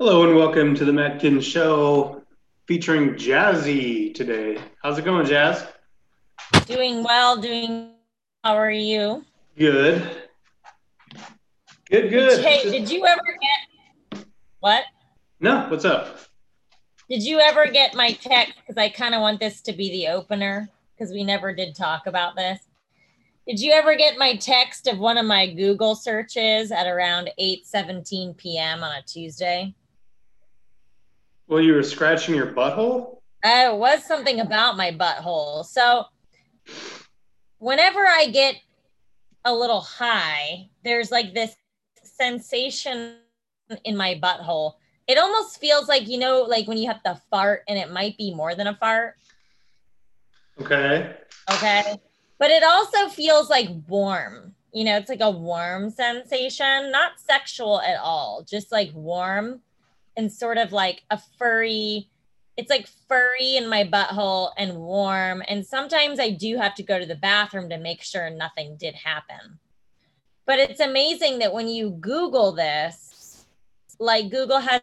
Hello 0.00 0.22
and 0.22 0.36
welcome 0.36 0.76
to 0.76 0.84
the 0.84 0.92
Matt 0.92 1.20
Kins 1.20 1.44
Show 1.44 2.22
featuring 2.68 3.14
Jazzy 3.14 4.14
today. 4.14 4.56
How's 4.80 4.96
it 4.96 5.04
going, 5.04 5.26
Jazz? 5.26 5.66
Doing 6.66 7.02
well, 7.02 7.40
doing 7.40 7.94
how 8.44 8.54
are 8.54 8.70
you? 8.70 9.24
Good. 9.56 10.08
Good, 11.90 12.10
good. 12.10 12.44
Hey, 12.44 12.70
did 12.70 12.88
you 12.88 13.04
ever 13.06 13.24
get 14.12 14.24
what? 14.60 14.84
No, 15.40 15.66
what's 15.68 15.84
up? 15.84 16.20
Did 17.10 17.24
you 17.24 17.40
ever 17.40 17.66
get 17.66 17.96
my 17.96 18.12
text? 18.12 18.54
Because 18.60 18.78
I 18.78 18.90
kind 18.90 19.16
of 19.16 19.20
want 19.20 19.40
this 19.40 19.60
to 19.62 19.72
be 19.72 19.90
the 19.90 20.12
opener 20.12 20.68
because 20.96 21.12
we 21.12 21.24
never 21.24 21.52
did 21.52 21.74
talk 21.74 22.06
about 22.06 22.36
this. 22.36 22.60
Did 23.48 23.58
you 23.58 23.72
ever 23.72 23.96
get 23.96 24.16
my 24.16 24.36
text 24.36 24.86
of 24.86 25.00
one 25.00 25.18
of 25.18 25.26
my 25.26 25.52
Google 25.52 25.96
searches 25.96 26.70
at 26.70 26.86
around 26.86 27.32
8 27.36 27.66
17 27.66 28.34
p.m. 28.34 28.84
on 28.84 28.94
a 28.94 29.02
Tuesday? 29.02 29.74
Well, 31.48 31.62
you 31.62 31.72
were 31.72 31.82
scratching 31.82 32.34
your 32.34 32.52
butthole? 32.52 33.20
Uh, 33.42 33.70
it 33.72 33.76
was 33.76 34.04
something 34.04 34.40
about 34.40 34.76
my 34.76 34.92
butthole. 34.92 35.64
So, 35.64 36.04
whenever 37.58 38.00
I 38.00 38.26
get 38.26 38.56
a 39.46 39.54
little 39.54 39.80
high, 39.80 40.68
there's 40.84 41.10
like 41.10 41.32
this 41.32 41.56
sensation 42.02 43.16
in 43.84 43.96
my 43.96 44.20
butthole. 44.22 44.74
It 45.06 45.16
almost 45.16 45.58
feels 45.58 45.88
like, 45.88 46.06
you 46.06 46.18
know, 46.18 46.42
like 46.42 46.68
when 46.68 46.76
you 46.76 46.86
have 46.88 47.02
to 47.04 47.20
fart 47.30 47.62
and 47.66 47.78
it 47.78 47.90
might 47.90 48.18
be 48.18 48.34
more 48.34 48.54
than 48.54 48.66
a 48.66 48.74
fart. 48.74 49.14
Okay. 50.60 51.14
Okay. 51.50 51.96
But 52.38 52.50
it 52.50 52.62
also 52.62 53.08
feels 53.08 53.48
like 53.48 53.70
warm. 53.88 54.54
You 54.74 54.84
know, 54.84 54.98
it's 54.98 55.08
like 55.08 55.22
a 55.22 55.30
warm 55.30 55.88
sensation, 55.88 56.92
not 56.92 57.12
sexual 57.18 57.80
at 57.80 57.98
all, 57.98 58.44
just 58.46 58.70
like 58.70 58.90
warm 58.92 59.62
and 60.18 60.30
sort 60.30 60.58
of 60.58 60.72
like 60.72 61.04
a 61.10 61.18
furry 61.38 62.10
it's 62.58 62.70
like 62.70 62.88
furry 63.08 63.56
in 63.56 63.68
my 63.68 63.84
butthole 63.84 64.50
and 64.58 64.76
warm 64.76 65.42
and 65.46 65.64
sometimes 65.64 66.18
i 66.18 66.28
do 66.28 66.58
have 66.58 66.74
to 66.74 66.82
go 66.82 66.98
to 66.98 67.06
the 67.06 67.14
bathroom 67.14 67.70
to 67.70 67.78
make 67.78 68.02
sure 68.02 68.28
nothing 68.28 68.76
did 68.76 68.94
happen. 68.94 69.58
But 70.44 70.58
it's 70.58 70.80
amazing 70.80 71.38
that 71.38 71.54
when 71.54 71.68
you 71.68 71.90
google 71.90 72.52
this 72.52 73.46
like 74.00 74.28
google 74.30 74.58
has 74.58 74.82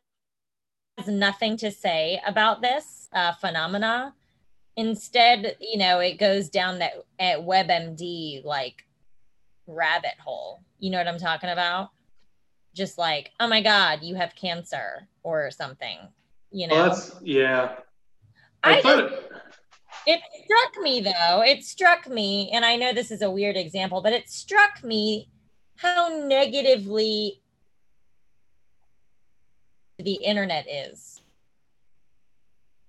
nothing 1.06 1.58
to 1.58 1.70
say 1.70 2.22
about 2.26 2.62
this 2.62 3.09
uh, 3.14 3.34
phenomena. 3.34 4.16
Instead 4.78 5.58
you 5.59 5.78
know 5.78 6.00
it 6.00 6.18
goes 6.18 6.50
down 6.50 6.80
that 6.80 6.94
at 7.20 7.40
webmd 7.40 8.46
like 8.46 8.86
rabbit 9.68 10.18
hole. 10.24 10.62
You 10.80 10.92
know 10.92 10.98
what 10.98 11.09
i'm 11.09 11.20
talking 11.20 11.50
about 11.50 11.92
just 12.76 12.98
like, 12.98 13.31
oh 13.40 13.48
my 13.48 13.62
God, 13.62 14.04
you 14.04 14.16
have 14.16 14.36
cancer 14.36 15.08
or 15.23 15.50
something, 15.50 15.98
you 16.52 16.68
know? 16.68 16.76
Well, 16.76 16.90
that's, 16.90 17.16
yeah. 17.23 17.76
I, 18.64 18.78
I 18.78 18.81
thought 18.81 19.09
just, 19.09 19.23
it, 20.06 20.22
struck 20.44 20.84
me 20.84 21.02
though, 21.02 21.42
it 21.42 21.64
struck 21.64 22.08
me, 22.08 22.52
and 22.53 22.64
I 22.64 22.76
know 22.76 22.94
this 22.94 23.12
is 23.12 23.22
a 23.22 23.31
weird 23.31 23.56
example, 23.56 24.02
but 24.02 24.14
it 24.14 24.30
struck 24.30 24.84
me 24.84 25.30
how 25.78 26.09
negatively 26.26 27.42
the 29.98 30.14
internet 30.14 30.68
is. 30.70 31.22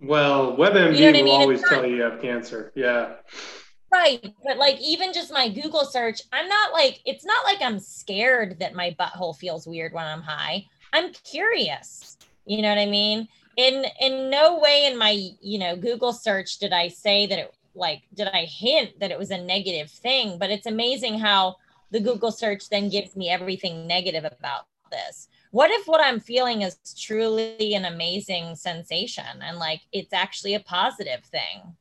Well, 0.01 0.57
WebMD 0.57 0.99
you 0.99 1.13
know 1.13 1.13
will 1.13 1.19
I 1.19 1.23
mean? 1.23 1.41
always 1.41 1.63
tell 1.63 1.87
you 1.87 1.97
you 1.97 2.03
have 2.03 2.21
cancer. 2.21 2.73
Yeah. 2.75 3.15
Right. 3.93 4.35
But 4.45 4.59
like 4.59 4.81
even 4.81 5.13
just 5.13 5.33
my 5.33 5.49
Google 5.49 5.85
search, 5.85 6.21
I'm 6.33 6.49
not 6.49 6.73
like 6.73 7.01
it's 7.05 7.25
not 7.25 7.45
like 7.45 7.63
I'm 7.63 7.79
scared 7.79 8.59
that 8.59 8.75
my 8.75 8.95
butthole 8.99 9.37
feels 9.37 9.67
weird 9.67 9.93
when 9.93 10.05
I'm 10.05 10.23
high. 10.23 10.67
I'm 10.93 11.13
curious. 11.13 12.17
You 12.47 12.63
know 12.63 12.69
what 12.69 12.79
I 12.79 12.87
mean? 12.87 13.29
In 13.57 13.87
in 14.01 14.31
no 14.31 14.59
way 14.59 14.87
in 14.87 14.99
my, 14.99 15.31
you 15.41 15.59
know, 15.59 15.77
Google 15.77 16.13
search 16.13 16.59
did 16.59 16.73
I 16.73 16.89
say 16.89 17.27
that 17.27 17.39
it 17.39 17.55
like 17.75 18.03
did 18.15 18.29
I 18.29 18.45
hint 18.45 18.99
that 19.01 19.11
it 19.11 19.19
was 19.19 19.31
a 19.31 19.43
negative 19.43 19.91
thing, 19.91 20.39
but 20.39 20.51
it's 20.51 20.67
amazing 20.67 21.19
how 21.19 21.57
the 21.91 22.01
Google 22.01 22.33
search 22.33 22.69
then 22.69 22.89
gives 22.89 23.17
me 23.17 23.31
everything 23.31 23.87
negative 23.87 24.25
about 24.25 24.67
this. 24.91 25.29
What 25.53 25.71
if 25.71 25.87
what 25.87 26.05
I'm 26.05 26.21
feeling 26.21 26.63
is 26.63 26.77
truly 26.99 27.75
an 27.75 27.85
amazing 27.85 28.57
sensation 28.57 29.25
and 29.43 29.59
like 29.59 29.83
it's 29.93 30.13
actually 30.13 30.55
a 30.55 30.61
positive 30.61 31.25
thing? 31.25 31.77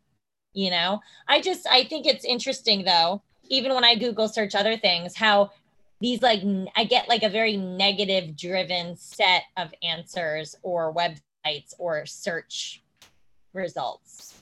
You 0.55 0.71
know? 0.71 1.01
I 1.27 1.41
just 1.41 1.67
i 1.69 1.83
think 1.83 2.07
it's 2.07 2.25
interesting 2.25 2.83
though 2.83 3.21
even 3.49 3.73
when 3.73 3.83
i 3.83 3.95
google 3.95 4.27
search 4.27 4.55
other 4.55 4.77
things 4.77 5.15
how 5.15 5.51
these 6.01 6.21
like 6.21 6.41
i 6.75 6.83
get 6.83 7.07
like 7.07 7.23
a 7.23 7.29
very 7.29 7.55
negative 7.57 8.35
driven 8.35 8.95
set 8.95 9.43
of 9.57 9.71
answers 9.83 10.55
or 10.63 10.93
websites 10.93 11.73
or 11.77 12.05
search 12.05 12.81
results. 13.53 14.41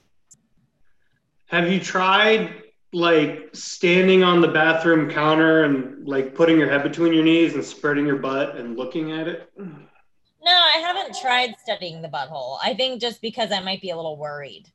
Have 1.47 1.71
you 1.71 1.79
tried 1.79 2.63
like 2.91 3.49
standing 3.53 4.23
on 4.23 4.41
the 4.41 4.47
bathroom 4.47 5.09
counter 5.09 5.63
and 5.63 6.07
like 6.07 6.35
putting 6.35 6.59
your 6.59 6.69
head 6.69 6.83
between 6.83 7.13
your 7.13 7.23
knees 7.23 7.55
and 7.55 7.63
spreading 7.63 8.05
your 8.05 8.17
butt 8.17 8.55
and 8.55 8.77
looking 8.77 9.11
at 9.11 9.27
it? 9.27 9.49
No 9.57 10.51
i 10.51 10.77
haven't 10.79 11.15
tried 11.21 11.55
studying 11.61 12.01
the 12.01 12.09
butthole. 12.09 12.57
I 12.61 12.73
think 12.73 12.99
just 13.01 13.21
because 13.21 13.51
i 13.51 13.59
might 13.61 13.81
be 13.81 13.91
a 13.91 13.95
little 13.95 14.17
worried 14.17 14.69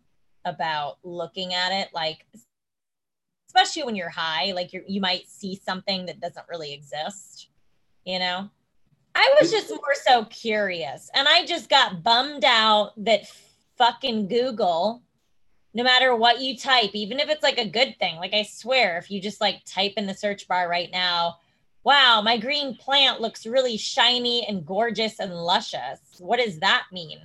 about 0.44 0.98
looking 1.02 1.54
at 1.54 1.72
it 1.72 1.88
like 1.92 2.24
especially 3.48 3.82
when 3.82 3.96
you're 3.96 4.08
high 4.08 4.52
like 4.52 4.72
you 4.72 4.82
you 4.86 5.00
might 5.00 5.28
see 5.28 5.54
something 5.56 6.06
that 6.06 6.20
doesn't 6.20 6.46
really 6.48 6.72
exist 6.72 7.48
you 8.04 8.18
know? 8.18 8.48
I 9.14 9.34
was 9.40 9.50
just 9.50 9.68
more 9.68 9.94
so 10.06 10.24
curious 10.26 11.10
and 11.12 11.26
i 11.26 11.44
just 11.44 11.68
got 11.68 12.04
bummed 12.04 12.44
out 12.44 12.92
that 13.04 13.26
fucking 13.76 14.28
google 14.28 15.02
no 15.74 15.82
matter 15.82 16.14
what 16.14 16.40
you 16.40 16.56
type 16.56 16.90
even 16.94 17.18
if 17.18 17.28
it's 17.28 17.42
like 17.42 17.58
a 17.58 17.68
good 17.68 17.96
thing 17.98 18.16
like 18.16 18.32
i 18.32 18.42
swear 18.42 18.96
if 18.96 19.10
you 19.10 19.20
just 19.20 19.40
like 19.40 19.64
type 19.64 19.94
in 19.96 20.06
the 20.06 20.14
search 20.14 20.46
bar 20.46 20.68
right 20.68 20.90
now 20.92 21.36
wow 21.82 22.22
my 22.22 22.38
green 22.38 22.76
plant 22.76 23.20
looks 23.20 23.44
really 23.44 23.76
shiny 23.76 24.46
and 24.46 24.64
gorgeous 24.64 25.18
and 25.18 25.34
luscious 25.34 26.00
what 26.20 26.38
does 26.38 26.60
that 26.60 26.84
mean 26.92 27.18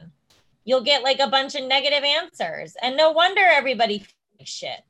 you'll 0.66 0.82
get 0.82 1.04
like 1.04 1.20
a 1.20 1.28
bunch 1.28 1.56
of 1.56 1.64
negative 1.64 2.04
answers. 2.04 2.76
And 2.82 2.98
no 2.98 3.12
wonder 3.12 3.42
everybody 3.42 4.06
shit. 4.44 4.82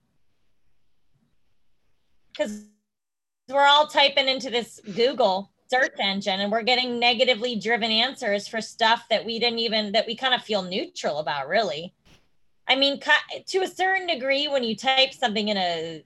Because 2.31 2.65
we're 3.49 3.67
all 3.67 3.87
typing 3.87 4.27
into 4.27 4.49
this 4.49 4.79
Google 4.95 5.51
search 5.69 5.93
engine 5.99 6.39
and 6.39 6.51
we're 6.51 6.63
getting 6.63 6.99
negatively 6.99 7.55
driven 7.55 7.91
answers 7.91 8.47
for 8.47 8.61
stuff 8.61 9.05
that 9.09 9.25
we 9.25 9.39
didn't 9.39 9.59
even, 9.59 9.91
that 9.91 10.05
we 10.07 10.15
kind 10.15 10.33
of 10.33 10.41
feel 10.41 10.61
neutral 10.61 11.19
about, 11.19 11.47
really. 11.47 11.93
I 12.67 12.75
mean, 12.75 12.99
to 13.47 13.59
a 13.59 13.67
certain 13.67 14.07
degree, 14.07 14.47
when 14.47 14.63
you 14.63 14.75
type 14.75 15.13
something 15.13 15.49
in 15.49 15.57
a 15.57 16.03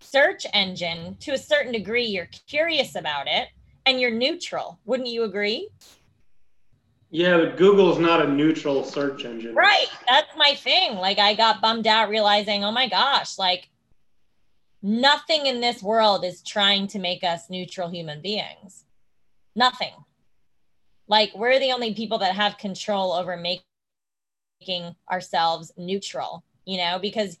search 0.00 0.46
engine, 0.52 1.16
to 1.20 1.32
a 1.32 1.38
certain 1.38 1.72
degree, 1.72 2.06
you're 2.06 2.28
curious 2.48 2.96
about 2.96 3.26
it 3.28 3.48
and 3.86 4.00
you're 4.00 4.10
neutral. 4.10 4.80
Wouldn't 4.84 5.08
you 5.08 5.24
agree? 5.24 5.68
Yeah, 7.14 7.36
but 7.36 7.58
Google's 7.58 7.98
not 7.98 8.24
a 8.24 8.28
neutral 8.28 8.82
search 8.82 9.26
engine. 9.26 9.54
Right. 9.54 9.86
That's 10.08 10.34
my 10.34 10.54
thing. 10.54 10.96
Like 10.96 11.18
I 11.18 11.34
got 11.34 11.60
bummed 11.60 11.86
out 11.86 12.08
realizing, 12.08 12.64
oh 12.64 12.72
my 12.72 12.88
gosh, 12.88 13.38
like 13.38 13.68
nothing 14.80 15.44
in 15.44 15.60
this 15.60 15.82
world 15.82 16.24
is 16.24 16.40
trying 16.40 16.86
to 16.88 16.98
make 16.98 17.22
us 17.22 17.50
neutral 17.50 17.90
human 17.90 18.22
beings. 18.22 18.86
Nothing. 19.54 19.92
Like 21.06 21.32
we're 21.34 21.60
the 21.60 21.72
only 21.72 21.92
people 21.92 22.16
that 22.18 22.34
have 22.34 22.56
control 22.56 23.12
over 23.12 23.36
making 23.36 24.96
ourselves 25.10 25.70
neutral, 25.76 26.42
you 26.64 26.78
know, 26.78 26.98
because 26.98 27.36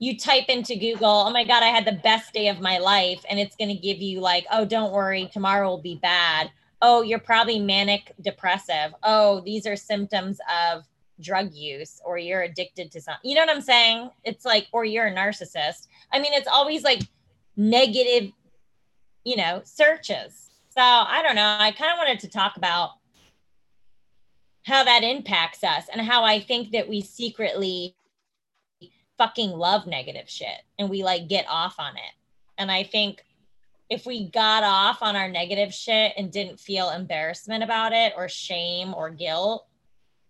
you 0.00 0.18
type 0.18 0.48
into 0.48 0.74
Google, 0.74 1.26
oh 1.28 1.30
my 1.30 1.44
God, 1.44 1.62
I 1.62 1.68
had 1.68 1.84
the 1.84 1.92
best 2.02 2.32
day 2.32 2.48
of 2.48 2.58
my 2.58 2.78
life. 2.78 3.24
And 3.30 3.38
it's 3.38 3.54
going 3.54 3.68
to 3.68 3.80
give 3.80 3.98
you, 3.98 4.18
like, 4.18 4.46
oh, 4.50 4.64
don't 4.64 4.92
worry, 4.92 5.30
tomorrow 5.32 5.68
will 5.68 5.80
be 5.80 6.00
bad 6.02 6.50
oh, 6.82 7.02
you're 7.02 7.20
probably 7.20 7.60
manic 7.60 8.12
depressive. 8.20 8.92
Oh, 9.04 9.40
these 9.40 9.66
are 9.66 9.76
symptoms 9.76 10.40
of 10.52 10.82
drug 11.20 11.54
use 11.54 12.00
or 12.04 12.18
you're 12.18 12.42
addicted 12.42 12.90
to 12.90 13.00
something. 13.00 13.30
You 13.30 13.36
know 13.36 13.42
what 13.42 13.54
I'm 13.54 13.62
saying? 13.62 14.10
It's 14.24 14.44
like, 14.44 14.66
or 14.72 14.84
you're 14.84 15.06
a 15.06 15.14
narcissist. 15.14 15.86
I 16.12 16.18
mean, 16.18 16.32
it's 16.32 16.48
always 16.48 16.82
like 16.82 17.02
negative, 17.56 18.32
you 19.24 19.36
know, 19.36 19.62
searches. 19.64 20.50
So 20.70 20.82
I 20.82 21.22
don't 21.22 21.36
know. 21.36 21.56
I 21.58 21.70
kind 21.70 21.92
of 21.92 21.98
wanted 21.98 22.18
to 22.20 22.28
talk 22.28 22.56
about 22.56 22.90
how 24.64 24.82
that 24.84 25.04
impacts 25.04 25.62
us 25.62 25.84
and 25.92 26.00
how 26.00 26.24
I 26.24 26.40
think 26.40 26.72
that 26.72 26.88
we 26.88 27.00
secretly 27.00 27.94
fucking 29.18 29.50
love 29.50 29.86
negative 29.86 30.28
shit 30.28 30.62
and 30.78 30.90
we 30.90 31.04
like 31.04 31.28
get 31.28 31.46
off 31.48 31.76
on 31.78 31.94
it. 31.96 32.14
And 32.58 32.70
I 32.70 32.82
think 32.82 33.24
if 33.92 34.06
we 34.06 34.30
got 34.30 34.64
off 34.64 35.02
on 35.02 35.16
our 35.16 35.28
negative 35.28 35.72
shit 35.72 36.14
and 36.16 36.32
didn't 36.32 36.58
feel 36.58 36.88
embarrassment 36.88 37.62
about 37.62 37.92
it 37.92 38.14
or 38.16 38.26
shame 38.26 38.94
or 38.94 39.10
guilt, 39.10 39.66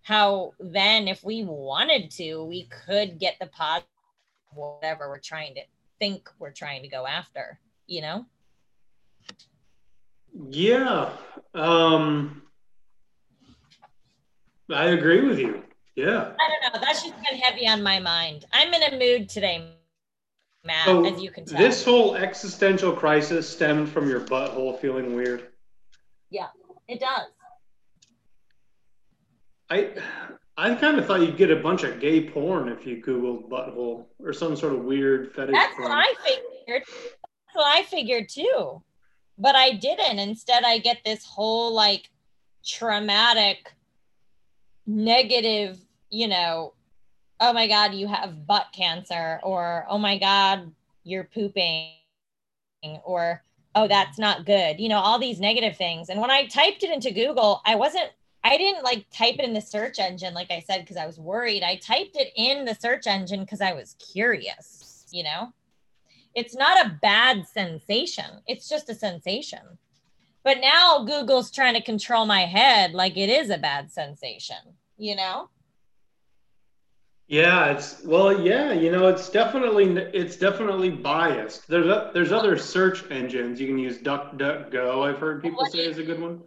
how 0.03 0.53
then 0.59 1.07
if 1.07 1.23
we 1.23 1.45
wanted 1.45 2.11
to, 2.11 2.43
we 2.43 2.65
could 2.65 3.21
get 3.21 3.37
the 3.41 3.47
positive 3.47 3.87
whatever 4.53 5.09
we're 5.09 5.21
trying 5.21 5.55
to 5.55 5.61
think 6.01 6.29
we're 6.41 6.51
trying 6.51 6.83
to 6.83 6.89
go 6.89 7.07
after, 7.07 7.61
you 7.87 8.03
know? 8.03 8.27
Yeah. 10.51 11.13
Um 11.55 12.43
I 14.75 14.87
agree 14.87 15.21
with 15.21 15.39
you. 15.39 15.63
Yeah. 15.95 16.33
I 16.41 16.49
don't 16.49 16.75
know. 16.75 16.81
That's 16.81 17.05
just 17.05 17.15
been 17.15 17.39
heavy 17.39 17.69
on 17.69 17.81
my 17.81 18.01
mind. 18.01 18.45
I'm 18.53 18.75
in 18.75 18.83
a 18.83 18.99
mood 18.99 19.29
today, 19.29 19.73
Matt, 20.65 20.85
So, 20.85 21.05
as 21.05 21.21
you 21.21 21.31
can 21.31 21.45
tell. 21.45 21.59
This 21.59 21.85
whole 21.85 22.15
existential 22.15 22.93
crisis 22.93 23.49
stemmed 23.49 23.89
from 23.89 24.09
your 24.09 24.21
butthole 24.21 24.79
feeling 24.81 25.15
weird. 25.15 25.49
Yeah, 26.31 26.49
it 26.89 27.01
does. 27.01 27.29
I 29.71 29.91
I 30.57 30.75
kind 30.75 30.99
of 30.99 31.07
thought 31.07 31.21
you'd 31.21 31.37
get 31.37 31.51
a 31.51 31.57
bunch 31.57 31.83
of 31.83 31.99
gay 31.99 32.29
porn 32.29 32.69
if 32.69 32.87
you 32.87 33.03
Googled 33.03 33.49
butthole 33.49 34.07
or 34.23 34.33
some 34.33 34.55
sort 34.55 34.75
of 34.75 34.85
weird 34.85 35.33
fetish. 35.35 35.55
That's 35.55 35.75
porn. 35.75 35.89
what 35.89 35.93
I 35.93 36.15
figured. 36.23 36.83
That's 36.87 37.55
what 37.55 37.79
I 37.79 37.83
figured 37.85 38.29
too. 38.29 38.83
But 39.39 39.57
I 39.57 39.73
didn't. 39.73 40.19
Instead, 40.19 40.63
I 40.65 40.79
get 40.79 40.99
this 41.05 41.25
whole 41.25 41.75
like 41.75 42.11
traumatic, 42.65 43.73
negative, 44.87 45.79
you 46.11 46.29
know, 46.29 46.75
oh 47.43 47.53
my 47.53 47.67
God, 47.67 47.93
you 47.93 48.07
have 48.07 48.47
butt 48.47 48.69
cancer, 48.73 49.41
or 49.43 49.85
oh 49.89 49.99
my 49.99 50.17
God, 50.17 50.73
you're 51.03 51.25
pooping, 51.25 51.91
or 53.05 53.43
oh, 53.75 53.89
that's 53.89 54.19
not 54.19 54.47
good. 54.47 54.79
You 54.79 54.89
know, 54.89 54.99
all 54.99 55.19
these 55.19 55.41
negative 55.41 55.77
things. 55.77 56.09
And 56.09 56.21
when 56.21 56.31
I 56.31 56.47
typed 56.47 56.85
it 56.85 56.91
into 56.91 57.11
Google, 57.11 57.61
I 57.67 57.75
wasn't, 57.75 58.11
I 58.45 58.57
didn't 58.57 58.85
like 58.85 59.07
type 59.13 59.37
it 59.39 59.45
in 59.45 59.55
the 59.55 59.61
search 59.61 59.99
engine, 59.99 60.35
like 60.35 60.51
I 60.51 60.61
said, 60.61 60.83
because 60.83 60.97
I 60.97 61.07
was 61.07 61.19
worried. 61.19 61.63
I 61.63 61.77
typed 61.77 62.17
it 62.17 62.33
in 62.37 62.65
the 62.65 62.75
search 62.75 63.07
engine 63.07 63.41
because 63.41 63.61
I 63.61 63.73
was 63.73 63.97
curious, 64.13 65.07
you 65.11 65.25
know? 65.25 65.53
It's 66.35 66.55
not 66.55 66.87
a 66.87 66.99
bad 67.03 67.47
sensation, 67.47 68.41
it's 68.47 68.69
just 68.69 68.89
a 68.89 68.95
sensation. 68.95 69.79
But 70.45 70.59
now 70.61 71.05
Google's 71.05 71.51
trying 71.51 71.75
to 71.75 71.83
control 71.83 72.27
my 72.27 72.43
head 72.43 72.95
like 72.95 73.17
it 73.17 73.29
is 73.29 73.51
a 73.51 73.59
bad 73.59 73.91
sensation, 73.91 74.57
you 74.97 75.17
know? 75.17 75.49
Yeah, 77.29 77.67
it's 77.71 78.03
well, 78.05 78.43
yeah, 78.43 78.73
you 78.73 78.91
know, 78.93 79.07
it's 79.09 79.31
definitely 79.31 79.85
it's 80.13 80.37
definitely 80.37 80.91
biased. 80.91 81.67
There's 81.69 81.87
a, 81.87 82.11
there's 82.13 82.33
other 82.33 82.59
search 82.59 83.11
engines 83.11 83.61
you 83.61 83.69
can 83.69 83.79
use. 83.79 83.99
DuckDuckGo, 83.99 85.09
I've 85.09 85.19
heard 85.19 85.43
people 85.43 85.65
say 85.67 85.81
is- 85.81 85.99
a 85.99 86.03
good 86.03 86.21
one. 86.21 86.43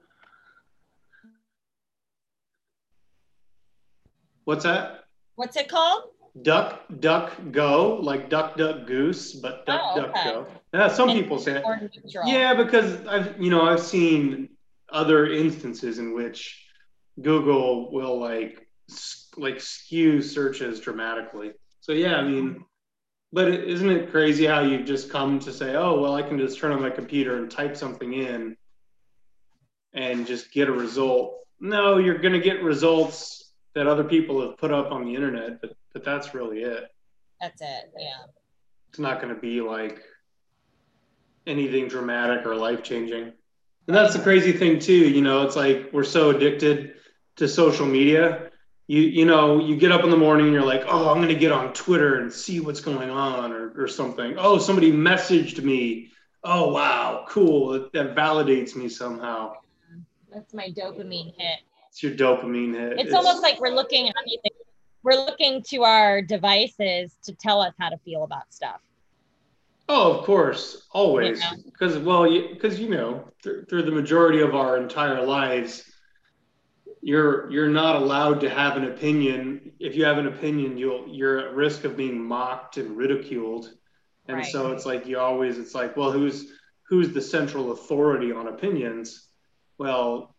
What's 4.43 4.63
that? 4.63 5.05
What's 5.35 5.55
it 5.55 5.67
called? 5.67 6.03
Duck, 6.41 6.83
duck, 6.99 7.31
go, 7.51 7.95
like 7.95 8.29
duck, 8.29 8.57
duck, 8.57 8.85
goose, 8.85 9.33
but 9.33 9.65
duck, 9.65 9.81
Oh, 9.83 10.01
duck, 10.01 10.09
okay. 10.11 10.29
go. 10.29 10.47
Yeah, 10.73 10.87
some 10.89 11.09
And 11.09 11.19
people 11.19 11.39
say 11.39 11.53
neutral. 11.63 12.27
Yeah, 12.27 12.53
because 12.53 13.05
I've 13.07 13.41
you 13.41 13.49
know 13.49 13.63
I've 13.63 13.79
seen 13.81 14.49
other 14.91 15.31
instances 15.31 15.97
in 15.97 16.13
which 16.13 16.63
Google 17.21 17.91
will 17.91 18.19
like 18.19 18.67
like 19.37 19.59
skew 19.59 20.21
searches 20.21 20.79
dramatically. 20.79 21.51
So 21.81 21.91
yeah, 21.91 22.15
I 22.15 22.23
mean, 22.23 22.65
but 23.31 23.47
isn't 23.49 23.89
it 23.89 24.11
crazy 24.11 24.45
how 24.45 24.61
you've 24.61 24.85
just 24.85 25.09
come 25.09 25.39
to 25.39 25.51
say, 25.51 25.75
oh 25.75 25.99
well, 25.99 26.15
I 26.15 26.21
can 26.21 26.37
just 26.37 26.59
turn 26.59 26.71
on 26.71 26.81
my 26.81 26.89
computer 26.89 27.37
and 27.37 27.49
type 27.49 27.75
something 27.75 28.13
in 28.13 28.57
and 29.93 30.25
just 30.27 30.51
get 30.51 30.67
a 30.67 30.71
result. 30.71 31.39
No, 31.59 31.97
you're 31.97 32.17
gonna 32.17 32.39
get 32.39 32.63
results 32.63 33.51
that 33.73 33.87
other 33.87 34.03
people 34.03 34.41
have 34.41 34.57
put 34.57 34.71
up 34.71 34.91
on 34.91 35.05
the 35.05 35.15
internet, 35.15 35.61
but 35.61 35.75
but 35.93 36.03
that's 36.03 36.33
really 36.33 36.61
it. 36.61 36.83
That's 37.39 37.61
it. 37.61 37.91
Yeah. 37.97 38.25
It's 38.89 38.99
not 38.99 39.21
gonna 39.21 39.39
be 39.39 39.61
like 39.61 40.01
anything 41.47 41.87
dramatic 41.87 42.45
or 42.45 42.55
life 42.55 42.83
changing. 42.83 43.31
And 43.87 43.95
that's 43.95 44.13
the 44.13 44.21
crazy 44.21 44.51
thing 44.51 44.79
too, 44.79 44.93
you 44.93 45.21
know, 45.21 45.43
it's 45.43 45.55
like 45.55 45.89
we're 45.93 46.03
so 46.03 46.31
addicted 46.31 46.95
to 47.37 47.47
social 47.47 47.85
media. 47.85 48.49
You 48.87 49.01
you 49.01 49.25
know, 49.25 49.59
you 49.59 49.75
get 49.75 49.91
up 49.91 50.03
in 50.03 50.09
the 50.09 50.17
morning 50.17 50.47
and 50.47 50.53
you're 50.53 50.65
like, 50.65 50.83
"Oh, 50.87 51.09
I'm 51.09 51.17
going 51.17 51.29
to 51.29 51.35
get 51.35 51.51
on 51.51 51.73
Twitter 51.73 52.19
and 52.19 52.31
see 52.31 52.59
what's 52.59 52.81
going 52.81 53.09
on 53.09 53.51
or 53.51 53.73
or 53.75 53.87
something. 53.87 54.35
Oh, 54.37 54.57
somebody 54.59 54.91
messaged 54.91 55.63
me. 55.63 56.11
Oh, 56.43 56.71
wow, 56.71 57.25
cool. 57.27 57.69
That, 57.69 57.93
that 57.93 58.15
validates 58.15 58.75
me 58.75 58.89
somehow." 58.89 59.53
That's 60.31 60.53
my 60.53 60.69
dopamine 60.69 61.33
hit. 61.37 61.59
It's 61.89 62.03
your 62.03 62.11
dopamine 62.11 62.73
hit. 62.73 62.99
It's, 62.99 63.13
almost 63.13 63.41
like 63.41 63.59
we're 63.59 63.73
looking 63.73 64.11
we're 65.01 65.13
looking 65.13 65.63
to 65.69 65.83
our 65.83 66.21
devices 66.21 67.15
to 67.23 67.33
tell 67.33 67.61
us 67.61 67.73
how 67.79 67.89
to 67.89 67.97
feel 67.99 68.23
about 68.23 68.51
stuff. 68.53 68.81
Oh, 69.87 70.17
of 70.17 70.25
course, 70.25 70.87
always. 70.91 71.43
Because 71.63 71.97
well, 71.99 72.29
because 72.29 72.79
you 72.79 72.89
know, 72.89 73.29
th- 73.43 73.67
through 73.69 73.83
the 73.83 73.91
majority 73.91 74.41
of 74.41 74.55
our 74.55 74.77
entire 74.77 75.23
lives, 75.23 75.83
you're 77.05 77.51
you're 77.51 77.69
not 77.69 77.97
allowed 77.97 78.41
to 78.41 78.49
have 78.49 78.77
an 78.77 78.85
opinion. 78.85 79.71
If 79.79 79.95
you 79.95 80.05
have 80.05 80.17
an 80.17 80.27
opinion, 80.27 80.77
you'll 80.77 81.07
you're 81.07 81.37
at 81.39 81.53
risk 81.53 81.83
of 81.83 81.95
being 81.95 82.19
mocked 82.19 82.77
and 82.77 82.97
ridiculed. 82.97 83.69
And 84.27 84.37
Right. 84.39 84.45
so 84.51 84.71
it's 84.71 84.85
like 84.87 85.05
you 85.05 85.19
always 85.19 85.59
it's 85.59 85.75
like, 85.75 85.95
well, 85.95 86.11
who's 86.11 86.51
who's 86.89 87.13
the 87.13 87.21
central 87.21 87.71
authority 87.73 88.31
on 88.31 88.47
opinions? 88.47 89.29
Well, 89.77 90.35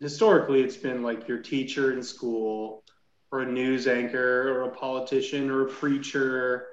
historically 0.00 0.62
it's 0.62 0.76
been 0.76 1.02
like 1.04 1.28
your 1.28 1.38
teacher 1.38 1.92
in 1.92 2.02
school 2.02 2.84
or 3.30 3.40
a 3.42 3.46
news 3.46 3.86
anchor 3.86 4.48
or 4.52 4.62
a 4.62 4.74
politician 4.74 5.50
or 5.50 5.66
a 5.66 5.70
preacher 5.70 6.66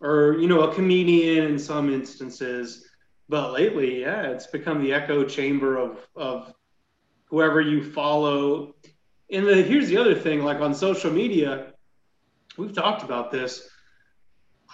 or 0.00 0.36
you 0.40 0.48
know 0.48 0.62
a 0.62 0.74
comedian 0.74 1.44
in 1.44 1.58
some 1.58 1.92
instances 1.92 2.88
but 3.28 3.52
lately 3.52 4.00
yeah 4.02 4.22
it's 4.30 4.46
become 4.46 4.82
the 4.82 4.92
echo 4.92 5.24
chamber 5.24 5.76
of 5.76 6.06
of 6.16 6.54
whoever 7.32 7.62
you 7.62 7.82
follow. 7.82 8.74
And 9.32 9.46
the, 9.46 9.62
here's 9.62 9.88
the 9.88 9.96
other 9.96 10.14
thing 10.14 10.44
like 10.44 10.60
on 10.60 10.74
social 10.74 11.10
media 11.10 11.72
we've 12.58 12.74
talked 12.74 13.02
about 13.02 13.32
this. 13.32 13.68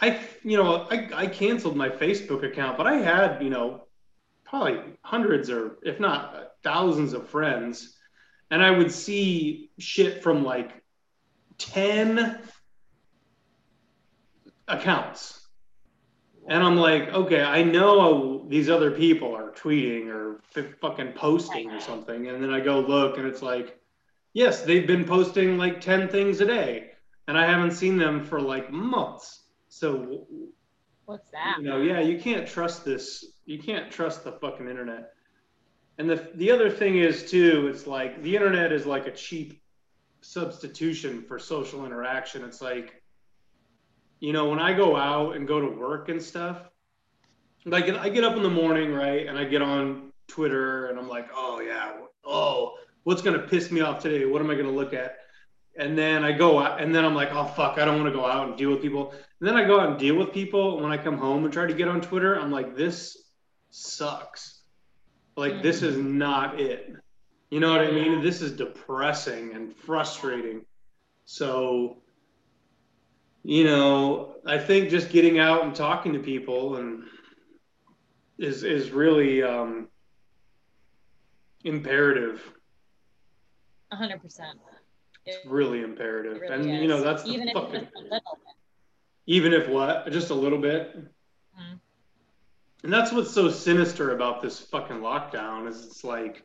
I 0.00 0.20
you 0.42 0.56
know 0.56 0.86
i, 0.90 1.08
I 1.14 1.26
canceled 1.26 1.76
my 1.76 1.88
facebook 1.88 2.44
account 2.44 2.76
but 2.76 2.86
i 2.86 2.94
had 2.94 3.42
you 3.42 3.50
know 3.50 3.86
probably 4.44 4.80
hundreds 5.02 5.50
or 5.50 5.78
if 5.82 5.98
not 5.98 6.52
thousands 6.62 7.14
of 7.14 7.28
friends. 7.28 7.96
And 8.50 8.62
i 8.62 8.70
would 8.70 8.90
see 8.90 9.70
shit 9.78 10.22
from 10.22 10.44
like 10.44 10.82
10 11.58 12.40
accounts 14.66 15.37
and 16.48 16.62
I'm 16.62 16.76
like, 16.76 17.08
okay, 17.12 17.42
I 17.42 17.62
know 17.62 18.46
these 18.48 18.70
other 18.70 18.90
people 18.90 19.36
are 19.36 19.50
tweeting 19.50 20.08
or 20.08 20.40
fucking 20.80 21.12
posting 21.12 21.70
or 21.70 21.80
something. 21.80 22.28
And 22.28 22.42
then 22.42 22.50
I 22.50 22.60
go 22.60 22.80
look 22.80 23.18
and 23.18 23.26
it's 23.26 23.42
like, 23.42 23.78
yes, 24.32 24.62
they've 24.62 24.86
been 24.86 25.04
posting 25.04 25.58
like 25.58 25.80
10 25.80 26.08
things 26.08 26.40
a 26.40 26.46
day. 26.46 26.92
And 27.26 27.36
I 27.36 27.46
haven't 27.46 27.72
seen 27.72 27.98
them 27.98 28.24
for 28.24 28.40
like 28.40 28.72
months. 28.72 29.42
So, 29.68 30.26
What's 31.04 31.30
that? 31.30 31.56
you 31.58 31.64
know, 31.64 31.82
yeah, 31.82 32.00
you 32.00 32.18
can't 32.18 32.46
trust 32.46 32.84
this. 32.84 33.26
You 33.44 33.58
can't 33.58 33.90
trust 33.90 34.24
the 34.24 34.32
fucking 34.32 34.68
internet. 34.68 35.12
And 35.98 36.08
the, 36.08 36.30
the 36.36 36.50
other 36.50 36.70
thing 36.70 36.96
is, 36.98 37.30
too, 37.30 37.68
it's 37.70 37.86
like 37.86 38.22
the 38.22 38.34
internet 38.34 38.72
is 38.72 38.86
like 38.86 39.06
a 39.06 39.10
cheap 39.10 39.60
substitution 40.22 41.22
for 41.22 41.38
social 41.38 41.84
interaction. 41.84 42.44
It's 42.44 42.62
like, 42.62 42.97
you 44.20 44.32
know, 44.32 44.48
when 44.48 44.58
I 44.58 44.72
go 44.72 44.96
out 44.96 45.36
and 45.36 45.46
go 45.46 45.60
to 45.60 45.68
work 45.68 46.08
and 46.08 46.22
stuff, 46.22 46.58
like 47.64 47.88
I 47.88 48.08
get 48.08 48.24
up 48.24 48.36
in 48.36 48.42
the 48.42 48.50
morning, 48.50 48.92
right, 48.92 49.26
and 49.26 49.38
I 49.38 49.44
get 49.44 49.62
on 49.62 50.12
Twitter 50.26 50.86
and 50.86 50.98
I'm 50.98 51.08
like, 51.08 51.28
oh 51.34 51.60
yeah, 51.60 51.92
oh, 52.24 52.74
what's 53.04 53.22
gonna 53.22 53.38
piss 53.40 53.70
me 53.70 53.80
off 53.80 54.02
today? 54.02 54.24
What 54.24 54.42
am 54.42 54.50
I 54.50 54.54
gonna 54.54 54.70
look 54.70 54.92
at? 54.92 55.18
And 55.76 55.96
then 55.96 56.24
I 56.24 56.32
go 56.32 56.58
out, 56.58 56.80
and 56.80 56.94
then 56.94 57.04
I'm 57.04 57.14
like, 57.14 57.32
oh 57.32 57.44
fuck, 57.44 57.78
I 57.78 57.84
don't 57.84 58.00
want 58.00 58.12
to 58.12 58.18
go 58.18 58.26
out 58.26 58.48
and 58.48 58.56
deal 58.56 58.70
with 58.70 58.82
people. 58.82 59.12
And 59.12 59.48
then 59.48 59.56
I 59.56 59.64
go 59.64 59.78
out 59.78 59.90
and 59.90 59.98
deal 59.98 60.16
with 60.16 60.32
people. 60.32 60.74
And 60.74 60.82
when 60.82 60.92
I 60.92 61.02
come 61.02 61.16
home 61.16 61.44
and 61.44 61.52
try 61.52 61.66
to 61.66 61.74
get 61.74 61.86
on 61.86 62.00
Twitter, 62.00 62.34
I'm 62.34 62.50
like, 62.50 62.76
this 62.76 63.16
sucks. 63.70 64.62
Like 65.36 65.52
mm-hmm. 65.52 65.62
this 65.62 65.82
is 65.82 65.96
not 65.96 66.60
it. 66.60 66.96
You 67.50 67.60
know 67.60 67.70
what 67.70 67.80
I 67.80 67.90
mean? 67.92 68.20
This 68.20 68.42
is 68.42 68.52
depressing 68.52 69.54
and 69.54 69.74
frustrating. 69.74 70.66
So 71.24 71.98
you 73.48 73.64
know, 73.64 74.34
I 74.44 74.58
think 74.58 74.90
just 74.90 75.08
getting 75.08 75.38
out 75.38 75.64
and 75.64 75.74
talking 75.74 76.12
to 76.12 76.18
people 76.18 76.76
and 76.76 77.04
is 78.36 78.62
is 78.62 78.90
really 78.90 79.42
um, 79.42 79.88
imperative. 81.64 82.42
hundred 83.90 84.20
percent. 84.20 84.58
It's 85.24 85.46
really 85.46 85.80
imperative, 85.80 86.42
and 86.50 86.66
you 86.66 86.88
know 86.88 87.00
that's 87.00 87.22
the 87.22 87.30
even 87.30 87.48
if 87.48 87.54
fucking 87.54 87.74
it's 87.76 87.84
just 87.84 87.96
a 87.96 88.00
little 88.02 88.38
bit. 88.44 88.54
even 89.24 89.52
if 89.54 89.68
what 89.70 90.12
just 90.12 90.28
a 90.28 90.34
little 90.34 90.58
bit. 90.58 90.94
Mhm. 91.58 91.80
And 92.82 92.92
that's 92.92 93.12
what's 93.12 93.30
so 93.30 93.48
sinister 93.48 94.14
about 94.14 94.42
this 94.42 94.60
fucking 94.60 94.98
lockdown 94.98 95.66
is 95.68 95.86
it's 95.86 96.04
like 96.04 96.44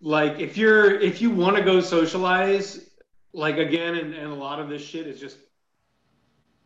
like 0.00 0.40
if 0.40 0.56
you're 0.56 0.98
if 0.98 1.22
you 1.22 1.30
want 1.30 1.56
to 1.56 1.62
go 1.62 1.80
socialize 1.80 2.89
like 3.32 3.58
again 3.58 3.96
and, 3.96 4.14
and 4.14 4.32
a 4.32 4.34
lot 4.34 4.58
of 4.60 4.68
this 4.68 4.82
shit 4.82 5.06
is 5.06 5.20
just 5.20 5.38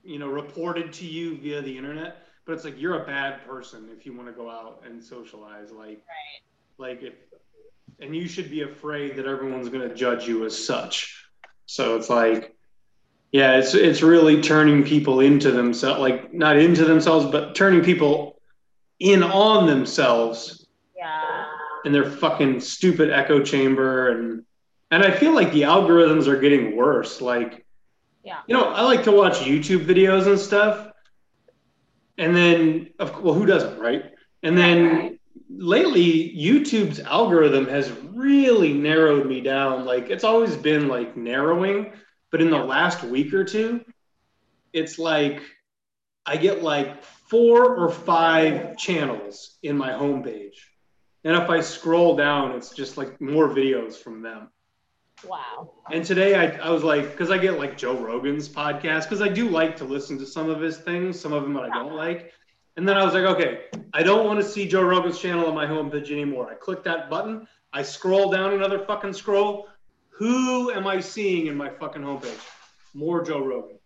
you 0.03 0.19
know 0.19 0.29
reported 0.29 0.93
to 0.93 1.07
you 1.07 1.37
via 1.39 1.61
the 1.63 1.77
internet 1.77 2.27
but 2.47 2.53
it's 2.53 2.65
like 2.65 2.81
you're 2.81 3.03
a 3.03 3.07
bad 3.07 3.47
person 3.47 3.89
if 3.97 4.05
you 4.07 4.15
want 4.17 4.29
to 4.29 4.33
go 4.33 4.51
out 4.51 4.83
and 4.87 5.03
socialize 5.03 5.71
like 5.71 6.03
Right. 6.79 6.79
like 6.79 7.03
if 7.03 7.15
and 8.01 8.15
you 8.15 8.27
should 8.27 8.51
be 8.51 8.63
afraid 8.63 9.17
that 9.17 9.27
everyone's 9.27 9.69
going 9.69 9.89
to 9.89 9.95
judge 9.95 10.27
you 10.27 10.45
as 10.45 10.67
such. 10.67 11.29
So 11.67 11.97
it's 11.97 12.11
like, 12.11 12.55
yeah, 13.33 13.57
it's 13.57 13.75
it's 13.75 14.03
really 14.03 14.41
turning 14.41 14.85
people 14.85 15.21
into 15.21 15.51
themselves, 15.51 16.01
like 16.01 16.33
not 16.33 16.57
into 16.57 16.85
themselves, 16.85 17.27
but 17.27 17.55
turning 17.55 17.83
people 17.83 18.41
in 19.01 19.23
on 19.23 19.67
themselves. 19.67 20.67
Yeah. 20.97 21.47
In 21.85 21.93
their 21.93 22.11
fucking 22.11 22.61
stupid 22.61 23.11
echo 23.11 23.43
chamber, 23.43 24.09
and 24.09 24.45
and 24.95 25.03
I 25.03 25.11
feel 25.11 25.35
like 25.35 25.53
the 25.53 25.63
algorithms 25.63 26.29
are 26.29 26.39
getting 26.39 26.77
worse. 26.77 27.21
Like, 27.21 27.67
yeah, 28.23 28.39
you 28.47 28.55
know, 28.55 28.67
I 28.67 28.83
like 28.83 29.03
to 29.05 29.13
watch 29.13 29.41
YouTube 29.41 29.85
videos 29.85 30.29
and 30.29 30.39
stuff, 30.39 30.93
and 32.17 32.37
then 32.37 32.91
of 33.01 33.21
well, 33.21 33.35
who 33.35 33.45
doesn't, 33.45 33.81
right? 33.81 34.13
And 34.45 34.57
then 34.57 34.87
right. 34.87 35.21
lately, 35.51 36.33
YouTube's 36.37 37.01
algorithm 37.01 37.67
has 37.67 37.91
really 38.13 38.73
narrowed 38.73 39.27
me 39.27 39.41
down. 39.41 39.85
Like 39.85 40.11
it's 40.11 40.23
always 40.23 40.55
been 40.55 40.87
like 40.87 41.17
narrowing, 41.17 41.93
but 42.31 42.41
in 42.41 42.51
the 42.51 42.59
last 42.59 43.03
week 43.03 43.35
or 43.35 43.43
two, 43.43 43.85
it's 44.73 44.97
like 44.97 45.43
I 46.25 46.37
get 46.37 46.63
like 46.63 47.03
four 47.03 47.75
or 47.75 47.91
five 47.91 48.77
channels 48.77 49.59
in 49.65 49.77
my 49.77 49.91
homepage. 49.91 50.55
And 51.25 51.35
if 51.35 51.51
I 51.51 51.63
scroll 51.63 52.15
down, 52.15 52.53
it's 52.53 52.71
just 52.71 52.97
like 52.97 53.21
more 53.21 53.49
videos 53.49 53.97
from 53.97 54.23
them. 54.23 54.51
Wow. 55.27 55.73
And 55.91 56.05
today 56.05 56.35
I, 56.35 56.67
I 56.67 56.71
was 56.71 56.83
like, 56.83 57.13
because 57.13 57.31
I 57.31 57.39
get 57.39 57.59
like 57.59 57.77
Joe 57.77 57.97
Rogan's 57.97 58.49
podcast, 58.49 59.05
because 59.05 59.23
I 59.23 59.29
do 59.29 59.49
like 59.49 59.77
to 59.77 59.85
listen 59.85 60.19
to 60.19 60.27
some 60.27 60.51
of 60.51 60.61
his 60.61 60.79
things, 60.79 61.19
some 61.19 61.33
of 61.33 61.43
them 61.43 61.55
that 61.55 61.65
I 61.65 61.69
don't 61.69 61.95
like. 61.95 62.33
And 62.77 62.89
then 62.89 62.97
I 62.97 63.05
was 63.05 63.15
like, 63.15 63.25
okay, 63.25 63.67
I 63.93 64.03
don't 64.03 64.27
want 64.27 64.41
to 64.41 64.47
see 64.47 64.67
Joe 64.67 64.83
Rogan's 64.83 65.19
channel 65.19 65.47
on 65.47 65.55
my 65.55 65.67
homepage 65.67 66.11
anymore. 66.11 66.51
I 66.51 66.55
click 66.55 66.83
that 66.85 67.09
button, 67.09 67.47
I 67.73 67.83
scroll 67.83 68.31
down 68.31 68.53
another 68.53 68.79
fucking 68.81 69.13
scroll. 69.13 69.69
Who 70.11 70.71
am 70.71 70.87
I 70.87 71.01
seeing 71.01 71.47
in 71.47 71.57
my 71.57 71.69
fucking 71.69 72.03
homepage? 72.03 72.41
More 72.95 73.25
Joe 73.25 73.45
Rogan. 73.45 73.79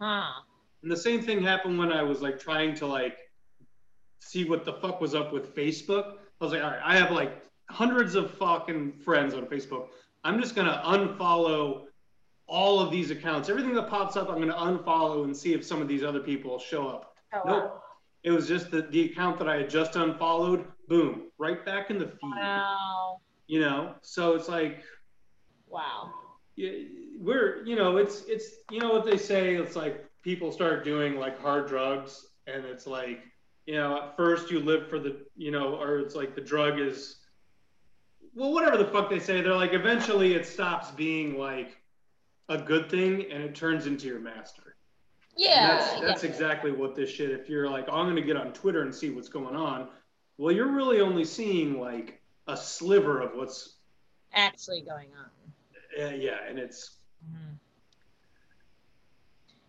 Huh. 0.00 0.42
And 0.82 0.90
the 0.90 0.96
same 0.96 1.22
thing 1.22 1.42
happened 1.42 1.78
when 1.78 1.92
I 1.92 2.02
was 2.02 2.22
like 2.22 2.38
trying 2.38 2.74
to 2.76 2.86
like 2.86 3.18
see 4.18 4.44
what 4.44 4.64
the 4.64 4.74
fuck 4.74 5.00
was 5.00 5.14
up 5.14 5.32
with 5.32 5.54
Facebook. 5.54 6.14
I 6.40 6.44
was 6.44 6.52
like, 6.52 6.62
all 6.62 6.70
right, 6.70 6.80
I 6.84 6.96
have 6.96 7.10
like 7.10 7.42
hundreds 7.70 8.14
of 8.14 8.30
fucking 8.32 8.92
friends 8.92 9.34
on 9.34 9.46
Facebook. 9.46 9.88
I'm 10.26 10.40
just 10.40 10.56
gonna 10.56 10.82
unfollow 10.84 11.82
all 12.48 12.80
of 12.80 12.90
these 12.90 13.12
accounts. 13.12 13.48
Everything 13.48 13.74
that 13.74 13.88
pops 13.88 14.16
up, 14.16 14.28
I'm 14.28 14.40
gonna 14.40 14.54
unfollow 14.54 15.22
and 15.22 15.36
see 15.36 15.54
if 15.54 15.64
some 15.64 15.80
of 15.80 15.86
these 15.86 16.02
other 16.02 16.18
people 16.18 16.58
show 16.58 16.88
up. 16.88 17.14
Oh, 17.32 17.42
nope. 17.46 17.62
wow. 17.62 17.82
It 18.24 18.32
was 18.32 18.48
just 18.48 18.72
the, 18.72 18.82
the 18.82 19.04
account 19.04 19.38
that 19.38 19.48
I 19.48 19.58
had 19.58 19.70
just 19.70 19.94
unfollowed, 19.94 20.66
boom, 20.88 21.30
right 21.38 21.64
back 21.64 21.90
in 21.90 21.98
the 21.98 22.06
feed. 22.06 22.18
Wow. 22.22 23.20
You 23.46 23.60
know? 23.60 23.94
So 24.02 24.34
it's 24.34 24.48
like 24.48 24.82
Wow. 25.68 26.10
Yeah, 26.56 26.70
we're 27.20 27.64
you 27.64 27.76
know, 27.76 27.96
it's 27.96 28.24
it's 28.26 28.50
you 28.68 28.80
know 28.80 28.90
what 28.90 29.04
they 29.04 29.18
say, 29.18 29.54
it's 29.54 29.76
like 29.76 30.06
people 30.22 30.50
start 30.50 30.82
doing 30.82 31.20
like 31.20 31.40
hard 31.40 31.68
drugs 31.68 32.26
and 32.48 32.64
it's 32.64 32.86
like, 32.88 33.20
you 33.66 33.74
know, 33.74 33.96
at 33.96 34.16
first 34.16 34.50
you 34.50 34.58
live 34.58 34.90
for 34.90 34.98
the 34.98 35.24
you 35.36 35.52
know, 35.52 35.76
or 35.76 36.00
it's 36.00 36.16
like 36.16 36.34
the 36.34 36.40
drug 36.40 36.80
is 36.80 37.18
well, 38.36 38.52
whatever 38.52 38.76
the 38.76 38.84
fuck 38.84 39.08
they 39.08 39.18
say, 39.18 39.40
they're 39.40 39.56
like 39.56 39.72
eventually 39.72 40.34
it 40.34 40.46
stops 40.46 40.90
being 40.90 41.38
like 41.38 41.80
a 42.50 42.58
good 42.58 42.90
thing 42.90 43.24
and 43.32 43.42
it 43.42 43.54
turns 43.54 43.86
into 43.86 44.06
your 44.06 44.20
master. 44.20 44.76
Yeah. 45.36 45.70
And 45.70 45.78
that's 45.78 46.00
that's 46.00 46.24
exactly 46.24 46.70
what 46.70 46.94
this 46.94 47.10
shit. 47.10 47.30
If 47.30 47.48
you're 47.48 47.68
like, 47.68 47.86
oh, 47.88 47.96
I'm 47.96 48.06
gonna 48.06 48.20
get 48.20 48.36
on 48.36 48.52
Twitter 48.52 48.82
and 48.82 48.94
see 48.94 49.08
what's 49.10 49.30
going 49.30 49.56
on, 49.56 49.88
well, 50.36 50.54
you're 50.54 50.70
really 50.70 51.00
only 51.00 51.24
seeing 51.24 51.80
like 51.80 52.20
a 52.46 52.56
sliver 52.56 53.20
of 53.22 53.34
what's 53.34 53.76
actually 54.34 54.82
going 54.82 55.08
on. 55.18 56.04
Uh, 56.04 56.14
yeah, 56.14 56.36
and 56.46 56.58
it's 56.58 56.96
mm-hmm. 57.26 57.54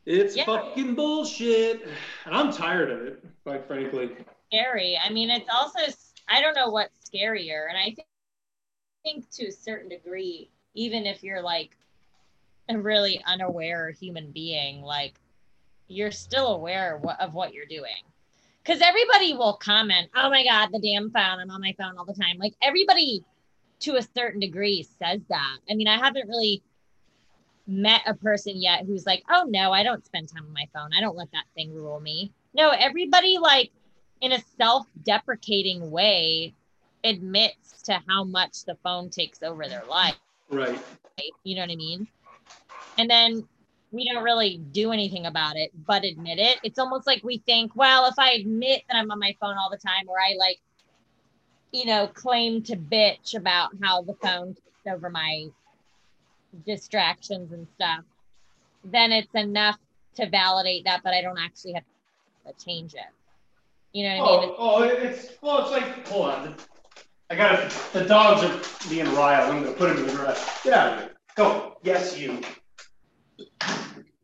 it's 0.05 0.35
yeah. 0.35 0.43
fucking 0.43 0.93
bullshit, 0.93 1.87
and 2.25 2.35
I'm 2.35 2.51
tired 2.51 2.91
of 2.91 3.01
it, 3.01 3.23
quite 3.43 3.65
frankly. 3.65 4.11
Scary. 4.51 4.99
I 5.01 5.09
mean, 5.09 5.29
it's 5.29 5.49
also 5.53 5.79
I 6.27 6.41
don't 6.41 6.53
know 6.53 6.69
what's 6.69 7.09
scarier, 7.09 7.69
and 7.69 7.77
I 7.77 7.85
think 7.85 8.07
think 9.07 9.29
to 9.31 9.47
a 9.47 9.51
certain 9.51 9.89
degree, 9.89 10.49
even 10.73 11.05
if 11.05 11.23
you're 11.23 11.41
like 11.41 11.71
a 12.69 12.77
really 12.77 13.21
unaware 13.25 13.91
human 13.91 14.31
being, 14.31 14.81
like 14.81 15.19
you're 15.87 16.11
still 16.11 16.55
aware 16.55 17.01
of 17.19 17.33
what 17.33 17.53
you're 17.53 17.65
doing. 17.65 18.03
Because 18.63 18.81
everybody 18.81 19.33
will 19.33 19.53
comment, 19.53 20.09
oh 20.15 20.29
my 20.29 20.43
God, 20.43 20.69
the 20.73 20.79
damn 20.79 21.09
phone, 21.09 21.39
I'm 21.39 21.49
on 21.51 21.61
my 21.61 21.73
phone 21.77 21.97
all 21.97 22.03
the 22.03 22.13
time. 22.13 22.37
Like 22.37 22.53
everybody 22.61 23.23
to 23.81 23.95
a 23.95 24.01
certain 24.01 24.41
degree 24.41 24.85
says 24.99 25.21
that. 25.29 25.57
I 25.71 25.75
mean, 25.75 25.87
I 25.87 25.97
haven't 25.97 26.27
really 26.27 26.61
met 27.65 28.01
a 28.05 28.13
person 28.13 28.61
yet 28.61 28.85
who's 28.85 29.05
like, 29.05 29.23
oh 29.29 29.45
no, 29.47 29.71
I 29.71 29.83
don't 29.83 30.05
spend 30.05 30.27
time 30.27 30.45
on 30.45 30.53
my 30.53 30.67
phone. 30.73 30.89
I 30.97 30.99
don't 30.99 31.15
let 31.15 31.31
that 31.31 31.45
thing 31.55 31.73
rule 31.73 32.01
me. 32.01 32.33
No, 32.53 32.71
everybody, 32.71 33.37
like, 33.37 33.71
in 34.19 34.31
a 34.33 34.43
self 34.57 34.87
deprecating 35.03 35.91
way, 35.91 36.53
admits 37.07 37.81
to 37.83 38.01
how 38.07 38.23
much 38.23 38.65
the 38.65 38.75
phone 38.83 39.09
takes 39.09 39.41
over 39.43 39.67
their 39.67 39.83
life. 39.89 40.15
Right. 40.49 40.79
You 41.43 41.55
know 41.55 41.61
what 41.61 41.71
I 41.71 41.75
mean? 41.75 42.07
And 42.97 43.09
then 43.09 43.47
we 43.91 44.09
don't 44.11 44.23
really 44.23 44.57
do 44.71 44.91
anything 44.91 45.25
about 45.25 45.55
it, 45.55 45.71
but 45.85 46.03
admit 46.03 46.39
it. 46.39 46.59
It's 46.63 46.79
almost 46.79 47.07
like 47.07 47.23
we 47.23 47.37
think, 47.39 47.75
well, 47.75 48.05
if 48.07 48.19
I 48.19 48.31
admit 48.31 48.83
that 48.89 48.97
I'm 48.97 49.09
on 49.11 49.19
my 49.19 49.35
phone 49.39 49.55
all 49.57 49.69
the 49.69 49.77
time, 49.77 50.07
or 50.07 50.19
I 50.19 50.35
like, 50.37 50.59
you 51.71 51.85
know, 51.85 52.07
claim 52.07 52.61
to 52.63 52.75
bitch 52.75 53.35
about 53.35 53.71
how 53.81 54.01
the 54.01 54.13
phone 54.15 54.55
takes 54.55 54.93
over 54.93 55.09
my 55.09 55.47
distractions 56.65 57.51
and 57.53 57.67
stuff, 57.75 58.03
then 58.83 59.11
it's 59.11 59.33
enough 59.35 59.77
to 60.15 60.29
validate 60.29 60.83
that, 60.85 61.01
but 61.03 61.13
I 61.13 61.21
don't 61.21 61.39
actually 61.39 61.73
have 61.73 61.83
to 62.45 62.65
change 62.65 62.93
it. 62.93 63.01
You 63.93 64.09
know 64.09 64.17
what 64.17 64.29
oh, 64.29 64.37
I 64.37 64.41
mean? 64.41 64.55
Oh, 64.57 64.75
oh, 64.75 64.83
it's 64.83 65.31
well, 65.41 65.61
it's 65.61 65.71
like 65.71 66.07
hold 66.07 66.29
on. 66.29 66.55
I 67.29 67.35
got 67.35 67.69
the 67.91 68.05
dogs 68.05 68.43
are 68.43 68.89
being 68.89 69.13
riled. 69.13 69.53
I'm 69.53 69.63
gonna 69.63 69.75
put 69.75 69.89
them 69.89 69.97
in 69.97 70.07
the 70.07 70.13
garage. 70.13 70.39
Get 70.63 70.73
out 70.73 70.93
of 70.93 70.99
here. 70.99 71.11
Go. 71.35 71.77
Yes, 71.83 72.17
you. 72.17 72.41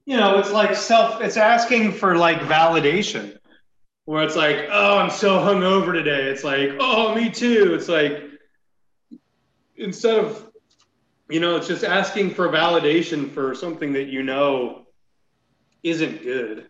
You 0.05 0.17
know, 0.17 0.39
it's 0.39 0.51
like 0.51 0.75
self. 0.75 1.21
It's 1.21 1.37
asking 1.37 1.93
for 1.93 2.17
like 2.17 2.39
validation, 2.39 3.37
where 4.05 4.23
it's 4.23 4.35
like, 4.35 4.67
oh, 4.69 4.97
I'm 4.97 5.09
so 5.09 5.39
hungover 5.39 5.91
today. 5.91 6.29
It's 6.29 6.43
like, 6.43 6.71
oh, 6.79 7.13
me 7.13 7.29
too. 7.29 7.73
It's 7.73 7.89
like 7.89 8.23
instead 9.75 10.19
of, 10.19 10.49
you 11.29 11.39
know, 11.39 11.57
it's 11.57 11.67
just 11.67 11.83
asking 11.83 12.31
for 12.31 12.47
validation 12.49 13.29
for 13.31 13.53
something 13.53 13.93
that 13.93 14.05
you 14.05 14.23
know 14.23 14.85
isn't 15.83 16.23
good. 16.23 16.67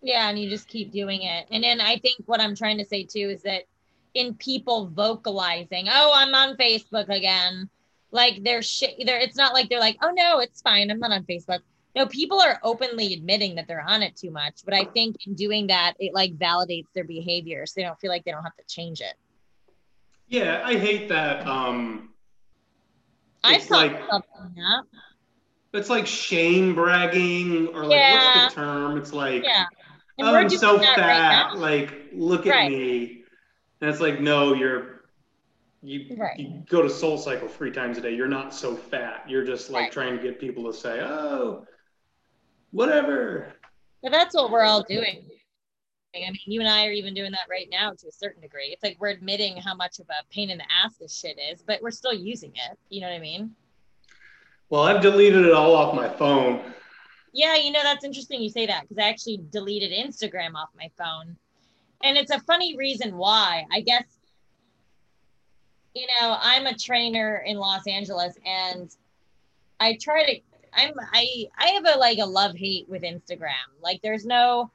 Yeah, 0.00 0.28
and 0.28 0.38
you 0.38 0.48
just 0.48 0.68
keep 0.68 0.92
doing 0.92 1.22
it. 1.22 1.46
And 1.50 1.62
then 1.62 1.80
I 1.80 1.98
think 1.98 2.22
what 2.26 2.40
I'm 2.40 2.54
trying 2.54 2.78
to 2.78 2.84
say 2.84 3.04
too 3.04 3.30
is 3.30 3.42
that 3.42 3.64
in 4.14 4.34
people 4.34 4.86
vocalizing, 4.88 5.86
"Oh, 5.90 6.12
I'm 6.14 6.34
on 6.34 6.56
Facebook 6.56 7.08
again." 7.08 7.68
Like 8.10 8.42
they're 8.44 8.62
shit. 8.62 8.94
They're, 9.04 9.18
it's 9.18 9.36
not 9.36 9.54
like 9.54 9.68
they're 9.68 9.80
like, 9.80 9.98
"Oh 10.02 10.10
no, 10.14 10.38
it's 10.40 10.60
fine. 10.60 10.90
I'm 10.90 10.98
not 10.98 11.12
on 11.12 11.24
Facebook." 11.24 11.60
No, 11.94 12.06
people 12.06 12.40
are 12.40 12.58
openly 12.62 13.12
admitting 13.12 13.54
that 13.56 13.68
they're 13.68 13.84
on 13.86 14.02
it 14.02 14.16
too 14.16 14.30
much, 14.30 14.60
but 14.64 14.72
I 14.72 14.84
think 14.84 15.16
in 15.26 15.34
doing 15.34 15.66
that, 15.66 15.94
it 15.98 16.14
like 16.14 16.36
validates 16.38 16.86
their 16.94 17.04
behavior, 17.04 17.66
so 17.66 17.74
they 17.76 17.82
don't 17.82 17.98
feel 18.00 18.10
like 18.10 18.24
they 18.24 18.30
don't 18.30 18.42
have 18.42 18.56
to 18.56 18.64
change 18.66 19.00
it. 19.00 19.14
Yeah, 20.28 20.62
I 20.64 20.76
hate 20.76 21.08
that. 21.10 21.46
Um, 21.46 22.10
I've 23.44 23.68
like 23.70 24.00
it's 25.74 25.90
like 25.90 26.06
shame 26.06 26.74
bragging, 26.74 27.68
or 27.68 27.84
like 27.84 27.98
yeah. 27.98 28.42
what's 28.42 28.54
the 28.54 28.60
term? 28.60 28.96
It's 28.98 29.12
like, 29.12 29.42
yeah. 29.42 29.64
oh, 30.20 30.34
I'm 30.34 30.50
so 30.50 30.78
fat. 30.78 31.52
Right 31.52 31.56
like, 31.56 32.08
look 32.12 32.46
at 32.46 32.70
me 32.70 33.21
and 33.82 33.90
it's 33.90 34.00
like, 34.00 34.20
no, 34.20 34.54
you're 34.54 35.02
you, 35.82 36.16
right. 36.16 36.38
you 36.38 36.62
go 36.68 36.82
to 36.82 36.88
Soul 36.88 37.18
Cycle 37.18 37.48
three 37.48 37.72
times 37.72 37.98
a 37.98 38.00
day. 38.00 38.14
You're 38.14 38.28
not 38.28 38.54
so 38.54 38.76
fat. 38.76 39.24
You're 39.28 39.44
just 39.44 39.70
like 39.70 39.82
right. 39.82 39.92
trying 39.92 40.16
to 40.16 40.22
get 40.22 40.38
people 40.38 40.64
to 40.70 40.72
say, 40.72 41.00
oh, 41.00 41.66
whatever. 42.70 43.52
But 44.00 44.12
that's 44.12 44.36
what 44.36 44.52
we're 44.52 44.62
all 44.62 44.84
doing. 44.84 45.24
I 46.14 46.18
mean, 46.20 46.36
you 46.46 46.60
and 46.60 46.68
I 46.68 46.86
are 46.86 46.92
even 46.92 47.12
doing 47.12 47.32
that 47.32 47.48
right 47.50 47.66
now 47.72 47.90
to 47.90 48.06
a 48.06 48.12
certain 48.12 48.40
degree. 48.40 48.66
It's 48.66 48.84
like 48.84 48.98
we're 49.00 49.08
admitting 49.08 49.56
how 49.56 49.74
much 49.74 49.98
of 49.98 50.06
a 50.10 50.32
pain 50.32 50.50
in 50.50 50.58
the 50.58 50.64
ass 50.70 50.94
this 51.00 51.18
shit 51.18 51.38
is, 51.40 51.62
but 51.62 51.82
we're 51.82 51.90
still 51.90 52.14
using 52.14 52.52
it. 52.54 52.78
You 52.88 53.00
know 53.00 53.08
what 53.08 53.16
I 53.16 53.20
mean? 53.20 53.50
Well, 54.70 54.82
I've 54.82 55.02
deleted 55.02 55.44
it 55.44 55.52
all 55.52 55.74
off 55.74 55.92
my 55.96 56.08
phone. 56.08 56.60
Yeah, 57.32 57.56
you 57.56 57.72
know, 57.72 57.82
that's 57.82 58.04
interesting 58.04 58.42
you 58.42 58.50
say 58.50 58.66
that 58.66 58.82
because 58.82 58.98
I 58.98 59.08
actually 59.08 59.40
deleted 59.50 59.90
Instagram 59.90 60.54
off 60.54 60.68
my 60.76 60.88
phone 60.96 61.36
and 62.02 62.16
it's 62.16 62.30
a 62.30 62.40
funny 62.40 62.76
reason 62.76 63.16
why. 63.16 63.64
I 63.70 63.80
guess 63.80 64.04
you 65.94 66.06
know, 66.06 66.36
I'm 66.40 66.66
a 66.66 66.76
trainer 66.76 67.42
in 67.46 67.58
Los 67.58 67.86
Angeles 67.86 68.34
and 68.46 68.94
I 69.78 69.98
try 70.00 70.24
to 70.24 70.40
I'm 70.74 70.92
I 71.12 71.46
I 71.58 71.68
have 71.68 71.84
a 71.86 71.98
like 71.98 72.18
a 72.18 72.24
love 72.24 72.56
hate 72.56 72.88
with 72.88 73.02
Instagram. 73.02 73.52
Like 73.82 74.00
there's 74.02 74.24
no 74.24 74.70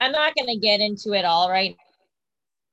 I'm 0.00 0.12
not 0.12 0.34
going 0.34 0.46
to 0.46 0.56
get 0.56 0.80
into 0.80 1.12
it 1.12 1.24
all 1.24 1.50
right 1.50 1.76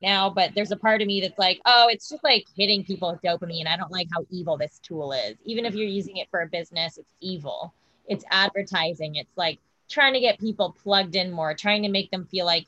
now, 0.01 0.29
but 0.29 0.51
there's 0.53 0.71
a 0.71 0.75
part 0.75 1.01
of 1.01 1.07
me 1.07 1.21
that's 1.21 1.39
like, 1.39 1.59
oh, 1.65 1.87
it's 1.89 2.09
just 2.09 2.23
like 2.23 2.45
hitting 2.55 2.83
people 2.83 3.11
with 3.11 3.21
dopamine. 3.21 3.67
I 3.67 3.77
don't 3.77 3.91
like 3.91 4.07
how 4.13 4.25
evil 4.29 4.57
this 4.57 4.79
tool 4.83 5.11
is. 5.11 5.35
Even 5.43 5.65
if 5.65 5.73
you're 5.73 5.87
using 5.87 6.17
it 6.17 6.29
for 6.29 6.41
a 6.41 6.47
business, 6.47 6.97
it's 6.97 7.13
evil. 7.21 7.73
It's 8.07 8.23
advertising. 8.29 9.15
It's 9.15 9.35
like 9.35 9.59
trying 9.89 10.13
to 10.13 10.19
get 10.19 10.39
people 10.39 10.75
plugged 10.83 11.15
in 11.15 11.31
more, 11.31 11.55
trying 11.55 11.81
to 11.83 11.89
make 11.89 12.11
them 12.11 12.25
feel 12.25 12.45
like 12.45 12.67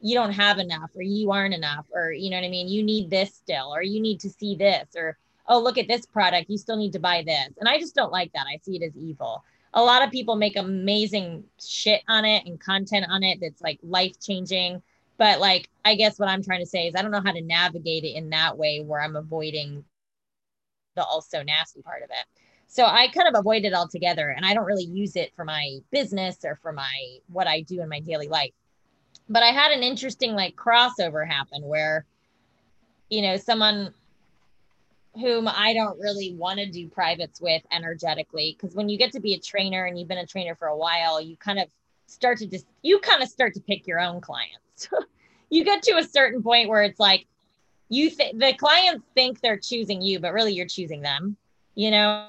you 0.00 0.14
don't 0.14 0.32
have 0.32 0.58
enough 0.58 0.90
or 0.94 1.02
you 1.02 1.32
aren't 1.32 1.54
enough 1.54 1.86
or 1.92 2.12
you 2.12 2.30
know 2.30 2.36
what 2.36 2.46
I 2.46 2.50
mean? 2.50 2.68
You 2.68 2.82
need 2.82 3.10
this 3.10 3.34
still 3.34 3.74
or 3.74 3.82
you 3.82 4.00
need 4.00 4.20
to 4.20 4.30
see 4.30 4.54
this 4.54 4.88
or 4.96 5.16
oh, 5.48 5.60
look 5.60 5.78
at 5.78 5.88
this 5.88 6.06
product. 6.06 6.50
You 6.50 6.58
still 6.58 6.76
need 6.76 6.92
to 6.92 6.98
buy 6.98 7.22
this. 7.24 7.50
And 7.58 7.68
I 7.68 7.78
just 7.78 7.94
don't 7.94 8.10
like 8.12 8.32
that. 8.32 8.46
I 8.52 8.58
see 8.62 8.76
it 8.76 8.82
as 8.82 8.96
evil. 8.96 9.44
A 9.74 9.82
lot 9.82 10.02
of 10.02 10.10
people 10.10 10.36
make 10.36 10.56
amazing 10.56 11.44
shit 11.60 12.02
on 12.08 12.24
it 12.24 12.46
and 12.46 12.58
content 12.58 13.06
on 13.08 13.22
it 13.22 13.38
that's 13.40 13.60
like 13.60 13.78
life 13.82 14.18
changing 14.20 14.82
but 15.18 15.40
like 15.40 15.68
i 15.84 15.94
guess 15.94 16.18
what 16.18 16.28
i'm 16.28 16.42
trying 16.42 16.60
to 16.60 16.66
say 16.66 16.86
is 16.86 16.94
i 16.94 17.02
don't 17.02 17.10
know 17.10 17.22
how 17.24 17.32
to 17.32 17.42
navigate 17.42 18.04
it 18.04 18.16
in 18.16 18.30
that 18.30 18.56
way 18.56 18.80
where 18.80 19.00
i'm 19.00 19.16
avoiding 19.16 19.84
the 20.94 21.04
also 21.04 21.42
nasty 21.42 21.82
part 21.82 22.02
of 22.02 22.10
it 22.10 22.42
so 22.66 22.84
i 22.84 23.08
kind 23.08 23.28
of 23.28 23.38
avoid 23.38 23.64
it 23.64 23.74
altogether 23.74 24.30
and 24.30 24.44
i 24.44 24.54
don't 24.54 24.64
really 24.66 24.84
use 24.84 25.16
it 25.16 25.32
for 25.34 25.44
my 25.44 25.78
business 25.90 26.38
or 26.44 26.56
for 26.62 26.72
my 26.72 27.18
what 27.28 27.46
i 27.46 27.60
do 27.62 27.80
in 27.80 27.88
my 27.88 28.00
daily 28.00 28.28
life 28.28 28.52
but 29.28 29.42
i 29.42 29.48
had 29.48 29.72
an 29.72 29.82
interesting 29.82 30.32
like 30.32 30.56
crossover 30.56 31.26
happen 31.26 31.62
where 31.62 32.04
you 33.10 33.22
know 33.22 33.36
someone 33.36 33.92
whom 35.14 35.48
i 35.48 35.72
don't 35.72 35.98
really 35.98 36.34
want 36.34 36.58
to 36.58 36.70
do 36.70 36.88
privates 36.88 37.40
with 37.40 37.62
energetically 37.72 38.56
because 38.58 38.76
when 38.76 38.88
you 38.88 38.98
get 38.98 39.12
to 39.12 39.20
be 39.20 39.34
a 39.34 39.38
trainer 39.38 39.84
and 39.86 39.98
you've 39.98 40.08
been 40.08 40.18
a 40.18 40.26
trainer 40.26 40.54
for 40.54 40.68
a 40.68 40.76
while 40.76 41.20
you 41.20 41.36
kind 41.36 41.58
of 41.58 41.68
start 42.06 42.38
to 42.38 42.46
just 42.46 42.66
you 42.82 42.98
kind 43.00 43.22
of 43.22 43.28
start 43.28 43.54
to 43.54 43.60
pick 43.60 43.86
your 43.86 44.00
own 44.00 44.20
clients 44.20 44.88
you 45.50 45.64
get 45.64 45.82
to 45.82 45.96
a 45.96 46.04
certain 46.04 46.42
point 46.42 46.68
where 46.68 46.82
it's 46.82 47.00
like 47.00 47.26
you 47.88 48.10
think 48.10 48.38
the 48.38 48.52
clients 48.54 49.04
think 49.14 49.40
they're 49.40 49.58
choosing 49.58 50.02
you, 50.02 50.18
but 50.18 50.32
really 50.32 50.52
you're 50.52 50.66
choosing 50.66 51.02
them, 51.02 51.36
you 51.74 51.90
know? 51.90 52.28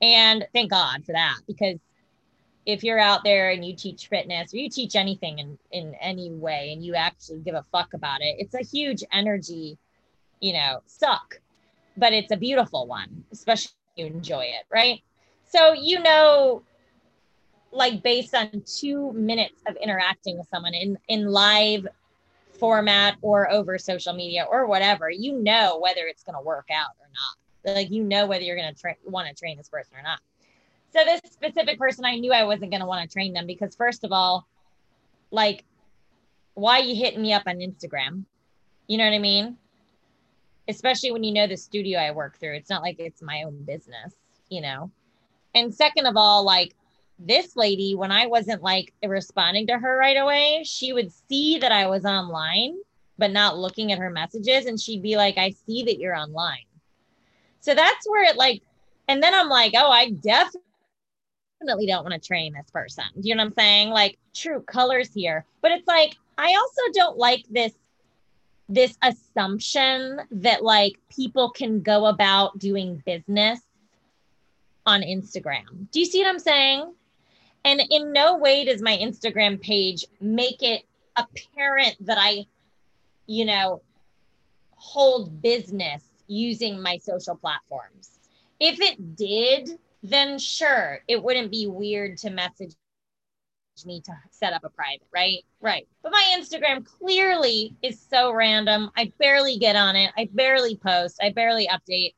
And 0.00 0.46
thank 0.52 0.70
God 0.70 1.04
for 1.04 1.12
that 1.12 1.38
because 1.46 1.78
if 2.66 2.82
you're 2.82 2.98
out 2.98 3.24
there 3.24 3.50
and 3.50 3.64
you 3.64 3.76
teach 3.76 4.08
fitness 4.08 4.54
or 4.54 4.56
you 4.56 4.70
teach 4.70 4.96
anything 4.96 5.38
in, 5.38 5.58
in 5.70 5.94
any 6.00 6.30
way 6.30 6.72
and 6.72 6.84
you 6.84 6.94
actually 6.94 7.40
give 7.40 7.54
a 7.54 7.64
fuck 7.70 7.94
about 7.94 8.20
it, 8.20 8.36
it's 8.38 8.54
a 8.54 8.62
huge 8.62 9.02
energy, 9.12 9.78
you 10.40 10.52
know, 10.54 10.80
suck, 10.86 11.40
but 11.96 12.12
it's 12.12 12.32
a 12.32 12.36
beautiful 12.36 12.86
one, 12.86 13.24
especially 13.32 13.72
if 13.96 14.04
you 14.04 14.06
enjoy 14.06 14.44
it, 14.44 14.64
right? 14.70 15.00
So, 15.50 15.72
you 15.72 16.00
know, 16.00 16.62
like 17.74 18.02
based 18.02 18.34
on 18.34 18.62
two 18.64 19.12
minutes 19.12 19.60
of 19.66 19.76
interacting 19.76 20.38
with 20.38 20.48
someone 20.48 20.74
in 20.74 20.96
in 21.08 21.26
live 21.26 21.86
format 22.58 23.16
or 23.20 23.50
over 23.50 23.78
social 23.78 24.14
media 24.14 24.46
or 24.48 24.66
whatever 24.66 25.10
you 25.10 25.42
know 25.42 25.78
whether 25.80 26.06
it's 26.06 26.22
going 26.22 26.36
to 26.36 26.40
work 26.40 26.68
out 26.72 26.90
or 27.00 27.08
not 27.12 27.74
like 27.74 27.90
you 27.90 28.04
know 28.04 28.26
whether 28.26 28.44
you're 28.44 28.56
going 28.56 28.72
to 28.72 28.80
tra- 28.80 28.94
want 29.04 29.26
to 29.26 29.34
train 29.34 29.56
this 29.56 29.68
person 29.68 29.96
or 29.96 30.02
not 30.02 30.20
so 30.94 31.04
this 31.04 31.20
specific 31.30 31.78
person 31.78 32.04
i 32.04 32.16
knew 32.16 32.32
i 32.32 32.44
wasn't 32.44 32.70
going 32.70 32.80
to 32.80 32.86
want 32.86 33.08
to 33.08 33.12
train 33.12 33.32
them 33.32 33.46
because 33.46 33.74
first 33.74 34.04
of 34.04 34.12
all 34.12 34.46
like 35.30 35.64
why 36.54 36.78
you 36.78 36.94
hitting 36.94 37.22
me 37.22 37.32
up 37.32 37.42
on 37.46 37.56
instagram 37.56 38.24
you 38.86 38.98
know 38.98 39.04
what 39.04 39.14
i 39.14 39.18
mean 39.18 39.56
especially 40.68 41.10
when 41.10 41.24
you 41.24 41.32
know 41.32 41.46
the 41.46 41.56
studio 41.56 41.98
i 41.98 42.10
work 42.10 42.38
through 42.38 42.54
it's 42.54 42.70
not 42.70 42.82
like 42.82 42.96
it's 42.98 43.22
my 43.22 43.42
own 43.42 43.62
business 43.64 44.14
you 44.48 44.60
know 44.60 44.90
and 45.54 45.74
second 45.74 46.06
of 46.06 46.16
all 46.16 46.44
like 46.44 46.74
this 47.18 47.56
lady, 47.56 47.94
when 47.94 48.10
I 48.10 48.26
wasn't 48.26 48.62
like 48.62 48.92
responding 49.04 49.66
to 49.68 49.78
her 49.78 49.96
right 49.96 50.16
away, 50.16 50.62
she 50.64 50.92
would 50.92 51.12
see 51.28 51.58
that 51.58 51.72
I 51.72 51.86
was 51.86 52.04
online, 52.04 52.76
but 53.18 53.30
not 53.30 53.58
looking 53.58 53.92
at 53.92 53.98
her 53.98 54.10
messages. 54.10 54.66
And 54.66 54.80
she'd 54.80 55.02
be 55.02 55.16
like, 55.16 55.38
I 55.38 55.54
see 55.66 55.84
that 55.84 55.98
you're 55.98 56.16
online. 56.16 56.64
So 57.60 57.74
that's 57.74 58.08
where 58.08 58.24
it 58.24 58.36
like, 58.36 58.62
and 59.08 59.22
then 59.22 59.34
I'm 59.34 59.48
like, 59.48 59.72
oh, 59.76 59.90
I 59.90 60.10
definitely 60.10 60.62
don't 61.66 62.04
want 62.04 62.12
to 62.12 62.18
train 62.26 62.54
this 62.54 62.70
person. 62.70 63.04
Do 63.20 63.28
you 63.28 63.34
know 63.34 63.42
what 63.42 63.48
I'm 63.48 63.54
saying? 63.54 63.90
Like 63.90 64.18
true 64.34 64.60
colors 64.62 65.12
here. 65.12 65.44
But 65.60 65.72
it's 65.72 65.86
like, 65.86 66.16
I 66.38 66.54
also 66.54 66.92
don't 66.92 67.16
like 67.18 67.44
this 67.50 67.72
this 68.68 68.96
assumption 69.02 70.20
that 70.30 70.64
like 70.64 70.94
people 71.14 71.50
can 71.50 71.82
go 71.82 72.06
about 72.06 72.58
doing 72.58 73.02
business 73.04 73.60
on 74.86 75.02
Instagram. 75.02 75.90
Do 75.92 76.00
you 76.00 76.06
see 76.06 76.22
what 76.22 76.28
I'm 76.28 76.38
saying? 76.38 76.92
And 77.64 77.82
in 77.90 78.12
no 78.12 78.38
way 78.38 78.64
does 78.64 78.82
my 78.82 78.96
Instagram 78.96 79.60
page 79.60 80.04
make 80.20 80.62
it 80.62 80.84
apparent 81.16 81.96
that 82.00 82.18
I, 82.20 82.46
you 83.26 83.44
know, 83.44 83.82
hold 84.76 85.40
business 85.40 86.02
using 86.26 86.80
my 86.80 86.98
social 86.98 87.36
platforms. 87.36 88.18
If 88.60 88.80
it 88.80 89.16
did, 89.16 89.78
then 90.04 90.38
sure, 90.38 91.00
it 91.08 91.20
wouldn't 91.20 91.50
be 91.50 91.66
weird 91.66 92.18
to 92.18 92.30
message 92.30 92.74
me 93.84 94.00
to 94.02 94.12
set 94.30 94.52
up 94.52 94.62
a 94.62 94.68
private, 94.68 95.06
right? 95.12 95.44
Right. 95.60 95.88
But 96.04 96.12
my 96.12 96.36
Instagram 96.38 96.86
clearly 96.86 97.74
is 97.82 97.98
so 97.98 98.30
random. 98.32 98.90
I 98.96 99.12
barely 99.18 99.58
get 99.58 99.74
on 99.74 99.96
it. 99.96 100.12
I 100.16 100.28
barely 100.32 100.76
post. 100.76 101.18
I 101.20 101.30
barely 101.30 101.66
update. 101.66 102.14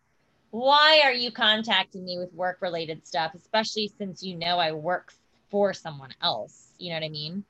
Why 0.50 1.00
are 1.04 1.14
you 1.14 1.30
contacting 1.30 2.04
me 2.04 2.18
with 2.18 2.32
work 2.34 2.58
related 2.60 3.06
stuff, 3.06 3.32
especially 3.34 3.90
since 3.96 4.22
you 4.22 4.36
know 4.36 4.58
I 4.58 4.72
work 4.72 5.14
for 5.50 5.72
someone 5.72 6.12
else. 6.22 6.72
You 6.78 6.90
know 6.90 6.96
what 6.96 7.04
I 7.04 7.08
mean? 7.08 7.44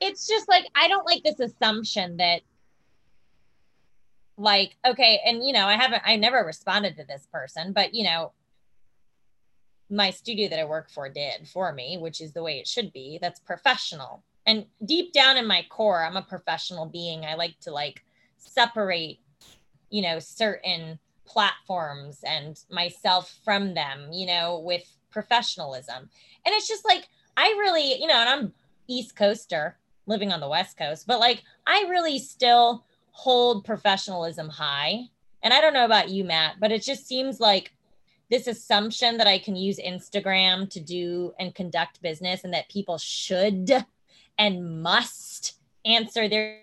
It's 0.00 0.26
just 0.26 0.48
like, 0.48 0.66
I 0.74 0.88
don't 0.88 1.06
like 1.06 1.22
this 1.22 1.40
assumption 1.40 2.18
that, 2.18 2.42
like, 4.36 4.76
okay, 4.84 5.20
and 5.24 5.42
you 5.42 5.52
know, 5.52 5.66
I 5.66 5.74
haven't, 5.74 6.02
I 6.04 6.16
never 6.16 6.44
responded 6.44 6.96
to 6.96 7.04
this 7.04 7.26
person, 7.32 7.72
but 7.72 7.94
you 7.94 8.04
know, 8.04 8.32
my 9.90 10.10
studio 10.10 10.48
that 10.48 10.58
I 10.58 10.64
work 10.64 10.90
for 10.90 11.08
did 11.08 11.46
for 11.46 11.72
me, 11.72 11.98
which 11.98 12.20
is 12.20 12.32
the 12.32 12.42
way 12.42 12.58
it 12.58 12.66
should 12.66 12.92
be. 12.92 13.18
That's 13.20 13.40
professional. 13.40 14.22
And 14.46 14.66
deep 14.84 15.12
down 15.12 15.36
in 15.36 15.46
my 15.46 15.64
core, 15.68 16.04
I'm 16.04 16.16
a 16.16 16.22
professional 16.22 16.86
being. 16.86 17.24
I 17.24 17.34
like 17.34 17.58
to 17.60 17.70
like 17.70 18.04
separate, 18.36 19.18
you 19.90 20.02
know, 20.02 20.18
certain 20.18 20.98
platforms 21.24 22.20
and 22.24 22.58
myself 22.70 23.38
from 23.44 23.74
them, 23.74 24.12
you 24.12 24.26
know, 24.26 24.60
with 24.64 24.84
professionalism. 25.10 26.08
And 26.44 26.54
it's 26.54 26.68
just 26.68 26.84
like, 26.84 27.08
I 27.36 27.48
really, 27.58 28.00
you 28.00 28.06
know, 28.06 28.14
and 28.14 28.28
I'm 28.28 28.52
East 28.86 29.16
Coaster 29.16 29.76
living 30.06 30.32
on 30.32 30.40
the 30.40 30.48
West 30.48 30.76
Coast, 30.76 31.06
but 31.06 31.18
like, 31.18 31.42
I 31.66 31.86
really 31.88 32.18
still 32.18 32.84
hold 33.10 33.64
professionalism 33.64 34.48
high. 34.48 35.00
And 35.42 35.52
I 35.52 35.60
don't 35.60 35.74
know 35.74 35.84
about 35.84 36.10
you, 36.10 36.24
Matt, 36.24 36.56
but 36.60 36.70
it 36.70 36.82
just 36.82 37.06
seems 37.06 37.40
like 37.40 37.72
this 38.30 38.46
assumption 38.46 39.18
that 39.18 39.26
I 39.26 39.38
can 39.38 39.56
use 39.56 39.78
Instagram 39.78 40.68
to 40.70 40.80
do 40.80 41.32
and 41.38 41.54
conduct 41.54 42.02
business 42.02 42.44
and 42.44 42.52
that 42.52 42.68
people 42.68 42.98
should 42.98 43.84
and 44.38 44.82
must 44.82 45.58
answer 45.84 46.28
their 46.28 46.60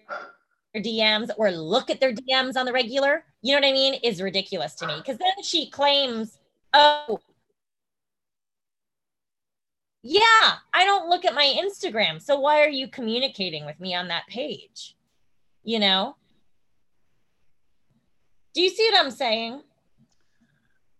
DMs 0.75 1.29
or 1.37 1.51
look 1.51 1.89
at 1.89 1.99
their 1.99 2.13
DMs 2.13 2.57
on 2.57 2.65
the 2.65 2.73
regular, 2.73 3.23
you 3.41 3.53
know 3.53 3.61
what 3.61 3.67
I 3.67 3.71
mean, 3.71 3.95
is 4.03 4.21
ridiculous 4.21 4.75
to 4.75 4.87
me. 4.87 4.95
Because 4.97 5.17
then 5.17 5.43
she 5.43 5.69
claims, 5.69 6.37
oh, 6.73 7.19
yeah, 10.01 10.57
I 10.73 10.83
don't 10.83 11.09
look 11.09 11.23
at 11.23 11.33
my 11.33 11.55
Instagram. 11.57 12.21
So 12.21 12.39
why 12.39 12.61
are 12.61 12.69
you 12.69 12.89
communicating 12.89 13.65
with 13.65 13.79
me 13.79 13.95
on 13.95 14.09
that 14.09 14.27
page? 14.27 14.95
You 15.63 15.79
know? 15.79 16.17
Do 18.53 18.61
you 18.61 18.69
see 18.69 18.89
what 18.91 19.03
I'm 19.03 19.11
saying? 19.11 19.61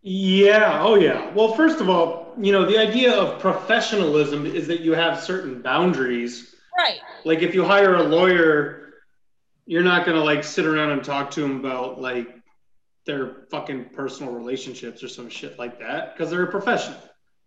Yeah. 0.04 0.82
Oh, 0.82 0.96
yeah. 0.96 1.34
Well, 1.34 1.54
first 1.54 1.80
of 1.80 1.90
all, 1.90 2.34
you 2.40 2.52
know, 2.52 2.66
the 2.66 2.78
idea 2.78 3.14
of 3.14 3.40
professionalism 3.40 4.46
is 4.46 4.68
that 4.68 4.82
you 4.82 4.94
have 4.94 5.20
certain 5.20 5.62
boundaries. 5.62 6.56
Right. 6.78 7.00
Like 7.24 7.42
if 7.42 7.56
you 7.56 7.64
hire 7.64 7.96
a 7.96 8.04
lawyer, 8.04 8.94
you're 9.66 9.84
not 9.84 10.06
going 10.06 10.18
to 10.18 10.24
like 10.24 10.44
sit 10.44 10.66
around 10.66 10.92
and 10.92 11.04
talk 11.04 11.32
to 11.32 11.42
them 11.42 11.60
about 11.60 12.02
like 12.02 12.36
their 13.06 13.46
fucking 13.50 13.86
personal 13.90 14.34
relationships 14.34 15.04
or 15.04 15.08
some 15.08 15.30
shit 15.30 15.58
like 15.58 15.80
that 15.80 16.14
because 16.14 16.30
they're 16.30 16.44
a 16.44 16.52
professional 16.52 16.98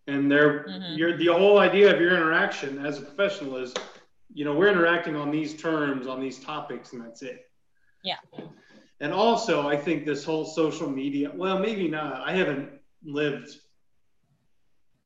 and 0.07 0.31
they're 0.31 0.65
mm-hmm. 0.65 0.97
you're 0.97 1.17
the 1.17 1.27
whole 1.27 1.59
idea 1.59 1.93
of 1.93 2.01
your 2.01 2.15
interaction 2.15 2.85
as 2.85 2.99
a 2.99 3.03
professional 3.03 3.57
is 3.57 3.73
you 4.33 4.45
know 4.45 4.55
we're 4.55 4.69
interacting 4.69 5.17
on 5.17 5.31
these 5.31 5.55
terms 5.55 6.07
on 6.07 6.21
these 6.21 6.39
topics 6.39 6.93
and 6.93 7.03
that's 7.03 7.23
it 7.23 7.51
yeah 8.05 8.17
and 9.01 9.13
also 9.13 9.69
i 9.69 9.77
think 9.77 10.05
this 10.05 10.25
whole 10.25 10.45
social 10.45 10.89
media 10.89 11.31
well 11.35 11.59
maybe 11.59 11.89
not 11.89 12.27
i 12.27 12.33
haven't 12.33 12.71
lived 13.05 13.57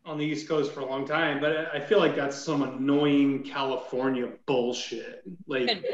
on 0.04 0.18
the 0.18 0.24
east 0.24 0.48
coast 0.48 0.72
for 0.72 0.80
a 0.80 0.86
long 0.86 1.06
time 1.06 1.40
but 1.40 1.74
i 1.74 1.80
feel 1.80 1.98
like 1.98 2.16
that's 2.16 2.36
some 2.36 2.62
annoying 2.62 3.42
california 3.42 4.28
bullshit 4.46 5.22
like 5.46 5.84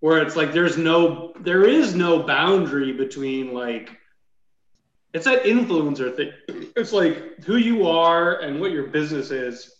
where 0.00 0.22
it's 0.22 0.36
like 0.36 0.52
there's 0.52 0.78
no 0.78 1.32
there 1.40 1.66
is 1.66 1.94
no 1.94 2.22
boundary 2.22 2.92
between 2.92 3.52
like 3.52 3.98
it's 5.14 5.24
that 5.24 5.44
influencer 5.44 6.14
thing. 6.14 6.32
It's 6.76 6.92
like 6.92 7.42
who 7.44 7.56
you 7.56 7.86
are 7.86 8.40
and 8.40 8.60
what 8.60 8.72
your 8.72 8.88
business 8.88 9.30
is. 9.30 9.74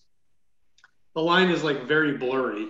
The 1.15 1.21
line 1.21 1.51
is 1.51 1.63
like 1.63 1.87
very 1.87 2.17
blurry. 2.17 2.69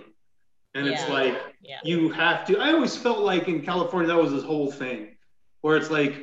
And 0.75 0.87
it's 0.87 1.07
like 1.09 1.35
Yeah. 1.61 1.79
you 1.83 2.09
have 2.09 2.45
to. 2.47 2.59
I 2.59 2.73
always 2.73 2.95
felt 2.95 3.19
like 3.19 3.47
in 3.47 3.61
California 3.61 4.07
that 4.07 4.21
was 4.21 4.31
this 4.31 4.43
whole 4.43 4.71
thing, 4.71 5.17
where 5.61 5.77
it's 5.77 5.89
like 5.89 6.15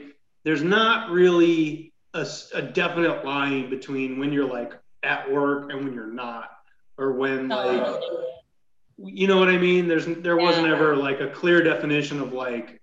there's 0.45 0.63
not 0.63 1.11
really 1.11 1.93
a, 2.15 2.27
a 2.55 2.63
definite 2.63 3.25
line 3.25 3.69
between 3.71 4.19
when 4.19 4.33
you're 4.33 4.49
like 4.49 4.73
at 5.03 5.31
work 5.31 5.73
and 5.73 5.85
when 5.85 5.93
you're 5.95 6.13
not, 6.13 6.51
or 6.97 7.13
when 7.13 7.51
oh, 7.51 7.57
like 7.57 7.85
Totally. 7.87 8.27
you 8.99 9.27
know 9.27 9.39
what 9.39 9.49
I 9.49 9.59
mean. 9.59 9.89
There's 9.89 10.07
there 10.07 10.37
wasn't 10.37 10.69
ever 10.69 10.95
like 10.97 11.21
a 11.21 11.29
clear 11.29 11.63
definition 11.63 12.21
of 12.21 12.33
like 12.33 12.81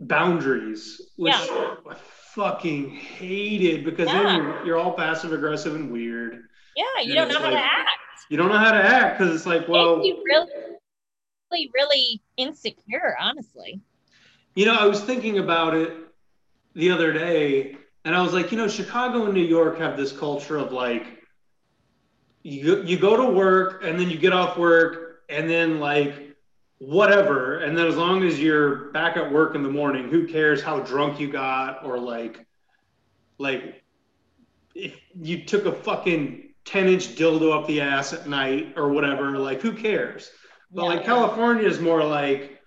boundaries, 0.00 1.00
which 1.16 1.34
Yeah. 1.34 1.74
I 1.90 1.94
fucking 2.34 2.90
hated 2.90 3.84
because 3.84 4.08
Yeah. 4.08 4.22
then 4.22 4.36
you're, 4.36 4.66
you're 4.66 4.78
all 4.78 4.92
passive 4.92 5.32
aggressive 5.32 5.74
and 5.74 5.90
weird. 5.92 6.48
Yeah, 6.74 6.84
you 7.02 7.18
And 7.18 7.30
don't 7.30 7.40
know 7.40 7.40
how 7.46 7.50
to 7.50 7.58
act. 7.58 7.90
You 8.28 8.36
don't 8.36 8.48
know 8.48 8.58
how 8.58 8.72
to 8.72 8.82
act 8.82 9.18
because 9.18 9.34
it's 9.34 9.46
like, 9.46 9.68
well, 9.68 10.04
you 10.04 10.22
really, 10.24 10.50
really, 11.50 11.70
really 11.74 12.22
insecure, 12.36 13.16
honestly. 13.20 13.80
You 14.54 14.66
know, 14.66 14.74
I 14.74 14.86
was 14.86 15.00
thinking 15.00 15.38
about 15.38 15.74
it 15.74 15.92
the 16.74 16.90
other 16.90 17.12
day, 17.12 17.76
and 18.04 18.14
I 18.14 18.22
was 18.22 18.32
like, 18.32 18.50
you 18.50 18.58
know, 18.58 18.68
Chicago 18.68 19.24
and 19.24 19.34
New 19.34 19.44
York 19.44 19.78
have 19.78 19.96
this 19.96 20.12
culture 20.12 20.56
of 20.56 20.72
like, 20.72 21.06
you 22.42 22.82
you 22.82 22.98
go 22.98 23.16
to 23.16 23.32
work 23.32 23.82
and 23.84 23.98
then 23.98 24.08
you 24.08 24.16
get 24.16 24.32
off 24.32 24.56
work 24.56 25.22
and 25.28 25.50
then 25.50 25.80
like 25.80 26.36
whatever, 26.78 27.58
and 27.58 27.76
then 27.76 27.86
as 27.86 27.96
long 27.96 28.22
as 28.22 28.40
you're 28.40 28.90
back 28.92 29.16
at 29.16 29.32
work 29.32 29.54
in 29.54 29.62
the 29.62 29.68
morning, 29.68 30.08
who 30.08 30.26
cares 30.26 30.62
how 30.62 30.80
drunk 30.80 31.18
you 31.18 31.30
got 31.30 31.84
or 31.84 31.98
like, 31.98 32.44
like 33.38 33.82
if 34.74 34.94
you 35.14 35.44
took 35.44 35.64
a 35.66 35.72
fucking 35.72 36.45
ten 36.66 36.88
inch 36.88 37.14
dildo 37.14 37.56
up 37.58 37.66
the 37.66 37.80
ass 37.80 38.12
at 38.12 38.28
night 38.28 38.74
or 38.76 38.90
whatever, 38.90 39.38
like 39.38 39.62
who 39.62 39.72
cares? 39.72 40.30
But 40.70 40.82
Yeah. 40.82 40.88
like 40.88 41.04
California 41.04 41.66
is 41.66 41.80
more 41.80 42.04
like 42.04 42.60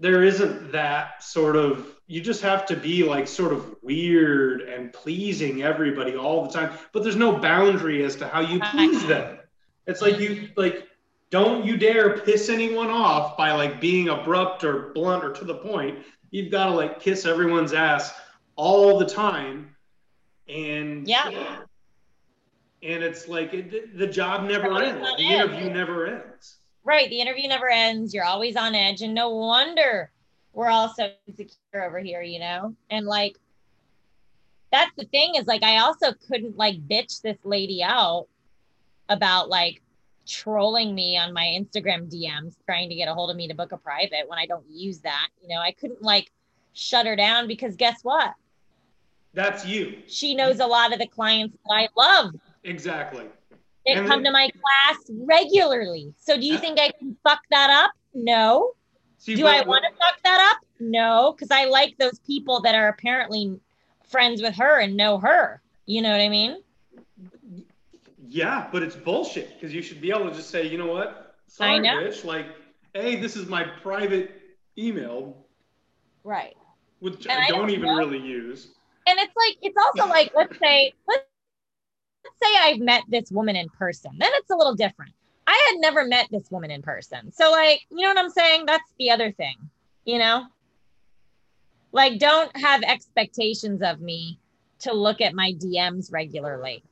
there 0.00 0.24
isn't 0.24 0.72
that 0.72 1.22
sort 1.22 1.54
of 1.56 1.94
you 2.08 2.20
just 2.20 2.42
have 2.42 2.66
to 2.66 2.76
be 2.76 3.04
like 3.04 3.28
sort 3.28 3.52
of 3.52 3.76
weird 3.82 4.62
and 4.62 4.92
pleasing 4.92 5.62
everybody 5.62 6.16
all 6.16 6.44
the 6.44 6.52
time 6.52 6.76
but 6.92 7.02
there's 7.04 7.16
no 7.16 7.36
boundary 7.36 8.04
as 8.04 8.16
to 8.16 8.26
how 8.26 8.40
you 8.40 8.58
please 8.72 9.06
them 9.06 9.38
it's 9.86 10.02
like 10.02 10.18
you 10.18 10.48
like 10.56 10.88
don't 11.30 11.64
you 11.64 11.76
dare 11.76 12.18
piss 12.18 12.48
anyone 12.48 12.90
off 12.90 13.36
by 13.36 13.52
like 13.52 13.80
being 13.80 14.08
abrupt 14.08 14.64
or 14.64 14.92
blunt 14.92 15.24
or 15.24 15.30
to 15.32 15.44
the 15.44 15.54
point 15.54 15.98
you've 16.30 16.50
got 16.50 16.66
to 16.66 16.72
like 16.72 17.00
kiss 17.00 17.24
everyone's 17.24 17.72
ass 17.72 18.12
all 18.56 18.98
the 18.98 19.06
time 19.06 19.74
and 20.48 21.06
Yeah. 21.08 21.58
And 22.82 23.02
it's 23.02 23.28
like 23.28 23.54
it, 23.54 23.96
the 23.96 24.06
job 24.06 24.44
never 24.44 24.72
ends 24.82 25.00
the 25.16 25.26
edge. 25.26 25.50
interview 25.50 25.70
never 25.70 26.06
ends 26.06 26.58
Right. 26.86 27.10
The 27.10 27.20
interview 27.20 27.48
never 27.48 27.68
ends. 27.68 28.14
You're 28.14 28.24
always 28.24 28.54
on 28.54 28.76
edge. 28.76 29.02
And 29.02 29.12
no 29.12 29.30
wonder 29.30 30.12
we're 30.52 30.68
all 30.68 30.88
so 30.88 31.10
insecure 31.26 31.84
over 31.84 31.98
here, 31.98 32.22
you 32.22 32.38
know? 32.38 32.76
And 32.90 33.06
like, 33.06 33.36
that's 34.70 34.92
the 34.96 35.04
thing 35.06 35.34
is 35.34 35.48
like, 35.48 35.64
I 35.64 35.78
also 35.78 36.12
couldn't 36.28 36.56
like 36.56 36.86
bitch 36.86 37.20
this 37.22 37.38
lady 37.42 37.82
out 37.82 38.28
about 39.08 39.48
like 39.48 39.82
trolling 40.28 40.94
me 40.94 41.18
on 41.18 41.32
my 41.32 41.58
Instagram 41.58 42.08
DMs, 42.08 42.54
trying 42.64 42.88
to 42.88 42.94
get 42.94 43.08
a 43.08 43.14
hold 43.14 43.30
of 43.30 43.36
me 43.36 43.48
to 43.48 43.54
book 43.54 43.72
a 43.72 43.76
private 43.76 44.28
when 44.28 44.38
I 44.38 44.46
don't 44.46 44.64
use 44.70 45.00
that. 45.00 45.28
You 45.42 45.48
know, 45.48 45.60
I 45.60 45.72
couldn't 45.72 46.02
like 46.02 46.30
shut 46.72 47.04
her 47.06 47.16
down 47.16 47.48
because 47.48 47.74
guess 47.74 48.04
what? 48.04 48.32
that's 49.36 49.66
you 49.66 50.02
She 50.06 50.34
knows 50.34 50.60
a 50.60 50.66
lot 50.66 50.92
of 50.92 50.98
the 50.98 51.06
clients 51.06 51.56
that 51.66 51.74
I 51.74 51.88
love 51.96 52.34
exactly 52.66 53.26
They 53.86 53.92
And 53.94 54.06
come 54.06 54.22
then- 54.22 54.32
to 54.32 54.38
my 54.40 54.50
class 54.50 54.98
regularly. 55.10 56.12
So 56.18 56.36
do 56.36 56.44
you 56.46 56.56
uh, 56.56 56.60
think 56.60 56.78
I 56.80 56.90
can 56.98 57.16
fuck 57.22 57.40
that 57.50 57.70
up? 57.70 57.92
No. 58.14 58.72
See, 59.18 59.34
Do 59.34 59.46
I 59.46 59.62
want 59.64 59.84
to 59.84 59.90
fuck 59.96 60.22
that 60.24 60.52
up? 60.52 60.62
No, 60.80 61.32
because 61.32 61.50
I 61.50 61.64
like 61.66 61.96
those 61.98 62.18
people 62.20 62.60
that 62.62 62.74
are 62.74 62.88
apparently 62.88 63.58
friends 64.08 64.42
with 64.42 64.54
her 64.56 64.80
and 64.80 64.96
know 64.96 65.18
her. 65.18 65.62
You 65.86 66.02
know 66.02 66.10
what 66.10 66.20
I 66.20 66.28
mean? 66.28 66.58
Yeah, 68.28 68.68
but 68.72 68.82
it's 68.82 68.96
bullshit 68.96 69.54
because 69.54 69.72
you 69.74 69.82
should 69.82 70.00
be 70.00 70.10
able 70.10 70.28
to 70.30 70.34
just 70.36 70.50
say, 70.50 70.66
you 70.66 70.78
know 70.78 70.86
what? 70.92 71.08
I 71.08 71.48
Sorry, 71.48 71.78
know. 71.80 71.96
bitch. 72.02 72.24
Like, 72.24 72.46
hey, 72.94 73.16
this 73.16 73.36
is 73.36 73.46
my 73.48 73.62
private 73.82 74.32
email, 74.76 75.46
Right. 76.24 76.56
which 76.98 77.26
And 77.26 77.38
I 77.40 77.44
I 77.44 77.48
don't 77.48 77.60
don't 77.60 77.70
even 77.70 77.86
know. 77.86 77.96
really 77.96 78.18
use. 78.20 78.68
And 79.06 79.18
it's 79.20 79.32
like 79.36 79.56
it's 79.62 79.76
also 79.76 80.08
like 80.16 80.32
let's 80.34 80.58
say 80.58 80.92
let's 81.08 81.22
say 82.42 82.48
I've 82.58 82.80
met 82.80 83.02
this 83.08 83.30
woman 83.30 83.56
in 83.56 83.68
person. 83.68 84.12
Then 84.18 84.30
it's 84.34 84.50
a 84.50 84.56
little 84.56 84.74
different. 84.74 85.12
I 85.46 85.70
had 85.70 85.80
never 85.80 86.04
met 86.04 86.28
this 86.30 86.50
woman 86.50 86.70
in 86.70 86.82
person. 86.82 87.32
So 87.32 87.50
like, 87.50 87.80
you 87.90 88.02
know 88.02 88.08
what 88.08 88.18
I'm 88.18 88.30
saying? 88.30 88.66
That's 88.66 88.92
the 88.98 89.10
other 89.10 89.32
thing, 89.32 89.56
you 90.04 90.18
know? 90.18 90.46
Like 91.92 92.18
don't 92.18 92.54
have 92.56 92.82
expectations 92.82 93.80
of 93.82 94.00
me 94.00 94.38
to 94.80 94.92
look 94.92 95.20
at 95.20 95.34
my 95.34 95.52
DMs 95.52 96.12
regularly 96.12 96.82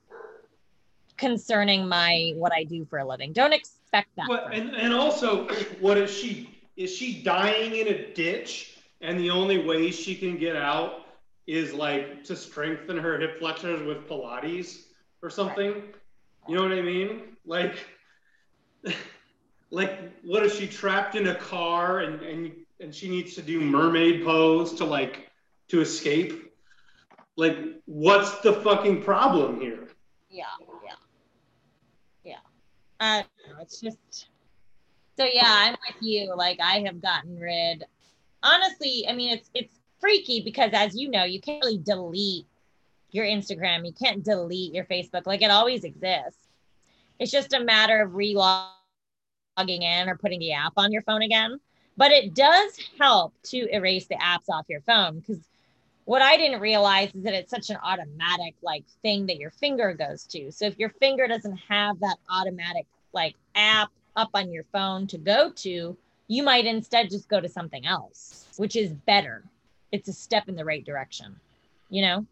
concerning 1.17 1.87
my 1.87 2.33
what 2.37 2.53
I 2.53 2.65
do 2.65 2.85
for 2.85 2.99
a 2.99 3.07
living. 3.07 3.33
Don't 3.33 3.53
expect 3.53 4.09
that. 4.17 4.29
And, 4.53 4.75
and 4.75 4.95
also, 4.95 5.47
what 5.81 5.99
is 5.99 6.11
she? 6.11 6.51
Is 6.77 6.93
she 6.93 7.23
dying 7.23 7.77
in 7.77 7.89
a 7.89 8.13
ditch 8.15 8.79
and 9.01 9.21
the 9.21 9.31
only 9.31 9.65
way 9.65 9.91
she 9.91 10.15
can 10.15 10.37
get 10.39 10.57
out 10.57 11.07
is 11.47 11.73
like 11.73 12.25
to 12.25 12.35
strengthen 12.35 12.97
her 12.97 13.19
hip 13.19 13.39
flexors 13.39 13.83
with 13.83 14.09
Pilates 14.09 14.85
or 15.25 15.31
something? 15.31 15.83
You 16.47 16.57
know 16.57 16.63
what 16.63 16.73
I 16.73 16.83
mean? 16.83 17.37
Like, 17.47 17.77
like 19.71 19.99
what 20.23 20.45
is 20.45 20.55
she 20.55 20.69
trapped 20.69 21.15
in 21.17 21.29
a 21.29 21.35
car 21.35 22.01
and 22.01 22.21
and 22.23 22.53
and 22.81 22.95
she 22.95 23.09
needs 23.09 23.35
to 23.35 23.43
do 23.43 23.61
mermaid 23.61 24.25
pose 24.25 24.75
to 24.75 24.85
like 24.85 25.31
to 25.69 25.81
escape? 25.81 26.53
Like, 27.37 27.57
what's 27.87 28.39
the 28.41 28.53
fucking 28.53 29.03
problem 29.03 29.61
here? 29.61 29.89
yeah 30.35 30.45
yeah 30.85 30.95
yeah 32.25 32.39
uh 33.01 33.23
it's 33.61 33.81
just 33.81 34.29
so 35.17 35.25
yeah 35.25 35.43
i'm 35.45 35.77
with 35.87 36.03
you 36.03 36.35
like 36.37 36.59
i 36.61 36.81
have 36.81 37.01
gotten 37.01 37.39
rid 37.39 37.85
honestly 38.43 39.07
i 39.09 39.15
mean 39.15 39.33
it's 39.33 39.49
it's 39.55 39.79
freaky 40.01 40.43
because 40.43 40.71
as 40.73 40.97
you 40.97 41.09
know 41.09 41.23
you 41.23 41.41
can't 41.41 41.63
really 41.65 41.79
delete 41.79 42.47
your 43.15 43.25
instagram 43.25 43.87
you 43.87 43.93
can't 43.93 44.25
delete 44.25 44.75
your 44.75 44.85
facebook 44.85 45.27
like 45.27 45.43
it 45.43 45.51
always 45.51 45.85
exists 45.85 46.49
it's 47.19 47.31
just 47.31 47.55
a 47.55 47.61
matter 47.61 48.03
of 48.03 48.11
relogging 48.11 48.69
in 49.59 50.09
or 50.09 50.17
putting 50.17 50.41
the 50.41 50.53
app 50.53 50.73
on 50.77 50.93
your 50.93 51.03
phone 51.03 51.23
again 51.23 51.59
but 51.97 52.11
it 52.11 52.35
does 52.35 52.79
help 52.99 53.33
to 53.45 53.69
erase 53.73 54.07
the 54.07 54.17
apps 54.17 54.49
off 54.51 54.67
your 54.69 54.81
phone 54.81 55.21
because 55.21 55.39
what 56.05 56.23
I 56.23 56.37
didn't 56.37 56.61
realize 56.61 57.15
is 57.15 57.23
that 57.25 57.35
it's 57.35 57.51
such 57.51 57.71
an 57.71 57.79
automatic 57.83 58.55
like 58.63 58.85
thing 59.03 59.27
that 59.27 59.39
your 59.39 59.51
finger 59.51 59.95
goes 59.95 60.25
to. 60.27 60.51
So 60.53 60.67
if 60.67 60.79
your 60.79 60.91
finger 60.91 61.27
doesn't 61.27 61.57
have 61.69 61.99
that 62.01 62.17
automatic 62.31 62.87
like 63.13 63.35
app 63.55 63.91
up 64.17 64.31
on 64.35 64.51
your 64.51 64.65
phone 64.65 65.07
to 65.09 65.19
go 65.19 65.51
to, 65.51 65.97
you 66.29 66.43
might 66.43 66.67
instead 66.67 67.11
just 67.11 67.29
go 67.29 67.41
to 67.41 67.49
something 67.49 67.87
else, 67.87 68.47
which 68.57 68.77
is 68.77 68.93
better. 68.93 69.43
It's 69.93 70.09
a 70.09 70.13
step 70.13 70.49
in 70.49 70.57
the 70.57 70.65
right 70.65 70.85
direction. 70.85 71.37
You 71.89 72.03
know? 72.03 72.27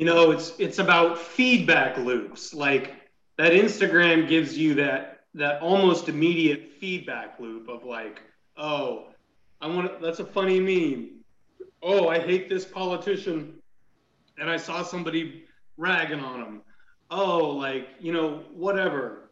You 0.00 0.06
know 0.06 0.30
it's 0.30 0.54
it's 0.58 0.78
about 0.78 1.18
feedback 1.18 1.98
loops. 1.98 2.54
Like 2.54 2.94
that 3.36 3.52
instagram 3.52 4.26
gives 4.26 4.56
you 4.56 4.74
that 4.76 5.20
that 5.34 5.60
almost 5.60 6.08
immediate 6.08 6.72
feedback 6.80 7.38
loop 7.38 7.68
of 7.68 7.84
like 7.84 8.22
oh 8.56 9.08
i 9.60 9.66
want 9.66 9.86
to, 9.92 10.04
that's 10.04 10.18
a 10.18 10.24
funny 10.24 10.58
meme. 10.58 11.20
Oh 11.82 12.08
i 12.08 12.18
hate 12.18 12.48
this 12.48 12.64
politician 12.64 13.58
and 14.38 14.48
i 14.48 14.56
saw 14.56 14.82
somebody 14.82 15.44
ragging 15.76 16.20
on 16.20 16.40
him. 16.40 16.62
Oh 17.10 17.50
like 17.50 17.88
you 18.00 18.12
know 18.12 18.44
whatever. 18.54 19.30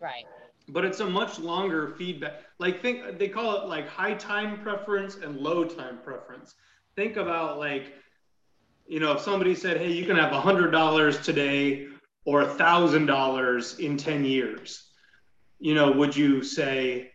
Right. 0.00 0.24
but 0.68 0.86
it's 0.86 1.00
a 1.00 1.06
much 1.06 1.38
longer 1.38 1.94
feedback 1.98 2.44
like 2.58 2.80
think 2.80 3.18
they 3.18 3.28
call 3.28 3.60
it 3.60 3.68
like 3.68 3.86
high 3.86 4.14
time 4.14 4.62
preference 4.62 5.16
and 5.16 5.36
low 5.36 5.64
time 5.64 5.98
preference. 6.02 6.54
Think 6.96 7.18
about 7.18 7.58
like 7.58 7.92
you 8.88 9.00
know 9.00 9.12
if 9.12 9.20
somebody 9.20 9.54
said 9.54 9.76
hey 9.76 9.92
you 9.92 10.04
can 10.06 10.16
have 10.16 10.32
a 10.32 10.40
hundred 10.40 10.70
dollars 10.70 11.20
today 11.20 11.86
or 12.24 12.42
a 12.42 12.46
thousand 12.54 13.06
dollars 13.06 13.78
in 13.78 13.96
10 13.96 14.24
years 14.24 14.88
you 15.58 15.74
know 15.74 15.92
would 15.92 16.16
you 16.16 16.42
say 16.42 17.10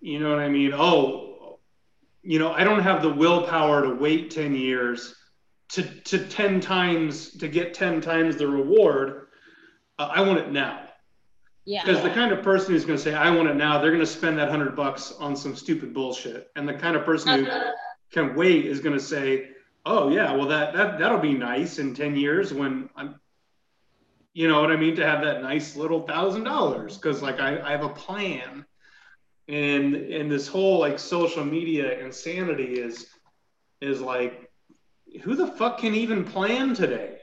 you 0.00 0.18
know 0.18 0.30
what 0.30 0.38
i 0.38 0.48
mean 0.48 0.72
oh 0.74 1.58
you 2.22 2.38
know 2.38 2.52
i 2.52 2.62
don't 2.62 2.82
have 2.82 3.02
the 3.02 3.08
willpower 3.12 3.82
to 3.82 3.94
wait 3.94 4.30
10 4.30 4.54
years 4.54 5.14
to, 5.70 5.82
to 5.82 6.18
10 6.18 6.60
times 6.60 7.30
to 7.38 7.48
get 7.48 7.74
10 7.74 8.00
times 8.00 8.36
the 8.36 8.46
reward 8.46 9.28
uh, 9.98 10.10
i 10.12 10.20
want 10.20 10.38
it 10.38 10.52
now 10.52 10.80
Yeah. 11.64 11.82
because 11.84 12.02
the 12.02 12.10
kind 12.10 12.32
of 12.32 12.42
person 12.42 12.72
who's 12.74 12.84
going 12.84 12.98
to 12.98 13.02
say, 13.02 13.14
"I 13.14 13.30
want 13.30 13.48
it 13.48 13.56
now," 13.56 13.80
they're 13.80 13.90
going 13.90 14.04
to 14.04 14.16
spend 14.20 14.36
that 14.38 14.50
hundred 14.50 14.76
bucks 14.76 15.12
on 15.18 15.34
some 15.34 15.56
stupid 15.56 15.94
bullshit. 15.94 16.50
And 16.56 16.68
the 16.68 16.74
kind 16.74 16.94
of 16.94 17.06
person 17.06 17.46
who 17.46 17.50
can 18.12 18.34
wait 18.36 18.66
is 18.66 18.80
going 18.80 18.94
to 18.98 19.02
say, 19.02 19.48
"Oh 19.86 20.08
yeah, 20.08 20.32
well 20.32 20.48
that 20.48 20.74
that 20.74 20.98
that'll 20.98 21.18
be 21.18 21.34
nice 21.34 21.78
in 21.78 21.94
ten 21.94 22.16
years 22.16 22.52
when 22.52 22.88
I'm." 22.96 23.16
You 24.32 24.48
know 24.48 24.60
what 24.60 24.72
I 24.72 24.76
mean? 24.76 24.96
To 24.96 25.06
have 25.06 25.22
that 25.22 25.42
nice 25.42 25.76
little 25.76 26.02
thousand 26.02 26.44
dollars 26.44 26.96
because 26.96 27.22
like 27.22 27.38
I, 27.40 27.60
I 27.60 27.70
have 27.70 27.84
a 27.84 27.88
plan, 27.88 28.64
and 29.48 29.94
and 29.94 30.30
this 30.30 30.48
whole 30.48 30.78
like 30.78 30.98
social 30.98 31.44
media 31.44 31.98
insanity 32.00 32.74
is 32.74 33.06
is 33.80 34.00
like, 34.00 34.50
who 35.22 35.36
the 35.36 35.46
fuck 35.46 35.78
can 35.78 35.94
even 35.94 36.24
plan 36.24 36.74
today? 36.74 37.18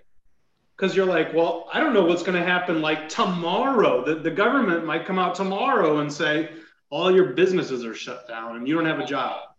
Because 0.78 0.95
you're 0.95 1.06
like, 1.06 1.34
well, 1.34 1.67
I 1.74 1.80
don't 1.80 1.93
know 1.93 2.06
what's 2.06 2.24
going 2.24 2.39
to 2.39 2.47
happen 2.47 2.82
like 2.82 3.10
tomorrow. 3.10 4.04
The, 4.06 4.15
the 4.15 4.32
government 4.32 4.86
might 4.86 5.06
come 5.06 5.19
out 5.19 5.36
tomorrow 5.36 6.00
and 6.00 6.12
say 6.12 6.50
all 6.89 7.13
your 7.13 7.34
businesses 7.34 7.86
are 7.86 7.93
shut 7.93 8.28
down 8.28 8.56
and 8.56 8.67
you 8.67 8.76
don't 8.76 8.86
have 8.86 9.00
a 9.00 9.06
job 9.06 9.51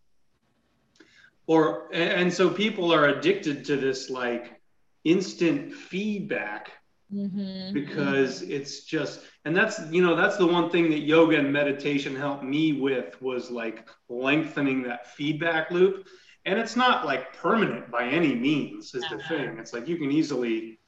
or 1.46 1.88
and 1.92 2.32
so 2.32 2.48
people 2.48 2.92
are 2.92 3.06
addicted 3.06 3.64
to 3.64 3.76
this 3.76 4.10
like 4.10 4.60
instant 5.04 5.72
feedback 5.72 6.70
mm-hmm. 7.12 7.72
because 7.72 8.42
it's 8.42 8.84
just 8.84 9.20
and 9.44 9.56
that's 9.56 9.80
you 9.90 10.02
know 10.02 10.14
that's 10.14 10.36
the 10.36 10.46
one 10.46 10.70
thing 10.70 10.90
that 10.90 11.00
yoga 11.00 11.38
and 11.38 11.52
meditation 11.52 12.14
helped 12.14 12.44
me 12.44 12.72
with 12.72 13.20
was 13.20 13.50
like 13.50 13.88
lengthening 14.08 14.82
that 14.82 15.06
feedback 15.14 15.70
loop 15.70 16.06
and 16.44 16.58
it's 16.58 16.76
not 16.76 17.04
like 17.04 17.36
permanent 17.36 17.90
by 17.90 18.06
any 18.06 18.34
means 18.34 18.94
is 18.94 19.02
uh-huh. 19.04 19.16
the 19.16 19.22
thing 19.24 19.58
it's 19.58 19.72
like 19.72 19.88
you 19.88 19.96
can 19.96 20.10
easily 20.10 20.78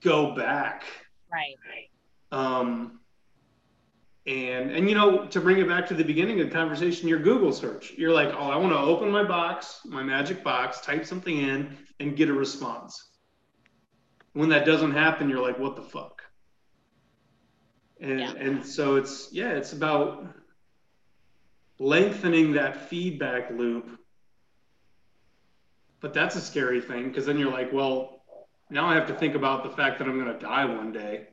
go 0.00 0.34
back 0.34 0.84
right 1.30 1.56
um 2.32 3.00
and 4.28 4.70
and 4.70 4.88
you 4.88 4.94
know 4.94 5.26
to 5.26 5.40
bring 5.40 5.58
it 5.58 5.66
back 5.66 5.86
to 5.86 5.94
the 5.94 6.04
beginning 6.04 6.40
of 6.40 6.48
the 6.48 6.54
conversation 6.54 7.08
your 7.08 7.18
google 7.18 7.52
search 7.52 7.92
you're 7.96 8.12
like 8.12 8.28
oh 8.28 8.50
i 8.50 8.56
want 8.56 8.72
to 8.72 8.78
open 8.78 9.10
my 9.10 9.24
box 9.24 9.80
my 9.86 10.02
magic 10.02 10.44
box 10.44 10.80
type 10.80 11.04
something 11.04 11.38
in 11.38 11.76
and 12.00 12.16
get 12.16 12.28
a 12.28 12.32
response. 12.32 13.08
When 14.32 14.48
that 14.50 14.64
doesn't 14.64 14.92
happen 14.92 15.28
you're 15.28 15.42
like 15.42 15.58
what 15.58 15.76
the 15.76 15.82
fuck? 15.82 16.22
And 18.00 18.20
yeah. 18.20 18.32
and 18.38 18.64
so 18.64 18.96
it's 18.96 19.30
yeah 19.32 19.50
it's 19.50 19.72
about 19.72 20.26
lengthening 21.78 22.52
that 22.52 22.88
feedback 22.88 23.50
loop. 23.50 23.98
But 26.00 26.14
that's 26.14 26.36
a 26.36 26.40
scary 26.40 26.80
thing 26.80 27.08
because 27.08 27.26
then 27.26 27.38
you're 27.38 27.50
like 27.50 27.72
well 27.72 28.22
now 28.70 28.86
i 28.86 28.94
have 28.94 29.06
to 29.08 29.14
think 29.14 29.34
about 29.34 29.64
the 29.64 29.70
fact 29.70 29.98
that 29.98 30.06
i'm 30.06 30.20
going 30.22 30.32
to 30.32 30.38
die 30.38 30.64
one 30.64 30.92
day 30.92 31.26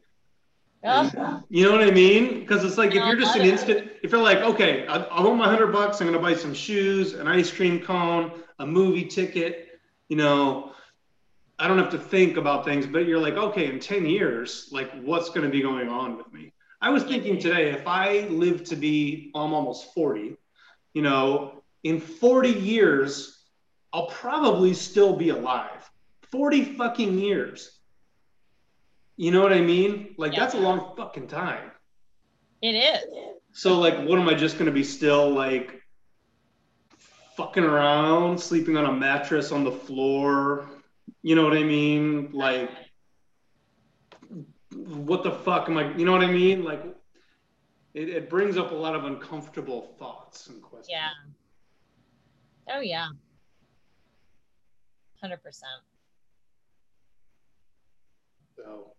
you 1.49 1.65
know 1.65 1.71
what 1.71 1.81
I 1.81 1.89
mean? 1.89 2.41
Because 2.41 2.63
it's 2.63 2.77
like 2.77 2.89
if 2.89 3.03
you're 3.03 3.15
just 3.15 3.35
an 3.35 3.41
instant, 3.43 3.91
if 4.03 4.11
you're 4.11 4.21
like, 4.21 4.37
okay, 4.39 4.85
I, 4.85 4.97
I 4.97 5.21
want 5.21 5.37
my 5.37 5.49
hundred 5.49 5.71
bucks, 5.71 5.99
I'm 5.99 6.07
gonna 6.07 6.19
buy 6.19 6.35
some 6.35 6.53
shoes, 6.53 7.13
an 7.13 7.27
ice 7.27 7.51
cream 7.51 7.79
cone, 7.79 8.31
a 8.59 8.67
movie 8.67 9.05
ticket. 9.05 9.79
You 10.09 10.17
know, 10.17 10.73
I 11.57 11.67
don't 11.67 11.79
have 11.79 11.89
to 11.91 11.97
think 11.97 12.37
about 12.37 12.65
things. 12.65 12.85
But 12.85 13.07
you're 13.07 13.19
like, 13.19 13.33
okay, 13.33 13.67
in 13.67 13.79
ten 13.79 14.05
years, 14.05 14.69
like, 14.71 14.91
what's 15.01 15.29
gonna 15.29 15.49
be 15.49 15.61
going 15.61 15.89
on 15.89 16.17
with 16.17 16.31
me? 16.31 16.53
I 16.81 16.89
was 16.89 17.03
thinking 17.03 17.39
today, 17.39 17.71
if 17.71 17.87
I 17.87 18.27
live 18.29 18.63
to 18.65 18.75
be, 18.75 19.31
I'm 19.33 19.53
almost 19.53 19.91
forty. 19.95 20.37
You 20.93 21.01
know, 21.01 21.63
in 21.83 21.99
forty 21.99 22.51
years, 22.51 23.43
I'll 23.91 24.07
probably 24.07 24.75
still 24.75 25.15
be 25.15 25.29
alive. 25.29 25.89
Forty 26.31 26.63
fucking 26.63 27.17
years 27.17 27.74
you 29.17 29.31
know 29.31 29.41
what 29.41 29.53
I 29.53 29.61
mean? 29.61 30.15
Like 30.17 30.33
yeah. 30.33 30.39
that's 30.39 30.55
a 30.55 30.59
long 30.59 30.93
fucking 30.97 31.27
time. 31.27 31.71
It 32.61 32.75
is. 32.75 33.05
So 33.53 33.79
like 33.79 33.97
what 34.05 34.19
am 34.19 34.27
I 34.27 34.33
just 34.33 34.57
gonna 34.57 34.71
be 34.71 34.83
still 34.83 35.29
like 35.29 35.81
fucking 37.37 37.63
around, 37.63 38.39
sleeping 38.39 38.77
on 38.77 38.85
a 38.85 38.91
mattress 38.91 39.51
on 39.51 39.63
the 39.63 39.71
floor? 39.71 40.69
You 41.21 41.35
know 41.35 41.43
what 41.43 41.57
I 41.57 41.63
mean? 41.63 42.31
Like 42.33 42.69
what 44.71 45.23
the 45.23 45.31
fuck 45.31 45.69
am 45.69 45.77
I 45.77 45.95
you 45.95 46.05
know 46.05 46.11
what 46.11 46.23
I 46.23 46.31
mean? 46.31 46.63
Like 46.63 46.83
it, 47.93 48.09
it 48.09 48.29
brings 48.29 48.57
up 48.57 48.71
a 48.71 48.75
lot 48.75 48.95
of 48.95 49.05
uncomfortable 49.05 49.95
thoughts 49.97 50.47
and 50.47 50.61
questions. 50.61 50.89
Yeah. 50.89 51.09
Oh 52.75 52.81
yeah. 52.81 53.07
Hundred 55.21 55.41
percent. 55.41 55.81
So 58.57 58.91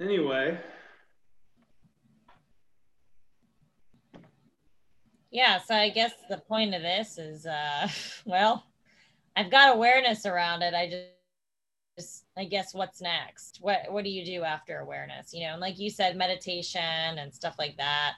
Anyway. 0.00 0.58
Yeah, 5.30 5.60
so 5.60 5.74
I 5.74 5.88
guess 5.88 6.12
the 6.28 6.38
point 6.38 6.74
of 6.74 6.82
this 6.82 7.18
is 7.18 7.46
uh 7.46 7.88
well, 8.24 8.64
I've 9.36 9.50
got 9.50 9.74
awareness 9.74 10.26
around 10.26 10.62
it. 10.62 10.74
I 10.74 10.88
just 10.88 11.08
just 11.96 12.24
I 12.36 12.44
guess 12.44 12.74
what's 12.74 13.00
next? 13.00 13.58
What 13.60 13.80
what 13.90 14.04
do 14.04 14.10
you 14.10 14.24
do 14.24 14.42
after 14.42 14.78
awareness? 14.78 15.32
You 15.32 15.46
know, 15.46 15.52
and 15.52 15.60
like 15.60 15.78
you 15.78 15.90
said, 15.90 16.16
meditation 16.16 16.80
and 16.82 17.32
stuff 17.32 17.54
like 17.58 17.76
that. 17.76 18.14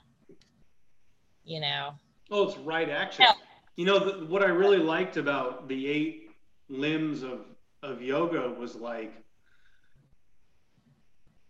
You 1.45 1.61
know. 1.61 1.91
Oh, 2.31 2.49
it's 2.49 2.59
right 2.59 2.89
action. 2.89 3.27
Yeah. 3.29 3.35
You 3.77 3.85
know, 3.85 3.99
the, 3.99 4.27
what 4.27 4.43
I 4.43 4.47
really 4.47 4.79
liked 4.79 5.17
about 5.17 5.69
the 5.69 5.87
eight 5.89 6.31
limbs 6.69 7.23
of 7.23 7.41
of 7.83 8.03
yoga 8.03 8.51
was 8.59 8.75
like 8.75 9.13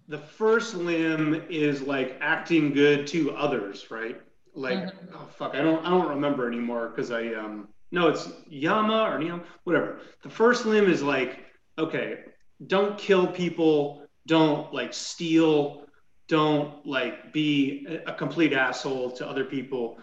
the 0.08 0.18
first 0.18 0.74
limb 0.74 1.42
is 1.48 1.82
like 1.82 2.16
acting 2.20 2.72
good 2.72 3.06
to 3.08 3.32
others, 3.32 3.90
right? 3.90 4.20
Like, 4.54 4.78
mm-hmm. 4.78 5.14
oh 5.14 5.26
fuck, 5.36 5.54
I 5.54 5.62
don't 5.62 5.84
I 5.84 5.90
don't 5.90 6.08
remember 6.08 6.46
anymore 6.46 6.88
because 6.88 7.10
I 7.10 7.34
um 7.34 7.68
no, 7.92 8.08
it's 8.08 8.28
Yama 8.48 9.02
or 9.02 9.18
Niyama, 9.18 9.44
whatever. 9.64 10.00
The 10.22 10.30
first 10.30 10.66
limb 10.66 10.90
is 10.90 11.02
like, 11.02 11.38
okay, 11.78 12.20
don't 12.66 12.98
kill 12.98 13.26
people, 13.26 14.06
don't 14.26 14.72
like 14.72 14.92
steal, 14.92 15.84
don't 16.28 16.84
like 16.86 17.32
be 17.32 17.86
a 18.06 18.12
complete 18.12 18.52
asshole 18.52 19.12
to 19.12 19.28
other 19.28 19.44
people. 19.44 19.98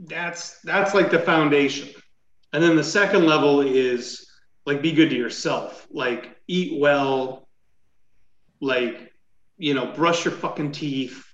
That's 0.00 0.60
that's 0.60 0.94
like 0.94 1.10
the 1.10 1.18
foundation. 1.18 1.88
And 2.52 2.62
then 2.62 2.76
the 2.76 2.84
second 2.84 3.26
level 3.26 3.60
is 3.60 4.26
like 4.66 4.82
be 4.82 4.92
good 4.92 5.10
to 5.10 5.16
yourself, 5.16 5.86
like 5.90 6.36
eat 6.48 6.78
well, 6.80 7.45
like 8.60 9.12
you 9.58 9.74
know 9.74 9.86
brush 9.92 10.24
your 10.24 10.34
fucking 10.34 10.72
teeth 10.72 11.26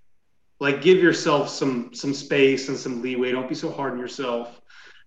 like 0.62 0.80
give 0.80 0.98
yourself 0.98 1.48
some 1.48 1.92
some 1.92 2.14
space 2.14 2.68
and 2.68 2.78
some 2.78 3.02
leeway. 3.02 3.32
Don't 3.32 3.48
be 3.48 3.54
so 3.54 3.68
hard 3.68 3.94
on 3.94 3.98
yourself. 3.98 4.60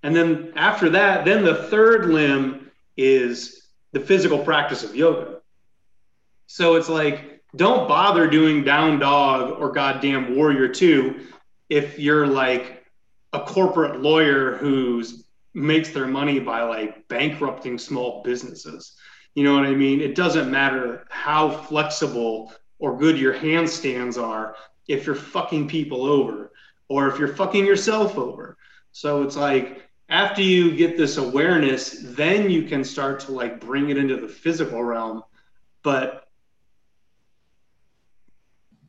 And 0.04 0.14
then 0.14 0.52
after 0.58 0.90
that 0.90 1.24
then 1.24 1.46
the 1.46 1.56
third 1.56 2.08
limb 2.08 2.70
is 2.98 3.70
the 3.94 4.02
physical 4.02 4.38
practice 4.38 4.84
of 4.84 4.98
yoga. 4.98 5.38
So 6.48 6.76
it's 6.76 6.90
like 6.90 7.42
don't 7.56 7.88
bother 7.88 8.28
doing 8.28 8.66
down 8.66 9.00
dog 9.00 9.58
or 9.58 9.72
goddamn 9.72 10.36
warrior 10.36 10.68
two 10.68 11.28
if 11.70 11.98
you're 11.98 12.28
like 12.28 12.84
a 13.32 13.40
corporate 13.40 14.02
lawyer 14.02 14.58
who's 14.58 15.26
makes 15.54 15.92
their 15.92 16.06
money 16.06 16.38
by 16.38 16.64
like 16.64 17.08
bankrupting 17.08 17.78
small 17.78 18.22
businesses 18.24 18.98
you 19.36 19.44
know 19.44 19.54
what 19.54 19.66
I 19.66 19.76
mean? 19.76 20.02
It 20.02 20.16
doesn't 20.16 20.50
matter 20.50 21.06
how 21.10 21.50
flexible 21.50 22.54
or 22.80 22.98
good 22.98 23.20
your 23.20 23.34
handstands 23.34 24.22
are 24.22 24.56
if 24.88 25.06
you're 25.06 25.16
fucking 25.16 25.68
people 25.68 26.06
over 26.06 26.52
or 26.88 27.10
if 27.10 27.20
you're 27.20 27.36
fucking 27.36 27.66
yourself 27.66 28.18
over. 28.18 28.58
So 28.94 29.24
it's 29.24 29.36
like 29.36 29.84
after 30.08 30.42
you 30.42 30.76
get 30.76 30.96
this 30.98 31.18
awareness, 31.18 31.98
then 32.02 32.50
you 32.50 32.64
can 32.64 32.84
start 32.84 33.20
to 33.22 33.34
like 33.34 33.60
bring 33.60 33.90
it 33.90 33.98
into 33.98 34.16
the 34.16 34.28
physical 34.28 34.82
realm. 34.82 35.24
But 35.84 36.26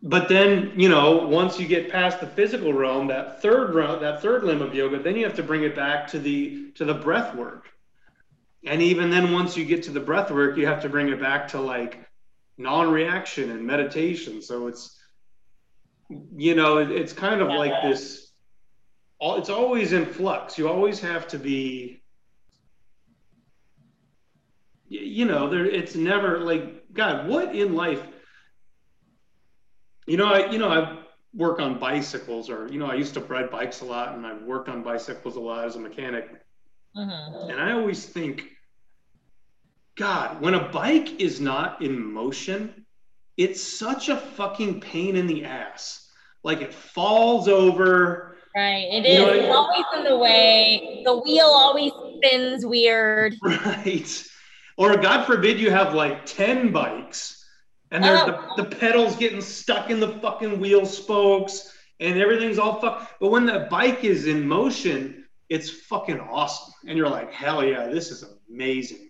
but 0.02 0.28
then 0.28 0.72
you 0.76 0.88
know 0.88 1.26
once 1.26 1.58
you 1.58 1.66
get 1.66 1.90
past 1.90 2.20
the 2.20 2.26
physical 2.26 2.72
realm 2.72 3.08
that 3.08 3.42
third 3.42 3.74
realm 3.74 4.00
that 4.00 4.22
third 4.22 4.44
limb 4.44 4.62
of 4.62 4.74
yoga 4.74 4.98
then 5.02 5.16
you 5.16 5.24
have 5.24 5.34
to 5.34 5.42
bring 5.42 5.64
it 5.64 5.74
back 5.74 6.06
to 6.06 6.18
the 6.18 6.70
to 6.72 6.84
the 6.84 6.94
breath 6.94 7.34
work 7.34 7.64
and 8.66 8.82
even 8.82 9.10
then 9.10 9.32
once 9.32 9.56
you 9.56 9.64
get 9.64 9.84
to 9.84 9.90
the 9.90 10.00
breath 10.00 10.30
work 10.30 10.56
you 10.56 10.66
have 10.66 10.82
to 10.82 10.88
bring 10.88 11.08
it 11.08 11.20
back 11.20 11.48
to 11.48 11.60
like 11.60 12.06
non-reaction 12.58 13.50
and 13.50 13.64
meditation 13.64 14.42
so 14.42 14.66
it's 14.66 14.98
you 16.36 16.54
know 16.54 16.78
it, 16.78 16.90
it's 16.90 17.12
kind 17.12 17.40
of 17.40 17.48
yeah. 17.48 17.56
like 17.56 17.82
this 17.82 18.32
it's 19.20 19.48
always 19.48 19.92
in 19.92 20.04
flux 20.04 20.58
you 20.58 20.68
always 20.68 21.00
have 21.00 21.26
to 21.26 21.38
be 21.38 22.02
you 24.88 25.24
know 25.24 25.48
there 25.48 25.64
it's 25.64 25.94
never 25.94 26.40
like 26.40 26.84
god 26.92 27.28
what 27.28 27.54
in 27.54 27.74
life 27.74 28.02
you 30.06 30.16
know 30.16 30.26
i 30.26 30.50
you 30.50 30.58
know 30.58 30.68
i 30.68 30.98
work 31.34 31.60
on 31.60 31.78
bicycles 31.78 32.48
or 32.48 32.68
you 32.70 32.78
know 32.78 32.86
i 32.86 32.94
used 32.94 33.12
to 33.12 33.20
ride 33.20 33.50
bikes 33.50 33.80
a 33.80 33.84
lot 33.84 34.14
and 34.14 34.26
i've 34.26 34.42
worked 34.42 34.68
on 34.68 34.82
bicycles 34.82 35.36
a 35.36 35.40
lot 35.40 35.64
as 35.64 35.76
a 35.76 35.78
mechanic 35.78 36.30
uh-huh. 36.96 37.48
and 37.48 37.60
i 37.60 37.72
always 37.72 38.06
think 38.06 38.55
God, 39.96 40.40
when 40.40 40.54
a 40.54 40.68
bike 40.68 41.20
is 41.20 41.40
not 41.40 41.82
in 41.82 42.12
motion, 42.12 42.86
it's 43.36 43.62
such 43.62 44.08
a 44.08 44.16
fucking 44.16 44.80
pain 44.80 45.16
in 45.16 45.26
the 45.26 45.44
ass. 45.44 46.10
Like 46.44 46.60
it 46.60 46.72
falls 46.72 47.48
over. 47.48 48.36
Right. 48.54 48.88
It 48.90 49.06
is. 49.06 49.18
Know, 49.18 49.52
always 49.52 49.84
in 49.96 50.04
the 50.04 50.16
way. 50.16 51.02
The 51.04 51.16
wheel 51.16 51.46
always 51.46 51.92
spins 52.16 52.64
weird. 52.64 53.36
Right. 53.42 54.24
Or 54.78 54.96
God 54.96 55.24
forbid 55.24 55.58
you 55.58 55.70
have 55.70 55.94
like 55.94 56.26
10 56.26 56.70
bikes 56.70 57.44
and 57.90 58.04
oh. 58.04 58.52
the, 58.56 58.62
the 58.64 58.76
pedals 58.76 59.16
getting 59.16 59.40
stuck 59.40 59.90
in 59.90 60.00
the 60.00 60.18
fucking 60.20 60.60
wheel 60.60 60.84
spokes 60.84 61.72
and 62.00 62.18
everything's 62.18 62.58
all 62.58 62.80
fuck. 62.80 63.12
But 63.20 63.30
when 63.30 63.46
the 63.46 63.66
bike 63.70 64.04
is 64.04 64.26
in 64.26 64.46
motion, 64.46 65.24
it's 65.48 65.70
fucking 65.70 66.20
awesome, 66.20 66.74
and 66.86 66.98
you're 66.98 67.08
like, 67.08 67.32
hell 67.32 67.64
yeah, 67.64 67.86
this 67.86 68.10
is 68.10 68.24
amazing. 68.50 69.05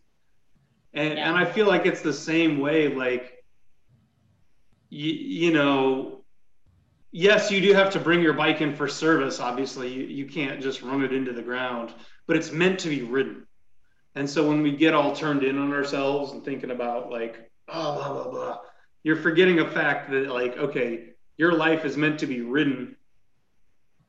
And 0.97 1.19
yeah. 1.19 1.29
and 1.29 1.37
I 1.37 1.45
feel 1.45 1.67
like 1.67 1.87
it's 1.87 2.01
the 2.01 2.13
same 2.13 2.59
way, 2.59 2.89
like, 2.89 3.45
you, 4.89 5.13
you 5.13 5.53
know, 5.53 6.25
yes, 7.13 7.51
you 7.51 7.61
do 7.61 7.75
have 7.75 7.91
to 7.91 8.01
bring 8.01 8.23
your 8.23 8.33
bike 8.33 8.63
in 8.63 8.75
for 8.75 8.89
service. 8.89 9.39
Obviously, 9.39 9.93
you, 9.93 10.05
you 10.05 10.27
can't 10.27 10.61
just 10.61 10.81
run 10.83 11.05
it 11.05 11.13
into 11.13 11.33
the 11.33 11.43
ground, 11.43 11.93
but 12.27 12.37
it's 12.37 12.51
meant 12.51 12.79
to 12.81 12.89
be 12.89 13.03
ridden. 13.03 13.47
And 14.15 14.29
so 14.29 14.49
when 14.49 14.63
we 14.63 14.73
get 14.73 14.95
all 14.95 15.15
turned 15.15 15.43
in 15.45 15.59
on 15.59 15.73
ourselves 15.75 16.33
and 16.33 16.43
thinking 16.43 16.71
about 16.71 17.11
like, 17.11 17.51
oh, 17.69 17.95
blah, 17.95 18.13
blah, 18.15 18.31
blah, 18.31 18.59
you're 19.03 19.17
forgetting 19.17 19.61
a 19.61 19.71
fact 19.71 20.11
that 20.11 20.29
like, 20.29 20.57
okay, 20.57 21.11
your 21.37 21.53
life 21.53 21.85
is 21.85 21.99
meant 21.99 22.21
to 22.21 22.27
be 22.27 22.41
ridden 22.41 22.97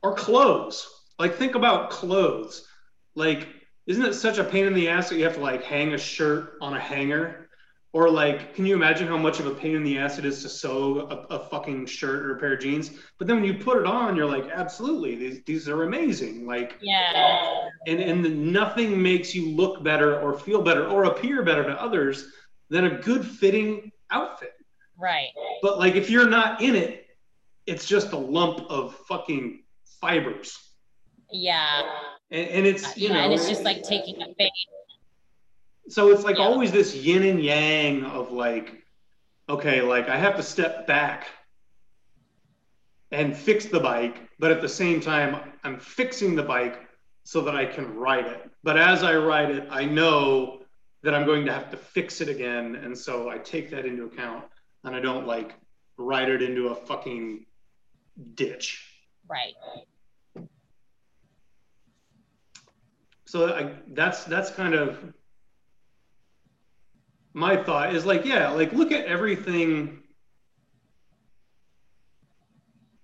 or 0.01 0.15
clothes. 0.15 0.87
Like 1.19 1.35
think 1.35 1.55
about 1.55 1.89
clothes. 1.89 2.65
Like, 3.13 3.49
isn't 3.87 4.03
it 4.03 4.13
such 4.13 4.37
a 4.37 4.43
pain 4.43 4.65
in 4.65 4.73
the 4.73 4.89
ass 4.89 5.09
that 5.09 5.17
you 5.17 5.23
have 5.23 5.35
to 5.35 5.39
like 5.39 5.63
hang 5.63 5.93
a 5.93 5.97
shirt 5.97 6.57
on 6.61 6.75
a 6.75 6.79
hanger? 6.79 7.49
Or 7.93 8.09
like, 8.09 8.53
can 8.53 8.65
you 8.65 8.75
imagine 8.75 9.07
how 9.07 9.17
much 9.17 9.39
of 9.39 9.47
a 9.47 9.55
pain 9.55 9.75
in 9.75 9.83
the 9.83 9.97
ass 9.97 10.19
it 10.19 10.25
is 10.25 10.43
to 10.43 10.49
sew 10.49 11.07
a, 11.09 11.35
a, 11.35 11.39
fucking 11.39 11.85
shirt 11.85 12.25
or 12.25 12.35
a 12.35 12.39
pair 12.39 12.53
of 12.53 12.59
jeans? 12.59 12.91
But 13.17 13.27
then 13.27 13.37
when 13.37 13.45
you 13.45 13.55
put 13.55 13.77
it 13.77 13.87
on, 13.87 14.15
you're 14.15 14.27
like, 14.27 14.49
absolutely, 14.53 15.15
these 15.15 15.41
these 15.45 15.69
are 15.69 15.83
amazing. 15.83 16.45
Like, 16.45 16.75
yeah. 16.81 17.69
And 17.87 17.99
and 17.99 18.53
nothing 18.53 19.01
makes 19.01 19.33
you 19.33 19.49
look 19.49 19.83
better 19.83 20.19
or 20.19 20.37
feel 20.37 20.61
better 20.61 20.85
or 20.87 21.05
appear 21.05 21.43
better 21.43 21.63
to 21.63 21.81
others 21.81 22.27
than 22.69 22.85
a 22.85 22.99
good 22.99 23.25
fitting 23.25 23.91
outfit. 24.11 24.53
Right. 24.97 25.29
But 25.61 25.79
like, 25.79 25.95
if 25.95 26.09
you're 26.09 26.29
not 26.29 26.61
in 26.61 26.75
it, 26.75 27.07
it's 27.65 27.85
just 27.85 28.11
a 28.11 28.17
lump 28.17 28.69
of 28.69 28.95
fucking 29.07 29.63
fibers. 30.01 30.66
Yeah. 31.31 31.83
And, 32.31 32.49
and 32.49 32.67
it's 32.67 32.85
uh, 32.85 32.91
you 32.95 33.07
yeah, 33.07 33.13
know, 33.13 33.19
and 33.21 33.33
it's 33.33 33.47
just 33.47 33.63
like 33.63 33.83
taking 33.83 34.21
a 34.21 34.33
fade 34.35 34.51
so 35.89 36.11
it's 36.11 36.23
like 36.23 36.37
yeah. 36.37 36.43
always 36.43 36.71
this 36.71 36.95
yin 36.95 37.23
and 37.23 37.41
yang 37.41 38.03
of 38.05 38.31
like 38.31 38.83
okay 39.49 39.81
like 39.81 40.09
i 40.09 40.17
have 40.17 40.35
to 40.35 40.43
step 40.43 40.85
back 40.85 41.27
and 43.11 43.35
fix 43.35 43.65
the 43.65 43.79
bike 43.79 44.29
but 44.39 44.51
at 44.51 44.61
the 44.61 44.69
same 44.69 44.99
time 44.99 45.53
i'm 45.63 45.79
fixing 45.79 46.35
the 46.35 46.43
bike 46.43 46.87
so 47.23 47.41
that 47.41 47.55
i 47.55 47.65
can 47.65 47.95
ride 47.95 48.25
it 48.25 48.49
but 48.63 48.77
as 48.77 49.03
i 49.03 49.15
ride 49.15 49.51
it 49.51 49.67
i 49.69 49.85
know 49.85 50.59
that 51.03 51.13
i'm 51.13 51.25
going 51.25 51.45
to 51.45 51.53
have 51.53 51.71
to 51.71 51.77
fix 51.77 52.21
it 52.21 52.27
again 52.27 52.75
and 52.75 52.97
so 52.97 53.29
i 53.29 53.37
take 53.37 53.69
that 53.69 53.85
into 53.85 54.03
account 54.03 54.43
and 54.83 54.95
i 54.95 54.99
don't 54.99 55.25
like 55.25 55.55
ride 55.97 56.29
it 56.29 56.41
into 56.41 56.67
a 56.67 56.75
fucking 56.75 57.45
ditch 58.35 58.85
right 59.29 59.53
so 63.27 63.53
I, 63.53 63.73
that's 63.89 64.23
that's 64.23 64.49
kind 64.51 64.73
of 64.73 64.97
my 67.33 67.55
thought 67.55 67.93
is 67.93 68.05
like, 68.05 68.25
yeah, 68.25 68.49
like 68.49 68.73
look 68.73 68.91
at 68.91 69.05
everything. 69.05 69.99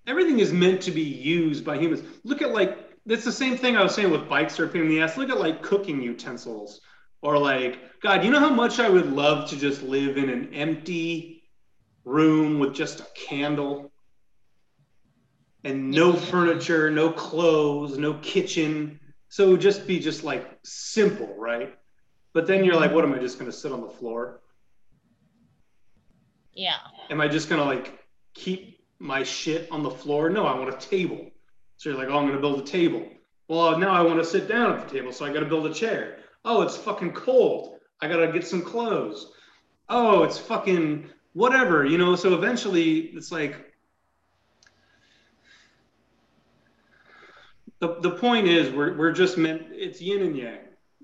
Everything 0.07 0.39
is 0.39 0.51
meant 0.51 0.81
to 0.81 0.91
be 0.91 1.03
used 1.03 1.63
by 1.63 1.77
humans. 1.77 2.01
Look 2.23 2.41
at 2.41 2.51
like 2.51 2.77
that's 3.05 3.25
the 3.25 3.31
same 3.31 3.57
thing 3.57 3.75
I 3.75 3.83
was 3.83 3.93
saying 3.93 4.11
with 4.11 4.29
bikes 4.29 4.59
or 4.59 4.67
pain 4.67 4.83
in 4.83 4.89
the 4.89 5.01
ass. 5.01 5.17
Look 5.17 5.29
at 5.29 5.39
like 5.39 5.61
cooking 5.61 6.01
utensils 6.01 6.81
or 7.21 7.37
like 7.37 7.79
God, 8.01 8.23
you 8.23 8.31
know 8.31 8.39
how 8.39 8.49
much 8.49 8.79
I 8.79 8.89
would 8.89 9.11
love 9.11 9.49
to 9.49 9.57
just 9.57 9.83
live 9.83 10.17
in 10.17 10.29
an 10.29 10.53
empty 10.53 11.43
room 12.05 12.59
with 12.59 12.73
just 12.73 13.01
a 13.01 13.07
candle 13.15 13.91
and 15.63 15.91
no 15.91 16.13
furniture, 16.13 16.89
no 16.89 17.11
clothes, 17.11 17.97
no 17.97 18.15
kitchen. 18.15 18.99
So 19.33 19.47
it 19.47 19.49
would 19.49 19.61
just 19.61 19.87
be 19.87 19.97
just 19.97 20.23
like 20.23 20.59
simple, 20.63 21.33
right? 21.39 21.75
But 22.33 22.45
then 22.45 22.63
you're 22.63 22.75
like, 22.75 22.91
what 22.91 23.03
am 23.03 23.15
I 23.15 23.17
just 23.17 23.39
going 23.39 23.49
to 23.49 23.57
sit 23.57 23.71
on 23.71 23.81
the 23.81 23.89
floor? 23.89 24.41
Yeah. 26.53 26.75
Am 27.09 27.19
I 27.19 27.27
just 27.27 27.49
going 27.49 27.59
to 27.59 27.65
like 27.65 27.97
keep 28.35 28.85
my 28.99 29.23
shit 29.23 29.67
on 29.71 29.81
the 29.81 29.89
floor? 29.89 30.29
No, 30.29 30.45
I 30.45 30.55
want 30.55 30.71
a 30.71 30.77
table. 30.77 31.31
So 31.77 31.89
you're 31.89 31.97
like, 31.97 32.09
oh, 32.09 32.19
I'm 32.19 32.27
going 32.27 32.35
to 32.35 32.41
build 32.41 32.59
a 32.59 32.63
table. 32.63 33.07
Well, 33.47 33.79
now 33.79 33.89
I 33.89 34.01
want 34.01 34.19
to 34.19 34.23
sit 34.23 34.47
down 34.47 34.71
at 34.71 34.87
the 34.87 34.99
table, 34.99 35.11
so 35.11 35.25
I 35.25 35.33
got 35.33 35.39
to 35.39 35.47
build 35.47 35.65
a 35.65 35.73
chair. 35.73 36.19
Oh, 36.45 36.61
it's 36.61 36.77
fucking 36.77 37.13
cold. 37.13 37.79
I 38.01 38.07
got 38.07 38.17
to 38.17 38.31
get 38.31 38.45
some 38.45 38.61
clothes. 38.61 39.31
Oh, 39.89 40.21
it's 40.21 40.37
fucking 40.37 41.09
whatever, 41.33 41.85
you 41.85 41.97
know? 41.97 42.15
So 42.15 42.35
eventually 42.35 43.09
it's 43.15 43.31
like, 43.31 43.72
the, 47.83 47.99
the 47.99 48.11
point 48.11 48.47
is 48.47 48.71
we're, 48.71 48.95
we're 48.95 49.11
just 49.11 49.37
meant, 49.37 49.63
it's 49.69 50.01
yin 50.01 50.21
and 50.21 50.37
yang. 50.37 50.59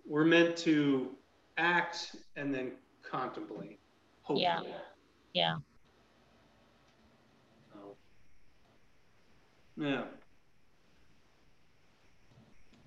We're 0.07 0.23
meant 0.23 0.55
to 0.57 1.09
act 1.57 2.15
and 2.37 2.55
then 2.55 2.71
contemplate. 3.03 3.79
Hopefully. 4.21 4.43
Yeah. 4.43 4.61
Yeah. 5.33 5.55
So, 7.73 7.95
yeah. 9.77 10.03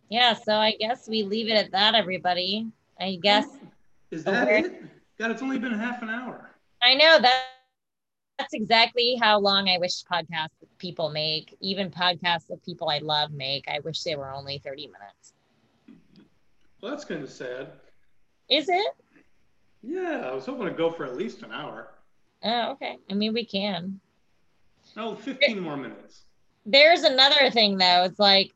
Yeah, 0.08 0.32
so 0.34 0.54
I 0.54 0.72
guess 0.72 1.06
we 1.06 1.22
leave 1.22 1.48
it 1.48 1.54
at 1.54 1.70
that, 1.72 1.94
everybody. 1.94 2.68
I 2.98 3.18
guess. 3.22 3.46
Is 4.10 4.24
that 4.24 4.48
it? 4.48 4.82
God, 5.18 5.30
it's 5.30 5.42
only 5.42 5.58
been 5.58 5.72
half 5.72 6.00
an 6.02 6.08
hour. 6.08 6.50
I 6.80 6.94
know 6.94 7.18
that 7.20 7.44
that's 8.38 8.54
exactly 8.54 9.16
how 9.20 9.38
long 9.38 9.68
I 9.68 9.78
wish 9.78 10.02
podcasts 10.04 10.48
people 10.78 11.10
make, 11.10 11.56
even 11.60 11.90
podcasts 11.90 12.50
of 12.50 12.62
people 12.64 12.88
I 12.88 12.98
love 12.98 13.30
make. 13.30 13.68
I 13.68 13.80
wish 13.80 14.02
they 14.02 14.16
were 14.16 14.32
only 14.32 14.58
30 14.58 14.88
minutes. 14.88 15.32
Well, 16.80 16.90
that's 16.90 17.04
kind 17.04 17.22
of 17.22 17.30
sad. 17.30 17.68
Is 18.48 18.68
it? 18.68 18.92
Yeah, 19.82 20.28
I 20.30 20.34
was 20.34 20.46
hoping 20.46 20.66
to 20.66 20.72
go 20.72 20.90
for 20.90 21.04
at 21.04 21.16
least 21.16 21.42
an 21.42 21.52
hour. 21.52 21.88
Oh, 22.42 22.72
okay. 22.72 22.98
I 23.10 23.14
mean, 23.14 23.32
we 23.32 23.44
can. 23.44 24.00
No, 24.96 25.14
15 25.14 25.60
more 25.60 25.76
minutes. 25.76 26.22
There's 26.66 27.02
another 27.02 27.50
thing, 27.50 27.78
though. 27.78 28.04
It's 28.04 28.18
like 28.18 28.52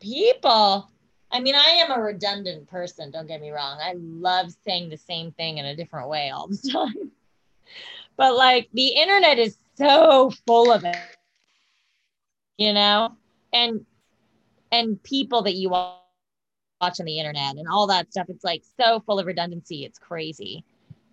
people. 0.00 0.88
I 1.32 1.40
mean, 1.40 1.54
I 1.54 1.84
am 1.84 1.92
a 1.92 2.02
redundant 2.02 2.68
person, 2.68 3.10
don't 3.10 3.28
get 3.28 3.40
me 3.40 3.50
wrong. 3.50 3.78
I 3.80 3.94
love 3.96 4.52
saying 4.64 4.90
the 4.90 4.96
same 4.96 5.30
thing 5.32 5.58
in 5.58 5.64
a 5.64 5.76
different 5.76 6.08
way 6.08 6.30
all 6.30 6.48
the 6.48 6.56
time. 6.72 7.12
But 8.20 8.36
like 8.36 8.68
the 8.74 8.88
internet 8.88 9.38
is 9.38 9.56
so 9.76 10.30
full 10.46 10.70
of 10.70 10.84
it, 10.84 10.94
you 12.58 12.74
know? 12.74 13.16
And 13.54 13.86
and 14.70 15.02
people 15.02 15.40
that 15.44 15.54
you 15.54 15.70
watch 15.70 15.96
on 16.82 17.06
the 17.06 17.18
internet 17.18 17.56
and 17.56 17.66
all 17.66 17.86
that 17.86 18.10
stuff. 18.10 18.26
It's 18.28 18.44
like 18.44 18.62
so 18.78 19.00
full 19.00 19.18
of 19.18 19.24
redundancy. 19.24 19.86
It's 19.86 19.98
crazy. 19.98 20.62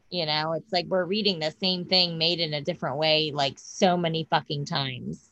You 0.09 0.25
know, 0.25 0.51
it's 0.51 0.73
like 0.73 0.87
we're 0.87 1.05
reading 1.05 1.39
the 1.39 1.55
same 1.61 1.85
thing 1.85 2.17
made 2.17 2.41
in 2.41 2.53
a 2.53 2.61
different 2.61 2.97
way, 2.97 3.31
like 3.33 3.57
so 3.57 3.95
many 3.95 4.27
fucking 4.29 4.65
times. 4.65 5.31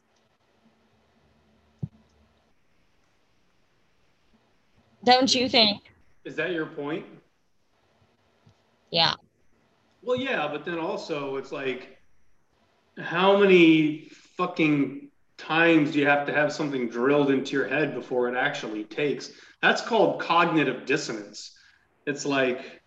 Don't 5.04 5.36
you 5.36 5.50
think? 5.50 5.82
Is 6.24 6.38
that 6.38 6.54
your 6.54 6.68
point? 6.68 7.06
Yeah. 8.92 9.16
Well, 10.06 10.18
yeah, 10.18 10.48
but 10.48 10.64
then 10.66 10.78
also 10.78 11.38
it's 11.38 11.52
like, 11.52 11.98
how 13.00 13.38
many 13.38 14.10
fucking 14.38 15.10
times 15.38 15.92
do 15.92 16.00
you 16.00 16.06
have 16.06 16.28
to 16.28 16.34
have 16.34 16.54
something 16.54 16.88
drilled 16.90 17.32
into 17.32 17.54
your 17.54 17.68
head 17.68 17.96
before 17.96 18.30
it 18.30 18.38
actually 18.38 18.84
takes? 18.84 19.32
That's 19.64 19.82
called 19.82 20.22
cognitive 20.22 20.86
dissonance. 20.86 21.58
It's 22.06 22.24
like, 22.24 22.82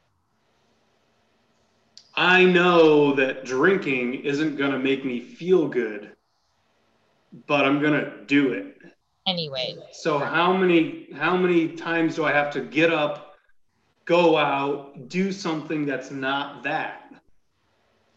I 2.15 2.45
know 2.45 3.15
that 3.17 3.45
drinking 3.45 4.15
isn't 4.25 4.57
going 4.57 4.71
to 4.71 4.79
make 4.79 5.05
me 5.05 5.19
feel 5.21 5.67
good, 5.67 6.13
but 7.47 7.65
I'm 7.65 7.81
going 7.81 8.01
to 8.01 8.25
do 8.27 8.53
it. 8.53 8.77
Anyway. 9.27 9.77
So 9.93 10.19
how 10.19 10.57
many 10.57 11.09
how 11.15 11.37
many 11.37 11.69
times 11.69 12.15
do 12.15 12.25
I 12.25 12.33
have 12.33 12.51
to 12.53 12.61
get 12.61 12.93
up, 12.93 13.28
go 14.09 14.39
out, 14.39 15.09
do 15.09 15.31
something 15.31 15.85
that's 15.85 16.11
not 16.11 16.63
that 16.63 17.13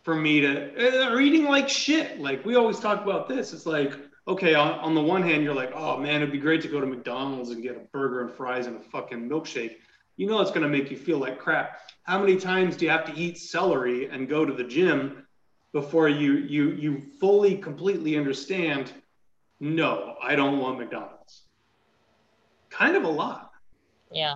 for 0.04 0.16
me 0.16 0.39
to 0.39 0.72
eh, 0.78 1.10
or 1.10 1.20
eating 1.20 1.44
like 1.44 1.68
shit. 1.68 2.20
Like 2.20 2.46
we 2.46 2.56
always 2.56 2.80
talk 2.80 3.04
about 3.04 3.28
this. 3.28 3.52
It's 3.54 3.66
like 3.66 3.94
okay, 4.28 4.56
on, 4.56 4.80
on 4.80 4.96
the 4.96 5.02
one 5.02 5.22
hand, 5.22 5.44
you're 5.44 5.54
like, 5.54 5.74
oh 5.76 5.98
man, 5.98 6.18
it'd 6.18 6.32
be 6.32 6.38
great 6.38 6.62
to 6.62 6.70
go 6.70 6.80
to 6.80 6.88
McDonald's 6.88 7.50
and 7.50 7.62
get 7.62 7.76
a 7.76 7.82
burger 7.92 8.22
and 8.22 8.32
fries 8.32 8.68
and 8.68 8.78
a 8.78 8.80
fucking 8.80 9.30
milkshake. 9.30 9.76
You 10.16 10.28
know 10.28 10.39
it's 10.39 10.52
going 10.52 10.62
to 10.62 10.70
make 10.70 10.89
you 10.89 10.98
feel 10.98 11.18
like 11.18 11.39
crap. 11.39 11.82
How 12.04 12.20
many 12.20 12.38
times 12.38 12.78
do 12.78 12.86
you 12.86 12.92
have 12.92 13.06
to 13.06 13.20
eat 13.20 13.38
celery 13.38 14.08
and 14.08 14.30
go 14.30 14.46
to 14.46 14.54
the 14.54 14.64
gym 14.64 15.28
before 15.74 16.08
you 16.08 16.34
you 16.38 16.72
you 16.72 17.02
fully 17.20 17.58
completely 17.58 18.18
understand? 18.18 18.94
No, 19.60 20.16
I 20.24 20.36
don't 20.36 20.60
want 20.60 20.80
McDonald's. 20.80 21.42
Kind 22.70 22.96
of 22.96 23.04
a 23.04 23.10
lot. 23.10 23.52
Yeah. 24.12 24.36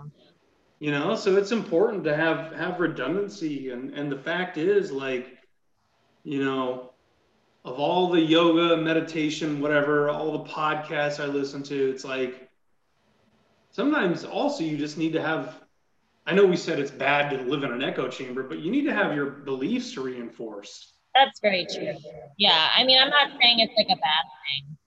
You 0.86 0.92
know, 0.92 1.16
so 1.16 1.36
it's 1.36 1.52
important 1.52 2.04
to 2.04 2.16
have 2.16 2.54
have 2.54 2.80
redundancy, 2.80 3.72
and 3.72 3.92
and 3.96 4.12
the 4.12 4.20
fact 4.20 4.56
is 4.56 4.92
like 4.92 5.40
you 6.24 6.46
know, 6.46 6.92
of 7.64 7.80
all 7.80 8.12
the 8.12 8.22
yoga, 8.22 8.78
meditation, 8.78 9.62
whatever, 9.62 10.12
all 10.12 10.32
the 10.34 10.48
podcasts 10.48 11.20
I 11.20 11.26
listen 11.26 11.64
to, 11.64 11.90
it's 11.90 12.06
like 12.06 12.52
sometimes 13.72 14.26
also 14.26 14.64
you 14.64 14.78
just 14.78 14.96
need 14.96 15.14
to 15.14 15.22
have. 15.24 15.56
I 16.28 16.36
know 16.36 16.46
we 16.46 16.56
said 16.56 16.78
it's 16.78 16.92
bad 16.92 17.32
to 17.32 17.44
live 17.50 17.64
in 17.64 17.72
an 17.72 17.82
echo 17.82 18.08
chamber, 18.08 18.44
but 18.44 18.60
you 18.60 18.70
need 18.70 18.84
to 18.84 18.94
have 18.94 19.16
your 19.16 19.26
beliefs 19.26 19.98
reinforced. 19.98 20.94
That's 21.16 21.40
very 21.40 21.66
true. 21.66 21.96
Yeah. 22.38 22.70
I 22.76 22.84
mean, 22.84 23.02
I'm 23.02 23.10
not 23.10 23.32
saying 23.42 23.58
it's 23.58 23.74
like 23.76 23.88
a 23.88 24.00
bad 24.00 24.26
thing 24.46 24.78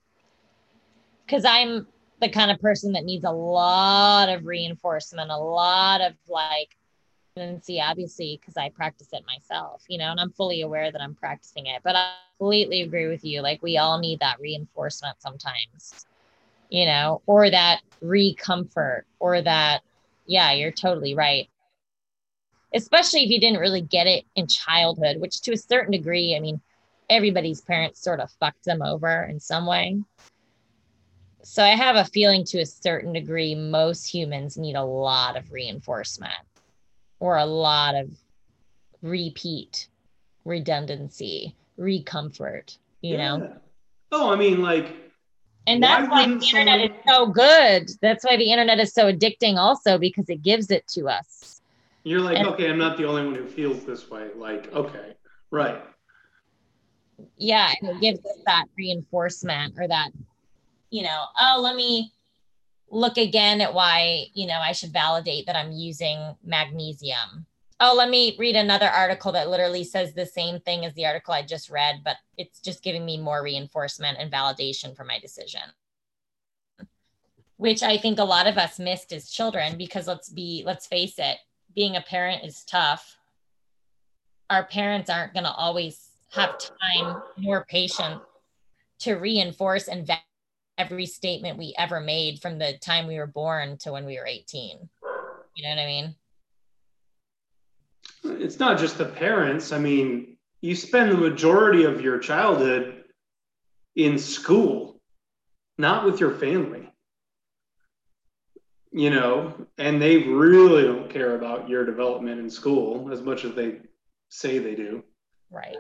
because 1.27 1.45
I'm 1.45 1.89
the 2.21 2.29
kind 2.29 2.51
of 2.51 2.61
person 2.61 2.93
that 2.93 3.05
needs 3.05 3.25
a 3.25 3.31
lot 3.31 4.29
of 4.29 4.47
reinforcement, 4.47 5.31
a 5.31 5.37
lot 5.37 6.01
of 6.01 6.15
like, 6.29 6.77
and 7.37 7.63
see, 7.63 7.81
obviously, 7.81 8.41
because 8.41 8.57
I 8.57 8.71
practice 8.71 9.09
it 9.13 9.25
myself, 9.27 9.85
you 9.89 9.99
know, 9.99 10.11
and 10.11 10.19
I'm 10.19 10.33
fully 10.33 10.63
aware 10.63 10.91
that 10.91 11.01
I'm 11.01 11.15
practicing 11.15 11.67
it. 11.67 11.83
But 11.85 11.95
I 11.95 12.15
completely 12.39 12.83
agree 12.83 13.07
with 13.07 13.25
you. 13.25 13.43
Like, 13.43 13.63
we 13.63 13.79
all 13.79 14.01
need 14.01 14.19
that 14.21 14.41
reinforcement 14.41 15.23
sometimes, 15.23 16.07
you 16.69 16.87
know, 16.87 17.23
or 17.27 17.49
that 17.49 17.83
recomfort, 18.03 19.03
or 19.21 19.41
that, 19.41 19.83
yeah, 20.27 20.53
you're 20.53 20.73
totally 20.73 21.15
right. 21.15 21.49
Especially 22.75 23.23
if 23.23 23.31
you 23.31 23.39
didn't 23.39 23.61
really 23.61 23.81
get 23.83 24.09
it 24.09 24.25
in 24.35 24.49
childhood, 24.49 25.21
which 25.21 25.41
to 25.43 25.53
a 25.53 25.57
certain 25.57 25.93
degree, 25.93 26.35
I 26.35 26.41
mean, 26.41 26.61
everybody's 27.09 27.61
parents 27.61 28.03
sort 28.03 28.19
of 28.19 28.31
fucked 28.33 28.65
them 28.65 28.83
over 28.83 29.23
in 29.31 29.39
some 29.39 29.65
way 29.65 30.03
so 31.43 31.63
I 31.63 31.69
have 31.69 31.97
a 31.97 32.05
feeling 32.05 32.45
to 32.47 32.61
a 32.61 32.67
certain 32.67 33.13
degree, 33.13 33.55
most 33.55 34.07
humans 34.07 34.57
need 34.57 34.75
a 34.75 34.85
lot 34.85 35.37
of 35.37 35.51
reinforcement 35.53 36.33
or 37.21 37.37
a 37.37 37.47
lot 37.47 37.95
of 37.95 38.11
repeat, 39.03 39.89
redundancy, 40.45 41.55
recomfort, 41.79 42.77
you 43.01 43.17
yeah. 43.17 43.37
know? 43.37 43.57
Oh, 44.11 44.33
I 44.33 44.37
mean, 44.37 44.63
like, 44.63 44.95
and 45.67 45.83
that's 45.83 46.09
why, 46.09 46.23
why 46.23 46.27
the 46.27 46.33
internet 46.33 46.81
someone... 46.81 46.91
is 46.91 47.05
so 47.07 47.27
good. 47.27 47.91
That's 48.01 48.25
why 48.25 48.37
the 48.37 48.51
internet 48.51 48.81
is 48.81 48.93
so 48.93 49.13
addicting, 49.13 49.57
also, 49.57 49.99
because 49.99 50.29
it 50.29 50.43
gives 50.43 50.71
it 50.71 50.87
to 50.89 51.09
us. 51.09 51.61
You're 52.05 52.21
like, 52.21 52.39
and, 52.39 52.49
okay, 52.49 52.71
I'm 52.71 52.79
not 52.79 52.97
the 52.97 53.05
only 53.05 53.25
one 53.25 53.35
who 53.35 53.47
feels 53.47 53.85
this 53.85 54.09
way. 54.11 54.29
Like, 54.35 54.73
okay, 54.73 55.15
right. 55.51 55.83
Yeah, 57.37 57.73
and 57.81 57.91
it 57.91 58.01
gives 58.01 58.21
us 58.21 58.39
that 58.47 58.65
reinforcement 58.77 59.75
or 59.79 59.87
that 59.89 60.11
you 60.91 61.03
know, 61.03 61.25
oh, 61.39 61.61
let 61.63 61.77
me 61.77 62.13
look 62.91 63.19
again 63.19 63.61
at 63.61 63.75
why, 63.75 64.27
you 64.35 64.47
know, 64.47 64.59
I 64.59 64.73
should 64.73 64.93
validate 64.93 65.47
that 65.47 65.57
I'm 65.57 65.73
using 65.73 66.37
magnesium. 66.45 67.47
Oh, 67.81 67.95
let 67.97 68.11
me 68.11 68.35
read 68.39 68.57
another 68.57 68.89
article 68.89 69.31
that 69.33 69.51
literally 69.51 69.85
says 69.85 70.13
the 70.13 70.27
same 70.27 70.59
thing 70.61 70.85
as 70.85 70.95
the 70.95 71.07
article 71.07 71.35
I 71.35 71.43
just 71.43 71.71
read, 71.71 72.01
but 72.05 72.17
it's 72.37 72.61
just 72.61 72.83
giving 72.83 73.05
me 73.05 73.19
more 73.19 73.43
reinforcement 73.43 74.19
and 74.19 74.33
validation 74.33 74.97
for 74.97 75.05
my 75.05 75.19
decision. 75.21 75.61
Which 77.57 77.83
I 77.83 77.99
think 77.99 78.19
a 78.19 78.25
lot 78.25 78.47
of 78.47 78.57
us 78.57 78.79
missed 78.79 79.13
as 79.13 79.31
children 79.31 79.77
because 79.77 80.07
let's 80.07 80.29
be, 80.29 80.63
let's 80.67 80.87
face 80.87 81.19
it, 81.19 81.37
being 81.75 81.97
a 81.97 82.01
parent 82.01 82.45
is 82.45 82.65
tough. 82.65 83.17
Our 84.51 84.65
parents 84.65 85.11
aren't 85.11 85.35
going 85.35 85.45
to 85.45 85.53
always 85.53 86.09
have 86.31 86.57
time 86.59 87.23
nor 87.37 87.65
patience 87.65 88.21
to 89.01 89.15
reinforce 89.15 89.87
and 89.89 90.07
validate 90.07 90.25
every 90.79 91.07
statement 91.07 91.59
we 91.59 91.75
ever 91.77 92.01
made 92.01 92.41
from 92.41 92.59
the 92.59 92.79
time 92.79 93.07
we 93.07 93.19
were 93.19 93.27
born 93.27 93.77
to 93.79 93.93
when 93.93 94.07
we 94.07 94.17
were 94.17 94.27
18. 94.27 94.89
You 95.55 95.63
know 95.65 95.71
what 95.71 95.79
I 95.79 95.87
mean? 95.87 96.15
It's 98.25 98.59
not 98.59 98.79
just 98.79 98.97
the 98.97 99.05
parents. 99.05 99.73
I 99.73 99.79
mean, 99.79 100.37
you 100.61 100.77
spend 100.77 101.11
the 101.11 101.17
majority 101.17 101.85
of 101.85 102.01
your 102.01 102.19
childhood 102.19 103.05
in 103.97 104.19
school, 104.19 105.01
not 105.77 106.05
with 106.05 106.21
your 106.21 106.33
family. 106.33 106.89
You 108.91 109.11
know, 109.11 109.67
and 109.77 110.01
they 110.01 110.19
really 110.19 110.85
don't 110.85 111.11
care 111.11 111.35
about 111.35 111.69
your 111.69 111.85
development 111.85 112.41
in 112.41 112.49
school 112.49 113.13
as 113.13 113.21
much 113.21 113.45
as 113.45 113.55
they 113.55 113.81
say 114.31 114.59
they 114.59 114.75
do. 114.75 115.05
Right. 115.51 115.77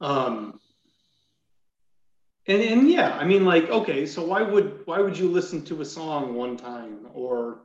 Um, 0.00 0.60
and 2.48 2.62
and 2.62 2.90
yeah 2.90 3.16
i 3.18 3.24
mean 3.24 3.44
like 3.44 3.68
okay 3.70 4.06
so 4.06 4.24
why 4.24 4.42
would 4.42 4.80
why 4.86 4.98
would 4.98 5.16
you 5.16 5.28
listen 5.28 5.62
to 5.64 5.80
a 5.82 5.84
song 5.84 6.34
one 6.34 6.56
time 6.56 7.06
or 7.12 7.60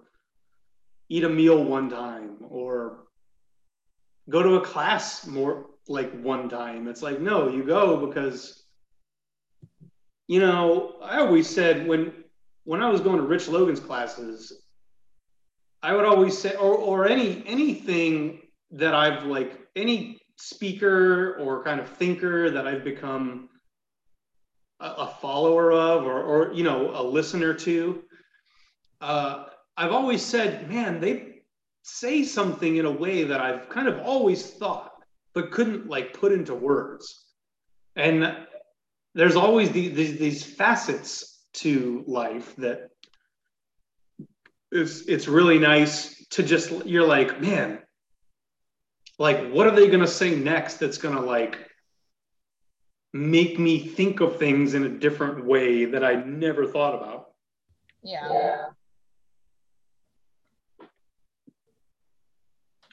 eat 1.10 1.24
a 1.24 1.30
meal 1.30 1.64
one 1.64 1.90
time 1.90 2.38
or 2.42 3.06
go 4.30 4.44
to 4.44 4.56
a 4.56 4.62
class 4.62 5.28
more 5.28 5.66
like 5.88 6.12
one 6.22 6.48
time? 6.48 6.88
It's 6.88 7.02
like 7.02 7.20
no 7.20 7.50
you 7.50 7.64
go 7.64 8.06
because 8.06 8.64
you 10.28 10.40
know 10.40 10.96
i 11.04 11.20
always 11.20 11.50
said 11.50 11.86
when 11.86 12.14
when 12.64 12.82
i 12.82 12.90
was 12.90 13.02
going 13.02 13.18
to 13.18 13.24
rich 13.24 13.50
logan's 13.50 13.82
classes 13.82 14.64
i 15.82 15.94
would 15.94 16.06
always 16.06 16.38
say 16.38 16.56
or 16.56 16.74
or 16.76 17.06
any 17.06 17.44
anything 17.46 18.40
that 18.72 18.96
i've 18.96 19.26
like 19.26 19.60
any 19.76 20.18
speaker 20.38 21.36
or 21.36 21.62
kind 21.64 21.80
of 21.82 21.90
thinker 21.90 22.50
that 22.50 22.66
i've 22.66 22.86
become 22.86 23.50
a 24.86 25.08
follower 25.22 25.72
of 25.72 26.06
or, 26.06 26.22
or 26.22 26.54
you 26.54 26.64
know 26.64 26.92
a 26.94 27.02
listener 27.02 27.54
to 27.54 28.04
uh, 29.02 29.46
i've 29.78 29.92
always 29.92 30.22
said 30.22 30.70
man 30.70 31.00
they 31.00 31.42
say 31.84 32.24
something 32.24 32.76
in 32.76 32.86
a 32.86 32.92
way 32.92 33.24
that 33.24 33.40
i've 33.40 33.70
kind 33.70 33.88
of 33.88 33.98
always 34.00 34.46
thought 34.46 34.94
but 35.34 35.52
couldn't 35.52 35.88
like 35.88 36.14
put 36.14 36.32
into 36.32 36.54
words. 36.54 37.26
And 37.96 38.36
there's 39.16 39.36
always 39.36 39.72
the, 39.72 39.90
these, 39.90 40.18
these 40.18 40.44
facets 40.44 41.42
to 41.54 42.04
life 42.08 42.56
that 42.56 42.90
it's 44.72 45.02
it's 45.02 45.28
really 45.28 45.60
nice 45.60 46.26
to 46.30 46.42
just 46.42 46.72
you're 46.88 47.06
like 47.06 47.40
man 47.40 47.78
like 49.20 49.52
what 49.52 49.68
are 49.68 49.76
they 49.76 49.86
going 49.86 50.00
to 50.00 50.08
say 50.08 50.34
next 50.34 50.78
that's 50.78 50.98
going 50.98 51.14
to 51.14 51.22
like 51.22 51.70
make 53.14 53.60
me 53.60 53.78
think 53.80 54.20
of 54.20 54.38
things 54.38 54.74
in 54.74 54.84
a 54.84 54.90
different 54.90 55.46
way 55.46 55.86
that 55.86 56.04
I 56.04 56.16
never 56.16 56.66
thought 56.66 56.96
about. 56.96 57.30
Yeah. 58.02 58.70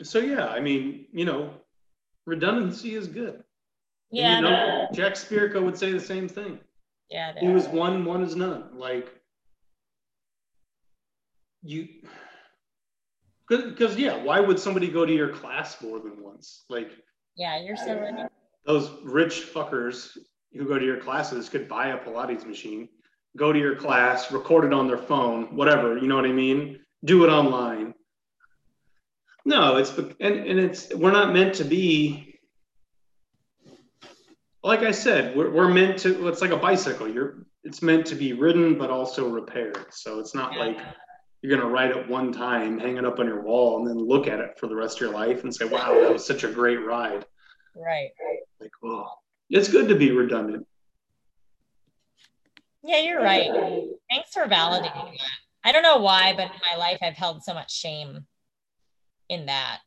So 0.02 0.18
yeah, 0.18 0.46
I 0.46 0.60
mean, 0.60 1.06
you 1.12 1.24
know, 1.24 1.50
redundancy 2.26 2.94
is 2.94 3.08
good. 3.08 3.42
Yeah. 4.10 4.36
And, 4.36 4.46
you 4.46 4.52
know, 4.52 4.88
Jack 4.92 5.14
Spirko 5.14 5.62
would 5.62 5.78
say 5.78 5.92
the 5.92 6.00
same 6.00 6.28
thing. 6.28 6.58
Yeah. 7.10 7.32
He 7.38 7.48
was 7.48 7.66
one, 7.68 8.04
one 8.04 8.22
is 8.22 8.36
none. 8.36 8.78
Like 8.78 9.08
you 11.62 11.88
because 13.48 13.96
yeah, 13.96 14.16
why 14.22 14.38
would 14.38 14.58
somebody 14.58 14.88
go 14.88 15.04
to 15.04 15.12
your 15.12 15.28
class 15.28 15.80
more 15.82 15.98
than 15.98 16.22
once? 16.22 16.64
Like 16.68 16.90
yeah, 17.36 17.60
you're 17.60 17.76
so 17.76 17.98
right 17.98 18.28
those 18.64 18.90
rich 19.04 19.46
fuckers 19.52 20.16
who 20.52 20.66
go 20.66 20.78
to 20.78 20.84
your 20.84 20.98
classes 20.98 21.48
could 21.48 21.68
buy 21.68 21.88
a 21.88 21.98
Pilates 21.98 22.46
machine, 22.46 22.88
go 23.36 23.52
to 23.52 23.58
your 23.58 23.76
class, 23.76 24.30
record 24.32 24.64
it 24.64 24.72
on 24.72 24.86
their 24.86 24.98
phone, 24.98 25.54
whatever, 25.54 25.96
you 25.96 26.08
know 26.08 26.16
what 26.16 26.26
I 26.26 26.32
mean? 26.32 26.80
Do 27.04 27.24
it 27.24 27.28
online. 27.28 27.94
No, 29.44 29.76
it's 29.76 29.96
and, 29.96 30.14
and 30.20 30.60
it's 30.60 30.92
we're 30.94 31.12
not 31.12 31.32
meant 31.32 31.54
to 31.54 31.64
be 31.64 32.38
like 34.62 34.80
I 34.80 34.90
said, 34.90 35.34
we're, 35.34 35.50
we're 35.50 35.68
meant 35.68 35.98
to 36.00 36.28
it's 36.28 36.42
like 36.42 36.50
a 36.50 36.56
bicycle. 36.56 37.08
You're 37.08 37.46
it's 37.64 37.82
meant 37.82 38.06
to 38.06 38.14
be 38.14 38.32
ridden 38.32 38.76
but 38.76 38.90
also 38.90 39.28
repaired. 39.28 39.86
So 39.90 40.18
it's 40.18 40.34
not 40.34 40.56
like 40.56 40.78
you're 41.40 41.56
gonna 41.56 41.70
ride 41.70 41.90
it 41.90 42.08
one 42.08 42.32
time, 42.32 42.78
hang 42.78 42.98
it 42.98 43.04
up 43.04 43.18
on 43.18 43.26
your 43.26 43.42
wall, 43.42 43.78
and 43.78 43.88
then 43.88 43.98
look 43.98 44.28
at 44.28 44.40
it 44.40 44.58
for 44.58 44.66
the 44.66 44.76
rest 44.76 44.96
of 44.96 45.00
your 45.00 45.12
life 45.12 45.42
and 45.42 45.54
say, 45.54 45.64
Wow, 45.64 45.98
that 46.00 46.12
was 46.12 46.26
such 46.26 46.44
a 46.44 46.48
great 46.48 46.84
ride. 46.84 47.24
Right. 47.74 48.10
Oh, 48.82 49.12
it's 49.48 49.68
good 49.68 49.88
to 49.88 49.94
be 49.94 50.10
redundant. 50.10 50.66
Yeah, 52.82 53.00
you're 53.00 53.22
right. 53.22 53.50
Thanks 54.10 54.32
for 54.32 54.44
validating 54.44 54.92
that. 54.92 55.18
I 55.62 55.72
don't 55.72 55.82
know 55.82 55.98
why, 55.98 56.32
but 56.34 56.46
in 56.46 56.60
my 56.70 56.78
life, 56.78 56.98
I've 57.02 57.16
held 57.16 57.42
so 57.42 57.52
much 57.52 57.74
shame 57.76 58.26
in 59.28 59.46
that. 59.46 59.80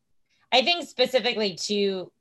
I 0.51 0.61
think 0.61 0.87
specifically 0.87 1.55
to 1.63 2.11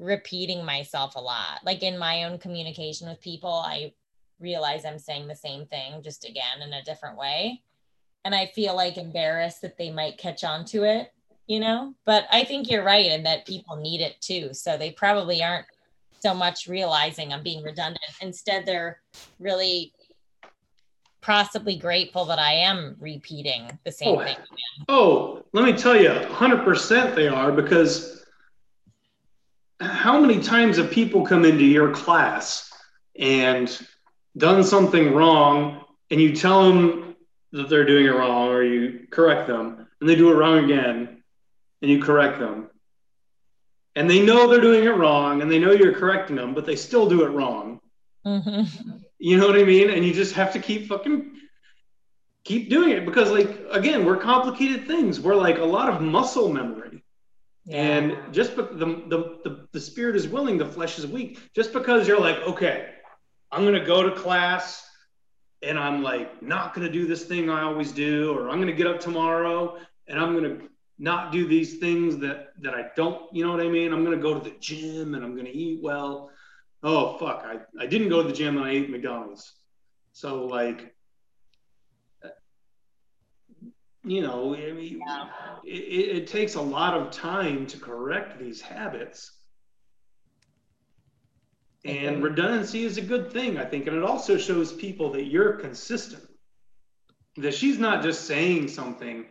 repeating 0.00 0.64
myself 0.64 1.14
a 1.14 1.20
lot. 1.20 1.60
Like 1.64 1.82
in 1.84 1.96
my 1.96 2.24
own 2.24 2.38
communication 2.38 3.08
with 3.08 3.20
people, 3.20 3.52
I 3.52 3.92
realize 4.40 4.84
I'm 4.84 4.98
saying 4.98 5.28
the 5.28 5.36
same 5.36 5.66
thing 5.66 6.02
just 6.02 6.28
again 6.28 6.62
in 6.62 6.72
a 6.72 6.82
different 6.82 7.16
way. 7.16 7.62
And 8.24 8.34
I 8.34 8.46
feel 8.46 8.74
like 8.74 8.96
embarrassed 8.96 9.62
that 9.62 9.78
they 9.78 9.90
might 9.90 10.18
catch 10.18 10.42
on 10.42 10.64
to 10.66 10.82
it 10.82 11.12
you 11.50 11.58
know 11.58 11.92
but 12.06 12.26
i 12.30 12.44
think 12.44 12.70
you're 12.70 12.84
right 12.84 13.06
in 13.06 13.24
that 13.24 13.44
people 13.44 13.74
need 13.74 14.00
it 14.00 14.14
too 14.20 14.54
so 14.54 14.78
they 14.78 14.92
probably 14.92 15.42
aren't 15.42 15.66
so 16.20 16.34
much 16.34 16.66
realizing 16.66 17.32
i'm 17.32 17.42
being 17.42 17.62
redundant. 17.62 17.98
Instead 18.20 18.66
they're 18.66 19.00
really 19.38 19.92
possibly 21.20 21.76
grateful 21.76 22.24
that 22.24 22.38
i 22.38 22.52
am 22.52 22.96
repeating 23.00 23.78
the 23.84 23.92
same 23.92 24.16
oh, 24.16 24.24
thing. 24.24 24.36
oh 24.88 25.44
let 25.52 25.64
me 25.64 25.72
tell 25.72 26.00
you 26.00 26.08
100% 26.08 27.14
they 27.14 27.28
are 27.28 27.52
because 27.52 28.24
how 29.80 30.20
many 30.20 30.40
times 30.42 30.76
have 30.76 30.90
people 30.90 31.26
come 31.26 31.44
into 31.44 31.64
your 31.64 31.90
class 31.90 32.72
and 33.18 33.86
done 34.36 34.62
something 34.62 35.14
wrong 35.14 35.84
and 36.10 36.20
you 36.20 36.34
tell 36.34 36.68
them 36.68 37.16
that 37.52 37.68
they're 37.68 37.84
doing 37.84 38.06
it 38.06 38.10
wrong 38.10 38.48
or 38.48 38.62
you 38.62 39.06
correct 39.10 39.48
them 39.48 39.86
and 40.00 40.08
they 40.08 40.14
do 40.14 40.30
it 40.30 40.34
wrong 40.34 40.64
again 40.64 41.22
and 41.82 41.90
you 41.90 42.02
correct 42.02 42.38
them 42.38 42.70
and 44.00 44.10
they 44.10 44.20
know 44.20 44.48
they're 44.48 44.60
doing 44.60 44.84
it 44.84 44.96
wrong 44.96 45.42
and 45.42 45.50
they 45.50 45.58
know 45.58 45.72
you're 45.72 45.94
correcting 45.94 46.36
them 46.36 46.54
but 46.54 46.64
they 46.66 46.76
still 46.76 47.08
do 47.08 47.22
it 47.24 47.28
wrong. 47.28 47.80
Hmm 48.24 48.62
you 49.20 49.36
know 49.36 49.46
what 49.46 49.56
i 49.56 49.64
mean? 49.64 49.90
And 49.90 50.04
you 50.04 50.12
just 50.12 50.34
have 50.34 50.52
to 50.54 50.58
keep 50.58 50.88
fucking 50.88 51.36
keep 52.42 52.70
doing 52.70 52.90
it. 52.90 53.04
Because 53.04 53.30
like 53.30 53.64
again 53.70 54.04
we're 54.04 54.16
complicated 54.16 54.86
things. 54.86 55.20
We're 55.20 55.36
like 55.36 55.58
a 55.58 55.64
lot 55.64 55.88
of 55.90 56.00
muscle 56.00 56.52
memory. 56.52 57.04
And 57.68 58.16
just 58.32 58.56
the, 58.56 58.62
the, 58.62 59.38
the, 59.44 59.68
the 59.70 59.80
spirit 59.80 60.16
is 60.16 60.26
willing, 60.26 60.58
the 60.58 60.66
flesh 60.66 60.98
is 60.98 61.06
weak. 61.06 61.38
Just 61.54 61.72
because 61.72 62.08
you're 62.08 62.18
like, 62.18 62.38
okay, 62.38 62.88
I'm 63.52 63.62
going 63.62 63.78
to 63.78 63.84
go 63.84 64.02
to 64.02 64.10
class 64.10 64.88
and 65.62 65.78
I'm 65.78 66.02
like, 66.02 66.42
not 66.42 66.74
going 66.74 66.86
to 66.86 66.92
do 66.92 67.06
this 67.06 67.26
thing 67.26 67.48
I 67.48 67.62
always 67.62 67.92
do, 67.92 68.32
or 68.32 68.48
I'm 68.48 68.56
going 68.56 68.68
to 68.68 68.72
get 68.72 68.88
up 68.88 68.98
tomorrow 68.98 69.76
and 70.08 70.18
I'm 70.18 70.32
going 70.32 70.58
to 70.58 70.68
not 71.00 71.32
do 71.32 71.48
these 71.48 71.78
things 71.78 72.18
that, 72.18 72.50
that 72.60 72.74
I 72.74 72.90
don't, 72.94 73.34
you 73.34 73.42
know 73.44 73.50
what 73.50 73.60
I 73.60 73.68
mean? 73.68 73.92
I'm 73.92 74.04
going 74.04 74.16
to 74.16 74.22
go 74.22 74.38
to 74.38 74.40
the 74.48 74.54
gym 74.60 75.14
and 75.14 75.24
I'm 75.24 75.32
going 75.32 75.46
to 75.46 75.56
eat 75.56 75.80
well. 75.82 76.30
Oh, 76.82 77.16
fuck. 77.16 77.42
I, 77.44 77.60
I 77.82 77.86
didn't 77.86 78.10
go 78.10 78.22
to 78.22 78.28
the 78.28 78.34
gym 78.34 78.58
and 78.58 78.66
I 78.66 78.70
ate 78.72 78.90
McDonald's. 78.90 79.54
So, 80.12 80.44
like, 80.44 80.94
you 84.04 84.20
know, 84.20 84.54
I 84.54 84.72
mean, 84.72 85.00
Yeah. 85.06 85.28
it, 85.64 86.16
it, 86.16 86.26
takes 86.26 86.54
a 86.54 86.60
lot 86.60 86.94
of 86.94 87.10
time 87.10 87.66
to 87.68 87.78
correct 87.78 88.38
these 88.38 88.60
habits. 88.60 89.32
And 91.86 92.22
redundancy 92.22 92.84
is 92.84 92.98
a 92.98 93.02
good 93.02 93.32
thing, 93.32 93.56
I 93.56 93.64
think. 93.64 93.86
And 93.86 93.96
it 93.96 94.02
also 94.02 94.36
shows 94.36 94.70
people 94.70 95.12
that 95.12 95.24
you're 95.24 95.54
consistent, 95.54 96.24
that 97.38 97.54
she's 97.54 97.78
not 97.78 98.02
just 98.02 98.26
saying 98.26 98.68
something. 98.68 99.24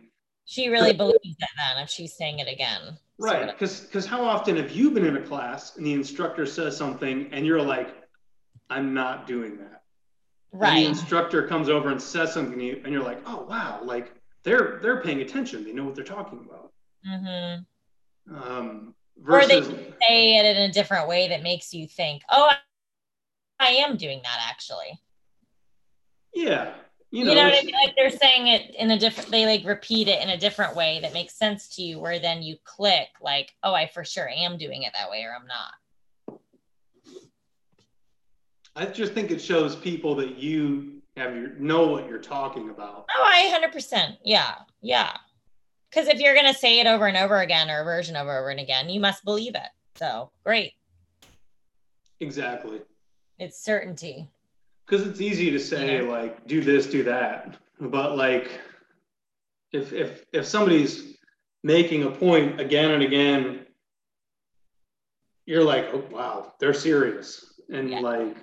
She 0.50 0.68
really 0.68 0.92
believes 0.92 1.36
it 1.38 1.48
then 1.56 1.80
if 1.80 1.88
she's 1.88 2.16
saying 2.16 2.40
it 2.40 2.48
again. 2.48 2.98
Right. 3.18 3.36
sort 3.36 3.48
of. 3.50 3.54
Because 3.54 3.80
because 3.82 4.04
how 4.04 4.24
often 4.24 4.56
have 4.56 4.72
you 4.72 4.90
been 4.90 5.06
in 5.06 5.16
a 5.16 5.22
class 5.22 5.76
and 5.76 5.86
the 5.86 5.92
instructor 5.92 6.44
says 6.44 6.76
something 6.76 7.28
and 7.30 7.46
you're 7.46 7.62
like, 7.62 7.94
I'm 8.68 8.92
not 8.92 9.28
doing 9.28 9.58
that. 9.58 9.82
And 10.52 10.76
the 10.78 10.86
instructor 10.86 11.46
comes 11.46 11.68
over 11.68 11.90
and 11.90 12.02
says 12.02 12.32
something 12.34 12.58
to 12.58 12.64
you, 12.64 12.80
and 12.82 12.92
you're 12.92 13.04
like, 13.04 13.20
oh 13.26 13.44
wow, 13.48 13.80
like 13.84 14.12
they're 14.42 14.80
they're 14.82 15.00
paying 15.00 15.20
attention. 15.20 15.62
They 15.62 15.72
know 15.72 15.84
what 15.84 15.94
they're 15.94 16.02
talking 16.02 16.44
about. 16.44 16.72
Mm-hmm. 17.08 18.34
Um, 18.34 18.94
Or 19.28 19.46
they 19.46 19.62
say 19.62 20.36
it 20.36 20.56
in 20.56 20.68
a 20.68 20.72
different 20.72 21.06
way 21.06 21.28
that 21.28 21.44
makes 21.44 21.72
you 21.72 21.86
think, 21.86 22.22
oh, 22.28 22.50
I 23.60 23.68
am 23.68 23.96
doing 23.96 24.20
that 24.24 24.38
actually. 24.50 25.00
yeah, 26.34 26.72
you 27.10 27.20
You 27.20 27.24
know, 27.24 27.34
know, 27.34 27.44
what 27.44 27.58
I 27.58 27.62
mean? 27.62 27.74
Like 27.84 27.96
they're 27.96 28.10
saying 28.10 28.46
it 28.48 28.74
in 28.76 28.90
a 28.90 28.98
different, 28.98 29.30
they 29.30 29.46
like 29.46 29.64
repeat 29.64 30.08
it 30.08 30.22
in 30.22 30.30
a 30.30 30.36
different 30.36 30.76
way 30.76 31.00
that 31.02 31.12
makes 31.12 31.34
sense 31.34 31.74
to 31.76 31.82
you, 31.82 31.98
where 31.98 32.18
then 32.20 32.42
you 32.42 32.56
click, 32.64 33.08
like, 33.20 33.52
oh, 33.62 33.74
I 33.74 33.88
for 33.88 34.04
sure 34.04 34.28
am 34.28 34.56
doing 34.56 34.82
it 34.82 34.92
that 34.94 35.10
way, 35.10 35.24
or 35.24 35.34
I'm 35.34 35.46
not. 35.46 35.74
I 38.76 38.86
just 38.86 39.12
think 39.12 39.30
it 39.30 39.40
shows 39.40 39.74
people 39.74 40.14
that 40.16 40.36
you 40.38 41.02
have 41.16 41.34
your 41.34 41.54
know 41.56 41.88
what 41.88 42.08
you're 42.08 42.18
talking 42.18 42.70
about. 42.70 43.06
Oh, 43.16 43.22
I 43.24 43.52
100%. 43.72 44.18
Yeah. 44.24 44.54
Yeah. 44.80 45.10
Because 45.90 46.06
if 46.06 46.20
you're 46.20 46.34
going 46.34 46.46
to 46.46 46.58
say 46.58 46.78
it 46.78 46.86
over 46.86 47.08
and 47.08 47.16
over 47.16 47.40
again, 47.40 47.68
or 47.68 47.80
a 47.80 47.84
version 47.84 48.16
over 48.16 48.30
and 48.30 48.38
over 48.38 48.50
and 48.50 48.60
again, 48.60 48.88
you 48.88 49.00
must 49.00 49.24
believe 49.24 49.56
it. 49.56 49.68
So 49.96 50.30
great. 50.44 50.74
Exactly, 52.20 52.80
It's 53.38 53.62
certainty. 53.62 54.28
Because 54.90 55.06
it's 55.06 55.20
easy 55.20 55.52
to 55.52 55.60
say 55.60 56.02
Yeah. 56.02 56.10
like 56.10 56.46
do 56.48 56.60
this, 56.60 56.86
do 56.86 57.04
that, 57.04 57.56
but 57.78 58.16
like 58.16 58.60
if 59.72 59.92
if 59.92 60.24
if 60.32 60.46
somebody's 60.46 61.16
making 61.62 62.02
a 62.02 62.10
point 62.10 62.60
again 62.60 62.90
and 62.90 63.02
again, 63.02 63.66
you're 65.46 65.62
like, 65.62 65.86
oh 65.92 66.04
wow, 66.10 66.54
they're 66.58 66.74
serious, 66.74 67.60
and 67.68 67.90
Yeah. 67.90 68.00
like 68.00 68.36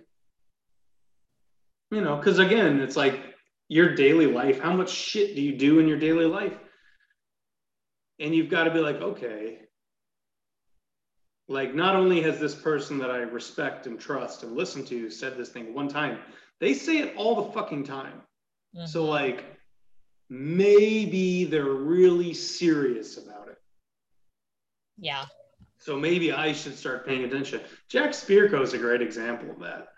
you 1.91 2.02
know, 2.02 2.16
because 2.16 2.39
again, 2.39 2.80
it's 2.80 2.95
like 2.95 3.36
your 3.68 3.95
daily 3.95 4.28
life. 4.28 4.60
How 4.60 4.74
much 4.74 4.89
shit 4.89 5.36
do 5.36 5.41
you 5.41 5.58
do 5.58 5.80
in 5.80 5.88
your 5.88 6.00
daily 6.00 6.26
life? 6.26 6.58
And 8.20 8.34
you've 8.34 8.50
got 8.50 8.64
to 8.64 8.72
be 8.72 8.80
like, 8.80 9.02
okay, 9.02 9.66
like 11.48 11.74
not 11.74 11.95
only 11.95 12.22
has 12.22 12.39
this 12.39 12.56
person 12.56 12.98
that 12.98 13.10
I 13.10 13.20
respect 13.20 13.88
and 13.88 14.00
trust 14.00 14.43
and 14.43 14.54
listen 14.56 14.84
to 14.86 15.10
said 15.10 15.38
this 15.38 15.50
thing 15.50 15.74
one 15.74 15.88
time, 15.88 16.20
they 16.60 16.74
say 16.74 17.00
it 17.00 17.16
all 17.16 17.36
the 17.45 17.52
fucking 17.54 17.84
time. 17.86 18.22
So 18.86 19.06
Mhm. 19.06 19.10
like 19.10 19.45
maybe 20.30 21.45
they're 21.45 21.64
really 21.64 22.34
serious 22.34 23.18
about 23.18 23.48
it. 23.48 23.58
yeah. 25.00 25.26
So 25.80 25.95
maybe 25.95 26.32
I 26.34 26.52
should 26.54 26.76
start 26.76 27.06
paying 27.06 27.24
attention. 27.24 27.62
Jack 27.88 28.10
Spirko 28.10 28.62
is 28.64 28.74
a 28.74 28.78
great 28.78 29.02
example 29.02 29.52
of 29.52 29.60
that. 29.60 29.93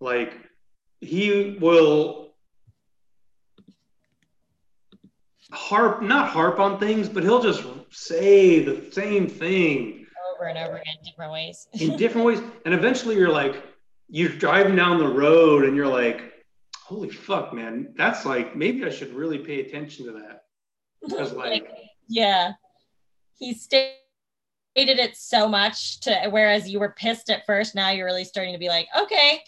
Like 0.00 0.36
he 1.00 1.56
will 1.58 2.36
harp 5.50 6.02
not 6.02 6.28
harp 6.28 6.60
on 6.60 6.78
things, 6.78 7.08
but 7.08 7.22
he'll 7.22 7.42
just 7.42 7.64
say 7.90 8.60
the 8.62 8.92
same 8.92 9.28
thing 9.28 9.97
Over 10.38 10.48
and 10.48 10.58
over 10.58 10.76
again, 10.76 10.94
different 11.04 11.32
ways. 11.32 11.66
in 11.72 11.96
different 11.96 12.26
ways. 12.26 12.40
And 12.64 12.72
eventually 12.72 13.16
you're 13.16 13.28
like, 13.30 13.62
you're 14.08 14.28
driving 14.28 14.76
down 14.76 14.98
the 14.98 15.08
road 15.08 15.64
and 15.64 15.74
you're 15.76 15.88
like, 15.88 16.44
holy 16.76 17.10
fuck, 17.10 17.52
man, 17.52 17.92
that's 17.96 18.24
like 18.24 18.56
maybe 18.56 18.84
I 18.84 18.90
should 18.90 19.12
really 19.12 19.38
pay 19.38 19.60
attention 19.60 20.06
to 20.06 20.12
that. 20.12 20.44
Because 21.02 21.32
like 21.34 21.68
yeah. 22.08 22.52
He 23.38 23.54
stated 23.54 23.94
it 24.74 25.16
so 25.16 25.48
much 25.48 26.00
to 26.00 26.28
whereas 26.30 26.68
you 26.68 26.80
were 26.80 26.94
pissed 26.96 27.30
at 27.30 27.46
first, 27.46 27.74
now 27.74 27.90
you're 27.90 28.06
really 28.06 28.24
starting 28.24 28.52
to 28.52 28.58
be 28.58 28.68
like, 28.68 28.88
okay, 28.98 29.42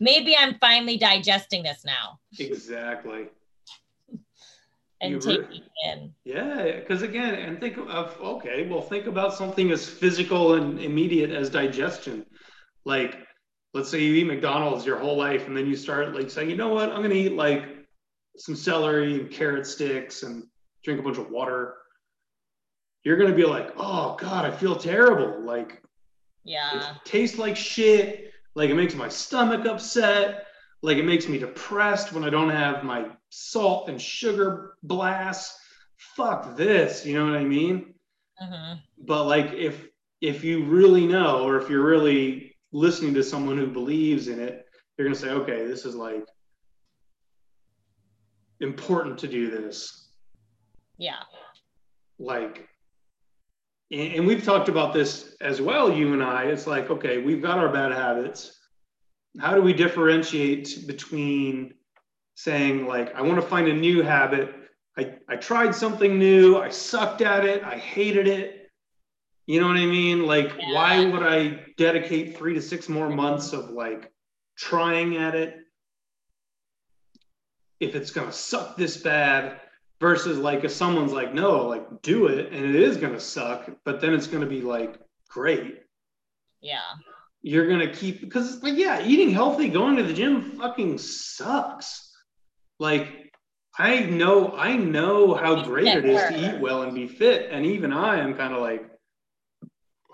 maybe 0.00 0.36
I'm 0.36 0.58
finally 0.58 0.96
digesting 0.96 1.62
this 1.62 1.84
now 1.84 2.18
exactly. 2.38 3.28
And 5.00 5.12
You 5.12 5.20
taking 5.20 5.62
in. 5.84 6.14
Yeah, 6.24 6.80
because 6.80 7.02
again, 7.02 7.34
and 7.34 7.60
think 7.60 7.76
of 7.76 8.16
okay, 8.20 8.66
well, 8.68 8.80
think 8.80 9.06
about 9.06 9.34
something 9.34 9.70
as 9.70 9.88
physical 9.88 10.54
and 10.54 10.80
immediate 10.80 11.30
as 11.30 11.50
digestion. 11.50 12.24
Like, 12.84 13.16
let's 13.74 13.90
say 13.90 14.02
you 14.02 14.14
eat 14.14 14.26
McDonald's 14.26 14.86
your 14.86 14.98
whole 14.98 15.16
life, 15.16 15.46
and 15.46 15.56
then 15.56 15.66
you 15.66 15.76
start 15.76 16.14
like 16.14 16.30
saying, 16.30 16.50
you 16.50 16.56
know 16.56 16.68
what, 16.68 16.90
I'm 16.90 17.02
gonna 17.02 17.14
eat 17.14 17.32
like 17.32 17.64
some 18.38 18.56
celery 18.56 19.20
and 19.20 19.30
carrot 19.30 19.66
sticks 19.66 20.22
and 20.22 20.44
drink 20.84 21.00
a 21.00 21.02
bunch 21.02 21.18
of 21.18 21.30
water. 21.30 21.74
You're 23.04 23.16
gonna 23.16 23.34
be 23.34 23.44
like, 23.46 23.72
oh 23.76 24.16
god, 24.18 24.44
I 24.44 24.50
feel 24.50 24.76
terrible. 24.76 25.40
Like, 25.42 25.72
it 25.72 25.80
Yeah. 26.44 26.94
tastes 27.04 27.38
like 27.38 27.56
shit. 27.56 28.32
Like, 28.54 28.70
it 28.70 28.74
makes 28.74 28.94
my 28.94 29.08
stomach 29.08 29.66
upset. 29.66 30.46
Like, 30.86 30.98
it 30.98 31.04
makes 31.04 31.28
me 31.28 31.36
depressed 31.36 32.12
when 32.12 32.22
I 32.22 32.30
don't 32.30 32.48
have 32.50 32.84
my 32.84 33.06
salt 33.30 33.88
and 33.88 34.00
sugar 34.00 34.76
blast. 34.84 35.58
Fuck 35.96 36.56
this, 36.56 37.04
you 37.04 37.14
know 37.18 37.26
what 37.26 37.34
I 37.34 37.42
mean? 37.44 37.94
hmm 38.38 38.74
But 38.96 39.24
like, 39.24 39.52
if 39.52 39.88
if 40.20 40.44
you 40.44 40.64
really 40.64 41.04
know, 41.04 41.42
or 41.44 41.56
if 41.58 41.68
you're 41.68 41.84
really 41.84 42.54
listening 42.70 43.14
to 43.14 43.24
someone 43.24 43.58
who 43.58 43.66
believes 43.66 44.28
in 44.28 44.38
it, 44.38 44.64
you're 44.96 45.08
gonna 45.08 45.18
say, 45.18 45.30
okay, 45.30 45.66
this 45.66 45.84
is 45.84 45.96
like 45.96 46.24
important 48.60 49.18
to 49.18 49.26
do 49.28 49.50
this. 49.50 50.08
Yeah. 50.98 51.22
like 52.20 52.68
and, 53.90 54.14
and 54.14 54.26
we've 54.26 54.44
talked 54.44 54.68
about 54.68 54.94
this 54.94 55.34
as 55.40 55.60
well 55.60 55.92
you 55.92 56.12
and 56.14 56.22
i 56.22 56.44
it's 56.44 56.66
like 56.66 56.90
okay 56.90 57.18
we've 57.18 57.42
got 57.42 57.58
our 57.58 57.68
bad 57.70 57.92
habits 57.92 58.56
how 59.40 59.54
do 59.54 59.62
we 59.62 59.72
differentiate 59.72 60.86
between 60.86 61.74
saying 62.34 62.86
like 62.86 63.14
i 63.14 63.22
want 63.22 63.40
to 63.40 63.46
find 63.46 63.68
a 63.68 63.74
new 63.74 64.02
habit. 64.02 64.54
I 64.98 65.16
i 65.28 65.36
tried 65.36 65.74
something 65.74 66.18
new. 66.18 66.56
I 66.56 66.70
sucked 66.70 67.20
at 67.20 67.44
it. 67.44 67.62
I 67.62 67.76
hated 67.76 68.26
it. 68.26 68.70
You 69.46 69.60
know 69.60 69.68
what 69.68 69.76
i 69.76 69.86
mean? 69.86 70.26
Like 70.26 70.52
why 70.72 71.04
would 71.04 71.22
i 71.22 71.60
dedicate 71.76 72.36
three 72.36 72.54
to 72.54 72.62
six 72.62 72.88
more 72.88 73.08
months 73.08 73.52
of 73.52 73.70
like 73.70 74.12
trying 74.56 75.16
at 75.16 75.34
it 75.34 75.58
if 77.78 77.94
it's 77.94 78.10
going 78.10 78.26
to 78.26 78.32
suck 78.32 78.76
this 78.76 78.96
bad 78.96 79.60
versus 80.00 80.38
like 80.38 80.64
if 80.64 80.72
someone's 80.72 81.12
like 81.12 81.34
no 81.34 81.66
like 81.66 82.02
do 82.02 82.26
it 82.26 82.52
and 82.52 82.64
it 82.64 82.74
is 82.74 82.96
going 82.96 83.12
to 83.12 83.20
suck 83.20 83.68
but 83.84 84.00
then 84.00 84.14
it's 84.14 84.26
going 84.26 84.42
to 84.42 84.48
be 84.48 84.62
like 84.62 84.98
great? 85.28 85.82
Yeah. 86.62 86.80
You're 87.46 87.68
going 87.68 87.80
to 87.80 87.92
keep 87.92 88.20
because 88.20 88.54
it's 88.54 88.62
like 88.62 88.76
yeah 88.76 89.04
eating 89.04 89.30
healthy 89.30 89.68
going 89.68 89.96
to 89.96 90.02
the 90.02 90.12
gym 90.12 90.56
fucking 90.58 90.98
sucks 90.98 92.12
like 92.80 93.32
i 93.78 94.00
know 94.00 94.52
i 94.56 94.74
know 94.74 95.34
how 95.34 95.62
great 95.62 95.86
it 95.86 96.04
is 96.04 96.20
to 96.22 96.36
eat 96.36 96.60
well 96.60 96.82
and 96.82 96.94
be 96.94 97.06
fit 97.06 97.48
and 97.50 97.64
even 97.64 97.92
i 97.92 98.18
am 98.18 98.34
kind 98.34 98.52
of 98.52 98.60
like 98.60 98.90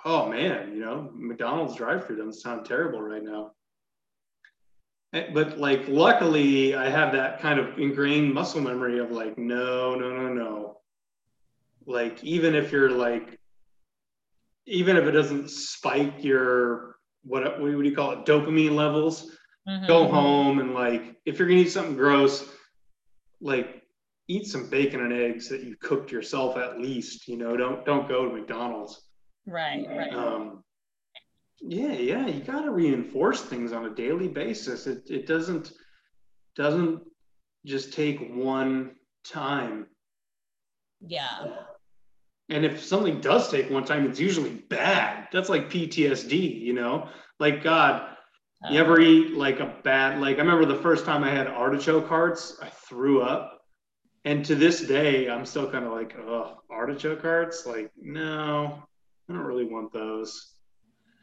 oh 0.05 0.29
man, 0.29 0.73
you 0.73 0.81
know, 0.81 1.11
McDonald's 1.15 1.77
drive-through 1.77 2.17
doesn't 2.17 2.41
sound 2.41 2.67
terrible 2.67 3.01
right 3.01 3.23
now. 3.23 3.53
Eh, 5.13 5.29
but 5.33 5.59
like, 5.59 5.87
luckily, 5.89 6.75
I 6.75 6.89
have 6.89 7.13
that 7.13 7.41
kind 7.41 7.61
of 7.61 7.79
ingrained 7.79 8.33
muscle 8.33 8.61
memory 8.61 8.99
of 8.99 9.11
like, 9.11 9.39
no, 9.39 9.95
no, 9.95 10.11
no, 10.11 10.33
no. 10.33 10.79
Like, 11.87 12.23
even 12.25 12.55
if 12.55 12.73
you're 12.73 12.91
like, 12.91 13.39
even 14.67 14.97
if 14.97 15.05
it 15.05 15.13
doesn't 15.13 15.51
spike 15.51 16.25
your 16.25 16.92
what 17.25 17.61
what 17.61 17.71
do 17.71 17.83
you 17.83 17.95
call 17.95 18.13
it, 18.13 18.25
dopamine 18.25 18.75
levels, 18.75 19.31
mm-hmm. 19.69 19.87
go 19.87 20.09
home 20.09 20.59
and 20.59 20.75
like, 20.75 21.17
if 21.25 21.39
you're 21.39 21.49
gonna 21.49 21.61
eat 21.61 21.71
something 21.71 21.97
gross, 21.97 22.49
like 23.41 23.83
eat 24.29 24.47
some 24.47 24.69
bacon 24.69 25.01
and 25.01 25.13
eggs 25.13 25.49
that 25.49 25.63
you 25.63 25.77
cooked 25.81 26.11
yourself 26.11 26.57
at 26.57 26.81
least. 26.81 27.29
You 27.29 27.37
know, 27.37 27.57
don't 27.57 27.85
don't 27.85 28.09
go 28.09 28.29
to 28.29 28.35
McDonald's. 28.35 29.03
Right, 29.47 29.87
right. 29.89 30.15
Um, 30.15 30.63
yeah, 31.61 31.93
yeah, 31.93 32.27
you 32.27 32.43
got 32.43 32.63
to 32.63 32.71
reinforce 32.71 33.43
things 33.43 33.73
on 33.73 33.87
a 33.87 33.95
daily 33.95 34.29
basis. 34.29 34.87
It 34.87 35.03
it 35.09 35.27
doesn't 35.27 35.73
doesn't 36.57 37.03
just 37.65 37.93
take 37.93 38.33
one 38.33 38.93
time. 39.25 39.87
Yeah. 41.01 41.49
And 42.53 42.67
if 42.67 42.85
something 42.85 43.21
does 43.21 43.51
take 43.51 43.71
one 43.71 43.85
time, 43.85 44.07
it's 44.07 44.21
usually 44.21 44.51
bad. 44.51 45.29
That's 45.33 45.49
like 45.49 45.71
PTSD, 45.71 46.61
you 46.61 46.75
know? 46.75 47.09
Like 47.41 47.63
God, 47.63 48.17
you 48.71 48.79
ever 48.79 49.01
uh-huh. 49.01 49.03
eat 49.03 49.35
like 49.35 49.61
a 49.61 49.75
bad 49.83 50.21
like 50.21 50.37
I 50.37 50.41
remember 50.41 50.67
the 50.67 50.83
first 50.83 51.07
time 51.07 51.25
I 51.25 51.31
had 51.31 51.47
artichoke 51.47 52.07
hearts, 52.07 52.59
I 52.63 52.67
threw 52.67 53.23
up. 53.23 53.63
And 54.25 54.45
to 54.45 54.55
this 54.55 54.83
day, 54.83 55.29
I'm 55.29 55.45
still 55.45 55.69
kind 55.69 55.85
of 55.85 55.93
like, 55.93 56.15
oh, 56.17 56.59
artichoke 56.71 57.23
hearts? 57.23 57.67
Like, 57.67 57.91
no, 58.01 58.83
I 59.29 59.33
don't 59.33 59.43
really 59.43 59.65
want 59.65 59.93
those. 59.93 60.53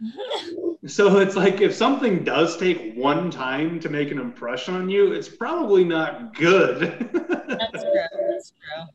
so 0.87 1.19
it's 1.19 1.35
like 1.35 1.61
if 1.61 1.73
something 1.75 2.23
does 2.23 2.57
take 2.57 2.95
one 2.95 3.29
time 3.29 3.79
to 3.81 3.89
make 3.89 4.11
an 4.11 4.19
impression 4.19 4.75
on 4.75 4.89
you, 4.89 5.13
it's 5.13 5.29
probably 5.29 5.83
not 5.83 6.35
good. 6.35 6.79
that's 7.13 7.83
true. 7.83 8.05
That's 8.27 8.51
true. 8.51 8.85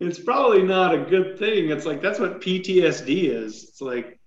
It's 0.00 0.18
probably 0.18 0.62
not 0.62 0.94
a 0.94 0.98
good 0.98 1.38
thing. 1.38 1.70
It's 1.70 1.84
like 1.84 2.00
that's 2.00 2.18
what 2.18 2.40
PTSD 2.40 3.24
is. 3.24 3.64
It's 3.64 3.80
like 3.80 4.18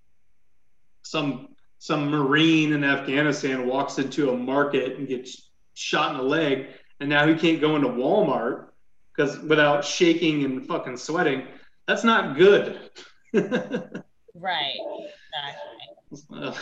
some 1.04 1.50
some 1.78 2.10
marine 2.10 2.74
in 2.74 2.84
Afghanistan 2.84 3.68
walks 3.68 3.98
into 3.98 4.32
a 4.32 4.38
market 4.38 4.98
and 4.98 5.08
gets 5.08 5.50
shot 5.74 6.12
in 6.12 6.18
the 6.18 6.24
leg, 6.24 6.68
and 7.00 7.10
now 7.10 7.26
he 7.26 7.36
can't 7.36 7.62
go 7.62 7.76
into 7.76 7.88
Walmart 7.88 8.68
because 9.16 9.40
without 9.40 9.86
shaking 9.86 10.44
and 10.44 10.68
fucking 10.68 10.98
sweating, 10.98 11.48
that's 11.88 12.04
not 12.04 12.36
good. 12.38 12.90
right. 13.34 14.78
Exactly. 16.12 16.62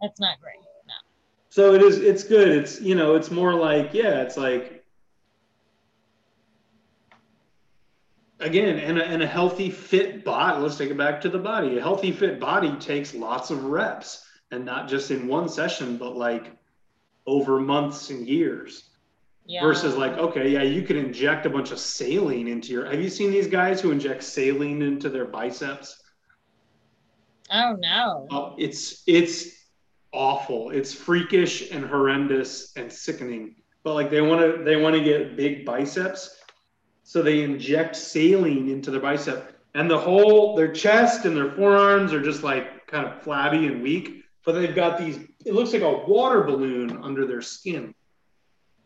That's 0.00 0.20
not 0.20 0.40
great. 0.40 0.56
No. 0.86 0.94
So 1.50 1.74
it 1.74 1.82
is. 1.82 1.98
It's 1.98 2.24
good. 2.24 2.48
It's 2.48 2.80
you 2.80 2.94
know. 2.94 3.14
It's 3.14 3.30
more 3.30 3.54
like 3.54 3.92
yeah. 3.92 4.22
It's 4.22 4.36
like 4.36 4.83
again, 8.44 8.78
and 8.78 8.98
a, 8.98 9.04
and 9.04 9.22
a 9.22 9.26
healthy 9.26 9.70
fit 9.70 10.24
body. 10.24 10.60
Let's 10.60 10.76
take 10.76 10.90
it 10.90 10.98
back 10.98 11.20
to 11.22 11.28
the 11.28 11.38
body. 11.38 11.78
A 11.78 11.80
healthy 11.80 12.12
fit 12.12 12.38
body 12.38 12.76
takes 12.76 13.14
lots 13.14 13.50
of 13.50 13.64
reps, 13.64 14.26
and 14.50 14.64
not 14.64 14.88
just 14.88 15.10
in 15.10 15.26
one 15.26 15.48
session, 15.48 15.96
but 15.96 16.16
like 16.16 16.52
over 17.26 17.58
months 17.58 18.10
and 18.10 18.28
years. 18.28 18.90
Yeah. 19.46 19.62
Versus 19.62 19.96
like, 19.96 20.16
okay, 20.16 20.48
yeah, 20.48 20.62
you 20.62 20.82
can 20.82 20.96
inject 20.96 21.44
a 21.44 21.50
bunch 21.50 21.70
of 21.70 21.78
saline 21.78 22.48
into 22.48 22.72
your. 22.72 22.86
Have 22.86 23.02
you 23.02 23.10
seen 23.10 23.30
these 23.30 23.48
guys 23.48 23.80
who 23.80 23.90
inject 23.90 24.22
saline 24.22 24.80
into 24.80 25.10
their 25.10 25.26
biceps? 25.26 26.02
Oh 27.50 27.76
no. 27.78 28.26
Oh, 28.30 28.54
it's 28.58 29.02
it's 29.06 29.66
awful. 30.12 30.70
It's 30.70 30.94
freakish 30.94 31.70
and 31.72 31.84
horrendous 31.84 32.74
and 32.76 32.90
sickening. 32.90 33.56
But 33.82 33.94
like 33.94 34.10
they 34.10 34.22
want 34.22 34.40
to 34.40 34.64
they 34.64 34.76
want 34.76 34.96
to 34.96 35.04
get 35.04 35.36
big 35.36 35.66
biceps, 35.66 36.40
so 37.04 37.22
they 37.22 37.42
inject 37.42 37.94
saline 37.94 38.68
into 38.68 38.90
their 38.90 39.00
bicep, 39.00 39.56
and 39.74 39.90
the 39.90 39.98
whole 39.98 40.56
their 40.56 40.72
chest 40.72 41.26
and 41.26 41.36
their 41.36 41.52
forearms 41.52 42.12
are 42.12 42.22
just 42.22 42.42
like 42.42 42.86
kind 42.86 43.06
of 43.06 43.22
flabby 43.22 43.66
and 43.66 43.82
weak. 43.82 44.24
But 44.44 44.52
they've 44.52 44.74
got 44.74 44.98
these. 44.98 45.18
It 45.44 45.54
looks 45.54 45.72
like 45.72 45.82
a 45.82 45.90
water 45.90 46.42
balloon 46.42 46.98
under 47.02 47.26
their 47.26 47.42
skin. 47.42 47.94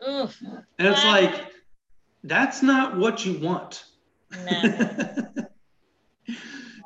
Oof. 0.07 0.37
And 0.79 0.89
it's 0.89 1.05
like, 1.05 1.53
that's 2.23 2.63
not 2.63 2.97
what 2.97 3.25
you 3.25 3.39
want. 3.39 3.85
No. 4.45 5.27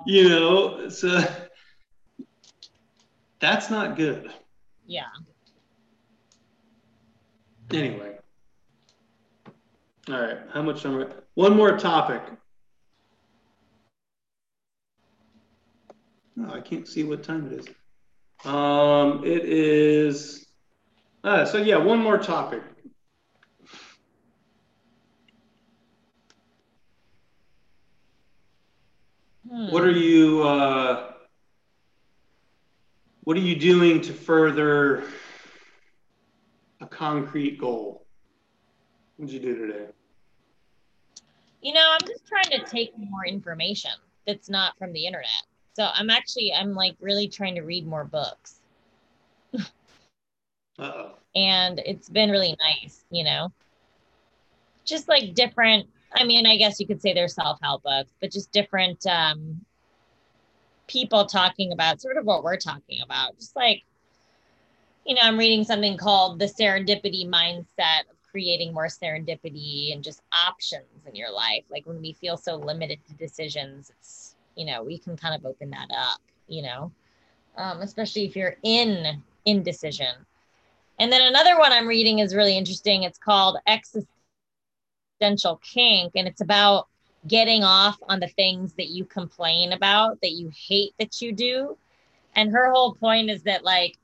you 0.07 0.29
know, 0.29 0.89
so 0.89 1.23
that's 3.41 3.71
not 3.71 3.97
good. 3.97 4.31
Yeah. 4.87 5.05
Anyway. 7.71 8.17
All 10.09 10.21
right. 10.21 10.39
How 10.53 10.63
much 10.63 10.83
time? 10.83 11.13
One 11.35 11.57
more 11.57 11.79
topic. 11.79 12.23
Oh, 16.39 16.53
I 16.53 16.61
can't 16.61 16.87
see 16.87 17.05
what 17.05 17.23
time 17.23 17.47
it 17.47 17.61
is. 17.61 18.47
Um, 18.47 19.25
it 19.25 19.45
is. 19.45 20.47
Uh, 21.25 21.45
so 21.45 21.59
yeah, 21.59 21.77
one 21.77 22.03
more 22.03 22.19
topic. 22.19 22.63
Hmm. 29.49 29.71
What 29.71 29.85
are 29.85 29.91
you 29.91 30.43
uh, 30.43 31.13
What 33.25 33.37
are 33.37 33.41
you 33.41 33.55
doing 33.55 34.01
to 34.01 34.13
further 34.13 35.05
a 36.81 36.87
concrete 36.89 37.57
goal? 37.57 38.05
What 39.17 39.29
did 39.29 39.35
you 39.35 39.41
do 39.41 39.67
today? 39.67 39.87
You 41.63 41.73
know, 41.73 41.89
I'm 41.93 42.07
just 42.07 42.27
trying 42.27 42.61
to 42.61 42.67
take 42.69 42.93
more 42.99 43.25
information 43.27 43.93
that's 44.27 44.51
not 44.51 44.77
from 44.79 44.93
the 44.93 45.07
internet. 45.07 45.43
So 45.75 45.89
I'm 45.93 46.11
actually 46.11 46.53
I'm 46.53 46.75
like 46.75 46.97
really 47.01 47.29
trying 47.29 47.55
to 47.55 47.63
read 47.63 47.87
more 47.87 48.05
books. 48.05 48.61
Uh-oh. 50.79 51.13
And 51.35 51.81
it's 51.87 52.09
been 52.09 52.31
really 52.31 52.57
nice, 52.61 53.05
you 53.11 53.25
know. 53.25 53.53
Just 54.85 55.09
like 55.09 55.35
different 55.35 55.87
I 56.15 56.25
mean, 56.25 56.47
I 56.47 56.57
guess 56.57 56.79
you 56.79 56.87
could 56.87 57.01
say 57.01 57.15
they're 57.15 57.29
self-help 57.29 57.83
books, 57.85 58.13
but 58.21 58.31
just 58.31 58.53
different 58.53 59.07
um, 59.07 59.65
people 60.87 61.25
talking 61.27 61.73
about 61.73 62.01
sort 62.01 62.17
of 62.17 62.25
what 62.27 62.45
we're 62.45 62.57
talking 62.57 63.01
about. 63.03 63.39
Just 63.39 63.57
like, 63.57 63.83
you 65.07 65.15
know, 65.15 65.23
I'm 65.25 65.39
reading 65.39 65.65
something 65.65 65.97
called 65.97 66.39
The 66.39 66.47
Serendipity 66.47 67.27
Mindset 67.27 68.03
of 68.11 68.17
Creating 68.33 68.75
More 68.75 68.87
Serendipity 68.87 69.93
and 69.93 70.03
just 70.03 70.23
options 70.33 71.07
in 71.07 71.15
your 71.15 71.31
life. 71.31 71.65
Like 71.71 71.87
when 71.87 72.01
we 72.01 72.15
feel 72.15 72.37
so 72.37 72.57
limited 72.57 72.99
to 73.07 73.15
decisions, 73.15 73.91
it's, 73.91 74.35
you 74.57 74.67
know, 74.67 74.83
we 74.83 74.99
can 74.99 75.17
kind 75.17 75.35
of 75.35 75.47
open 75.47 75.71
that 75.71 75.89
up, 75.97 76.21
you 76.49 76.63
know, 76.63 76.91
um, 77.57 77.81
especially 77.83 78.25
if 78.25 78.35
you're 78.35 78.57
in 78.65 79.23
indecision. 79.45 80.15
And 80.99 81.13
then 81.13 81.23
another 81.23 81.59
one 81.59 81.73
I'm 81.73 81.87
reading 81.87 82.19
is 82.19 82.35
really 82.35 82.57
interesting. 82.57 83.05
It's 83.05 83.19
called 83.19 83.59
Exist 83.67 84.09
existential 85.23 85.61
kink 85.63 86.13
and 86.17 86.27
it's 86.27 86.41
about 86.41 86.89
getting 87.29 87.63
off 87.63 87.97
on 88.09 88.19
the 88.19 88.29
things 88.29 88.73
that 88.75 88.89
you 88.89 89.05
complain 89.05 89.73
about 89.73 90.21
that 90.23 90.33
you 90.33 90.51
hate 90.69 90.93
that 90.99 91.23
you 91.23 91.33
do 91.33 91.77
and 92.35 92.51
her 92.51 92.73
whole 92.73 92.95
point 92.95 93.31
is 93.31 93.43
that 93.43 93.63
like 93.63 93.97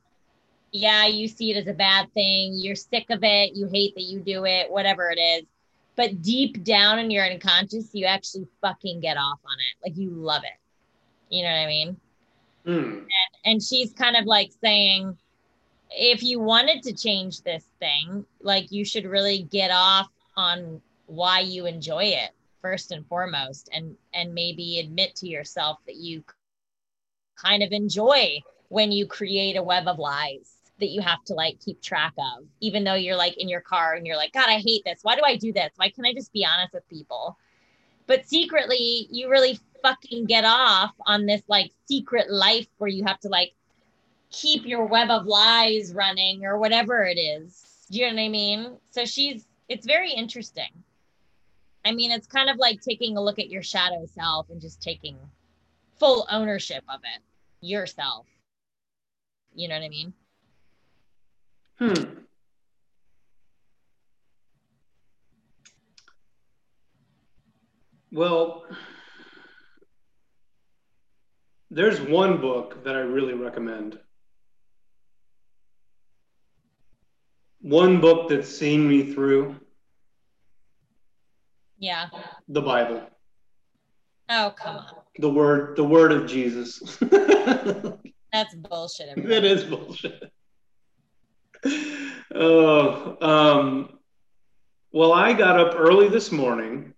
yeah 0.73 1.07
you 1.07 1.29
see 1.29 1.51
it 1.51 1.57
as 1.57 1.67
a 1.67 1.73
bad 1.73 2.13
thing 2.13 2.53
you're 2.55 2.77
sick 2.77 3.07
of 3.11 3.21
it 3.23 3.55
you 3.55 3.69
hate 3.73 3.95
that 3.95 4.03
you 4.03 4.21
do 4.21 4.45
it 4.45 4.71
whatever 4.71 5.11
it 5.11 5.19
is. 5.19 5.45
But 5.97 6.23
deep 6.23 6.63
down 6.63 7.01
in 7.01 7.11
your 7.11 7.25
unconscious 7.25 7.91
you 7.93 8.07
actually 8.07 8.47
fucking 8.61 9.01
get 9.01 9.17
off 9.17 9.41
on 9.45 9.57
it. 9.59 9.89
Like 9.89 9.99
you 9.99 10.11
love 10.11 10.43
it. 10.45 10.59
You 11.35 11.43
know 11.43 11.51
what 11.51 11.59
i 11.59 11.67
mean? 11.67 11.97
Mm. 12.67 12.93
and, 12.93 13.09
and 13.45 13.63
she's 13.63 13.93
kind 13.95 14.17
of 14.17 14.27
like 14.27 14.51
saying 14.61 15.17
if 15.91 16.23
you 16.23 16.39
wanted 16.41 16.83
to 16.83 16.93
change 16.93 17.43
this 17.43 17.65
thing 17.79 18.25
like 18.43 18.71
you 18.71 18.85
should 18.85 19.07
really 19.07 19.43
get 19.45 19.71
off 19.71 20.09
on 20.37 20.81
why 21.07 21.41
you 21.41 21.67
enjoy 21.67 22.05
it 22.05 22.31
first 22.61 22.93
and 22.93 23.07
foremost 23.07 23.71
and 23.73 23.97
and 24.13 24.35
maybe 24.35 24.81
admit 24.81 25.15
to 25.17 25.29
yourself 25.29 25.79
that 25.87 25.97
you 25.97 26.23
kind 27.37 27.63
of 27.63 27.73
enjoy 27.73 28.39
when 28.69 28.93
you 28.93 29.07
create 29.07 29.57
a 29.57 29.63
web 29.63 29.89
of 29.89 29.99
lies 29.99 30.58
that 30.81 30.89
you 30.89 31.01
have 31.01 31.23
to 31.25 31.35
like 31.35 31.59
keep 31.61 31.81
track 31.83 32.13
of 32.19 32.45
even 32.61 32.85
though 32.85 32.95
you're 32.95 33.17
like 33.17 33.37
in 33.39 33.49
your 33.49 33.61
car 33.61 33.95
and 33.95 34.07
you're 34.07 34.17
like 34.17 34.33
god 34.33 34.49
i 34.49 34.59
hate 34.59 34.83
this. 34.85 35.01
Why 35.03 35.17
do 35.17 35.23
i 35.25 35.37
do 35.37 35.53
this? 35.53 35.71
Why 35.77 35.91
can't 35.91 36.07
i 36.07 36.13
just 36.13 36.33
be 36.33 36.45
honest 36.45 36.73
with 36.73 36.89
people? 36.89 37.39
But 38.07 38.27
secretly 38.27 39.09
you 39.11 39.29
really 39.29 39.59
fucking 39.83 40.27
get 40.27 40.45
off 40.45 40.93
on 41.07 41.27
this 41.27 41.43
like 41.49 41.73
secret 41.87 42.31
life 42.31 42.67
where 42.79 42.91
you 42.91 43.05
have 43.05 43.21
to 43.21 43.29
like 43.29 43.53
keep 44.31 44.67
your 44.67 44.85
web 44.85 45.11
of 45.11 45.27
lies 45.27 45.93
running 45.95 46.45
or 46.45 46.59
whatever 46.59 47.05
it 47.05 47.19
is. 47.19 47.87
Do 47.91 47.99
you 47.99 48.07
know 48.07 48.15
what 48.15 48.23
i 48.23 48.29
mean? 48.29 48.77
So 48.91 49.05
she's 49.05 49.47
it's 49.69 49.87
very 49.87 50.13
interesting. 50.13 50.71
I 51.85 51.93
mean, 51.93 52.11
it's 52.11 52.27
kind 52.27 52.51
of 52.51 52.57
like 52.57 52.81
taking 52.81 53.17
a 53.17 53.23
look 53.23 53.39
at 53.39 53.49
your 53.49 53.63
shadow 53.63 54.05
self 54.07 54.51
and 54.51 54.61
just 54.61 54.83
taking 54.83 55.17
full 55.99 56.27
ownership 56.31 56.85
of 56.89 57.01
it 57.03 57.23
yourself. 57.61 58.27
You 59.55 59.69
know 59.69 59.77
what 59.77 59.85
I 59.85 59.89
mean? 59.89 60.13
Hmm. 61.79 61.95
Well, 68.11 68.65
there's 71.71 72.01
one 72.01 72.41
book 72.41 72.85
that 72.85 72.97
I 72.97 73.01
really 73.01 73.35
recommend. 73.35 73.99
One 77.61 78.01
book 78.01 78.29
that's 78.31 78.49
seen 78.49 78.89
me 78.89 79.13
through 79.13 79.57
Yeah. 81.79 82.09
the 82.49 82.63
Bible, 82.63 83.03
Oh, 84.31 84.53
come 84.57 84.77
on. 84.79 84.95
the 85.19 85.31
word, 85.31 85.77
the 85.77 85.85
word 85.85 86.13
of 86.13 86.27
Jesus. 86.27 86.97
That's 88.33 88.55
bullshit. 88.55 89.09
Everybody. 89.11 89.49
is 89.49 89.65
bullshit. 89.65 90.31
Oh, 92.35 93.17
um, 93.21 93.99
well, 94.93 95.13
I 95.13 95.33
got 95.33 95.59
up 95.59 95.75
early 95.77 96.09
this 96.09 96.31
morning. 96.31 96.95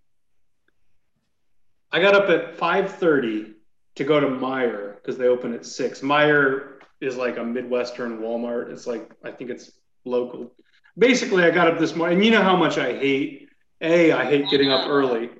I 1.93 2.01
got 2.01 2.15
up 2.15 2.29
at 2.29 2.57
five 2.57 2.95
thirty 2.97 3.55
to 3.97 4.05
go 4.05 4.21
to 4.21 4.27
Meijer 4.27 4.97
because 4.97 5.17
they 5.17 5.29
open 5.29 5.55
at 5.55 5.67
six. 5.67 6.01
Meijer 6.01 6.75
is 7.01 7.17
like 7.17 7.39
a 7.39 7.45
Midwestern 7.45 8.19
Walmart. 8.19 8.71
It's 8.71 8.87
like 8.87 9.11
I 9.25 9.31
think 9.31 9.51
it's 9.51 9.73
local. 10.05 10.53
Basically, 10.99 11.45
I 11.45 11.51
got 11.51 11.69
up 11.69 11.79
this 11.79 11.95
morning, 11.95 12.19
and 12.19 12.25
you 12.25 12.31
know 12.31 12.43
how 12.43 12.57
much 12.57 12.79
I 12.79 12.93
hate. 12.93 13.49
A, 13.81 14.13
I 14.13 14.25
hate 14.25 14.51
getting 14.51 14.71
up 14.71 14.89
early. 14.89 15.31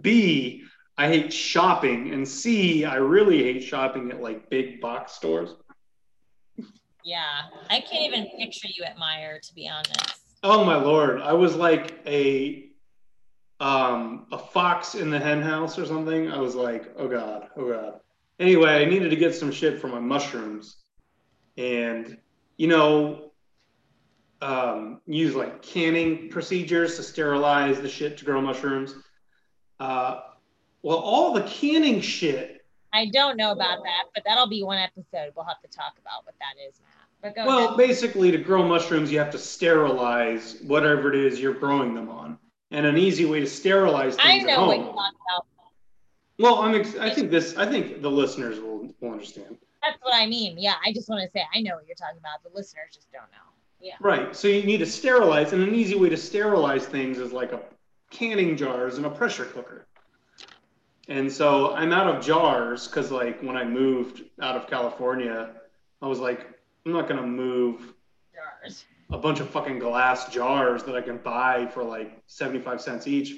B, 0.00 0.64
I 0.96 1.06
hate 1.06 1.32
shopping, 1.32 2.12
and 2.12 2.26
C, 2.26 2.84
I 2.84 2.96
really 2.96 3.42
hate 3.42 3.62
shopping 3.62 4.10
at 4.10 4.20
like 4.20 4.50
big 4.50 4.80
box 4.80 5.12
stores. 5.12 5.54
Yeah. 7.08 7.44
I 7.70 7.80
can't 7.80 8.04
even 8.04 8.28
picture 8.36 8.68
you 8.68 8.84
at 8.84 8.98
Meijer, 8.98 9.40
to 9.40 9.54
be 9.54 9.66
honest. 9.66 10.20
Oh 10.42 10.62
my 10.62 10.76
lord, 10.76 11.22
I 11.22 11.32
was 11.32 11.56
like 11.56 11.94
a 12.06 12.66
um 13.60 14.26
a 14.30 14.36
fox 14.36 14.94
in 14.94 15.08
the 15.08 15.18
hen 15.18 15.40
house 15.40 15.78
or 15.78 15.86
something. 15.86 16.30
I 16.30 16.38
was 16.38 16.54
like, 16.54 16.92
oh 16.98 17.08
god, 17.08 17.48
oh 17.56 17.72
god. 17.72 18.00
Anyway, 18.38 18.68
I 18.68 18.84
needed 18.84 19.08
to 19.08 19.16
get 19.16 19.34
some 19.34 19.50
shit 19.50 19.80
for 19.80 19.88
my 19.88 19.98
mushrooms, 19.98 20.76
and 21.56 22.18
you 22.58 22.68
know, 22.68 23.32
um, 24.42 25.00
use 25.06 25.34
like 25.34 25.62
canning 25.62 26.28
procedures 26.28 26.96
to 26.96 27.02
sterilize 27.02 27.80
the 27.80 27.88
shit 27.88 28.18
to 28.18 28.26
grow 28.26 28.42
mushrooms. 28.42 28.94
Uh, 29.80 30.20
well, 30.82 30.98
all 30.98 31.32
the 31.32 31.42
canning 31.42 32.02
shit 32.02 32.58
I 32.92 33.06
don't 33.06 33.36
know 33.36 33.52
about 33.52 33.82
that, 33.84 34.04
but 34.14 34.24
that'll 34.24 34.48
be 34.48 34.62
one 34.62 34.78
episode. 34.78 35.32
We'll 35.36 35.44
have 35.44 35.60
to 35.60 35.68
talk 35.68 35.94
about 36.00 36.24
what 36.24 36.34
that 36.40 36.54
is, 36.66 36.80
Matt. 36.80 36.97
Well, 37.22 37.66
ahead. 37.66 37.76
basically, 37.76 38.30
to 38.30 38.38
grow 38.38 38.62
mushrooms, 38.62 39.10
you 39.10 39.18
have 39.18 39.30
to 39.30 39.38
sterilize 39.38 40.56
whatever 40.62 41.12
it 41.12 41.18
is 41.18 41.40
you're 41.40 41.54
growing 41.54 41.94
them 41.94 42.08
on. 42.08 42.38
And 42.70 42.86
an 42.86 42.96
easy 42.98 43.24
way 43.24 43.40
to 43.40 43.46
sterilize 43.46 44.16
I 44.18 44.22
things 44.22 44.44
at 44.44 44.56
know 44.56 44.66
what 44.66 44.76
you're 44.76 44.84
home. 44.86 44.94
talking 44.94 45.18
about. 45.30 45.46
Well, 46.38 46.56
I'm. 46.56 46.74
Ex- 46.74 46.96
I 46.96 47.10
think 47.10 47.30
this. 47.30 47.56
I 47.56 47.66
think 47.66 48.02
the 48.02 48.10
listeners 48.10 48.60
will, 48.60 48.94
will 49.00 49.12
understand. 49.12 49.56
That's 49.82 49.98
what 50.02 50.14
I 50.14 50.26
mean. 50.26 50.58
Yeah, 50.58 50.74
I 50.84 50.92
just 50.92 51.08
want 51.08 51.22
to 51.22 51.30
say 51.30 51.44
I 51.54 51.60
know 51.60 51.76
what 51.76 51.86
you're 51.86 51.96
talking 51.96 52.18
about. 52.18 52.42
The 52.44 52.54
listeners 52.54 52.90
just 52.94 53.10
don't 53.10 53.30
know. 53.32 53.48
Yeah. 53.80 53.94
Right. 54.00 54.34
So 54.36 54.48
you 54.48 54.64
need 54.64 54.78
to 54.78 54.86
sterilize, 54.86 55.52
and 55.52 55.62
an 55.62 55.74
easy 55.74 55.94
way 55.94 56.08
to 56.10 56.16
sterilize 56.16 56.86
things 56.86 57.18
is 57.18 57.32
like 57.32 57.52
a 57.52 57.60
canning 58.10 58.56
jars 58.56 58.96
and 58.96 59.06
a 59.06 59.10
pressure 59.10 59.44
cooker. 59.44 59.86
And 61.08 61.32
so 61.32 61.74
I'm 61.74 61.92
out 61.92 62.06
of 62.06 62.22
jars 62.22 62.86
because, 62.86 63.10
like, 63.10 63.40
when 63.40 63.56
I 63.56 63.64
moved 63.64 64.24
out 64.42 64.56
of 64.56 64.66
California, 64.68 65.50
I 66.02 66.06
was 66.06 66.18
like, 66.18 66.57
I'm 66.88 66.94
not 66.94 67.06
gonna 67.06 67.26
move 67.26 67.92
Jars. 68.34 68.86
a 69.10 69.18
bunch 69.18 69.40
of 69.40 69.50
fucking 69.50 69.78
glass 69.78 70.32
jars 70.32 70.82
that 70.84 70.94
I 70.94 71.02
can 71.02 71.18
buy 71.18 71.66
for 71.66 71.84
like 71.84 72.22
75 72.28 72.80
cents 72.80 73.06
each. 73.06 73.34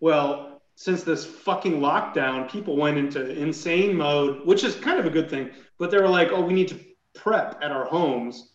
Well, 0.00 0.62
since 0.74 1.04
this 1.04 1.24
fucking 1.24 1.74
lockdown, 1.74 2.50
people 2.50 2.76
went 2.76 2.98
into 2.98 3.24
insane 3.40 3.94
mode, 3.94 4.44
which 4.44 4.64
is 4.64 4.74
kind 4.74 4.98
of 4.98 5.06
a 5.06 5.10
good 5.10 5.30
thing, 5.30 5.50
but 5.78 5.92
they 5.92 5.98
were 5.98 6.08
like, 6.08 6.30
oh, 6.32 6.40
we 6.40 6.52
need 6.52 6.66
to 6.68 6.80
prep 7.14 7.60
at 7.62 7.70
our 7.70 7.84
homes. 7.84 8.50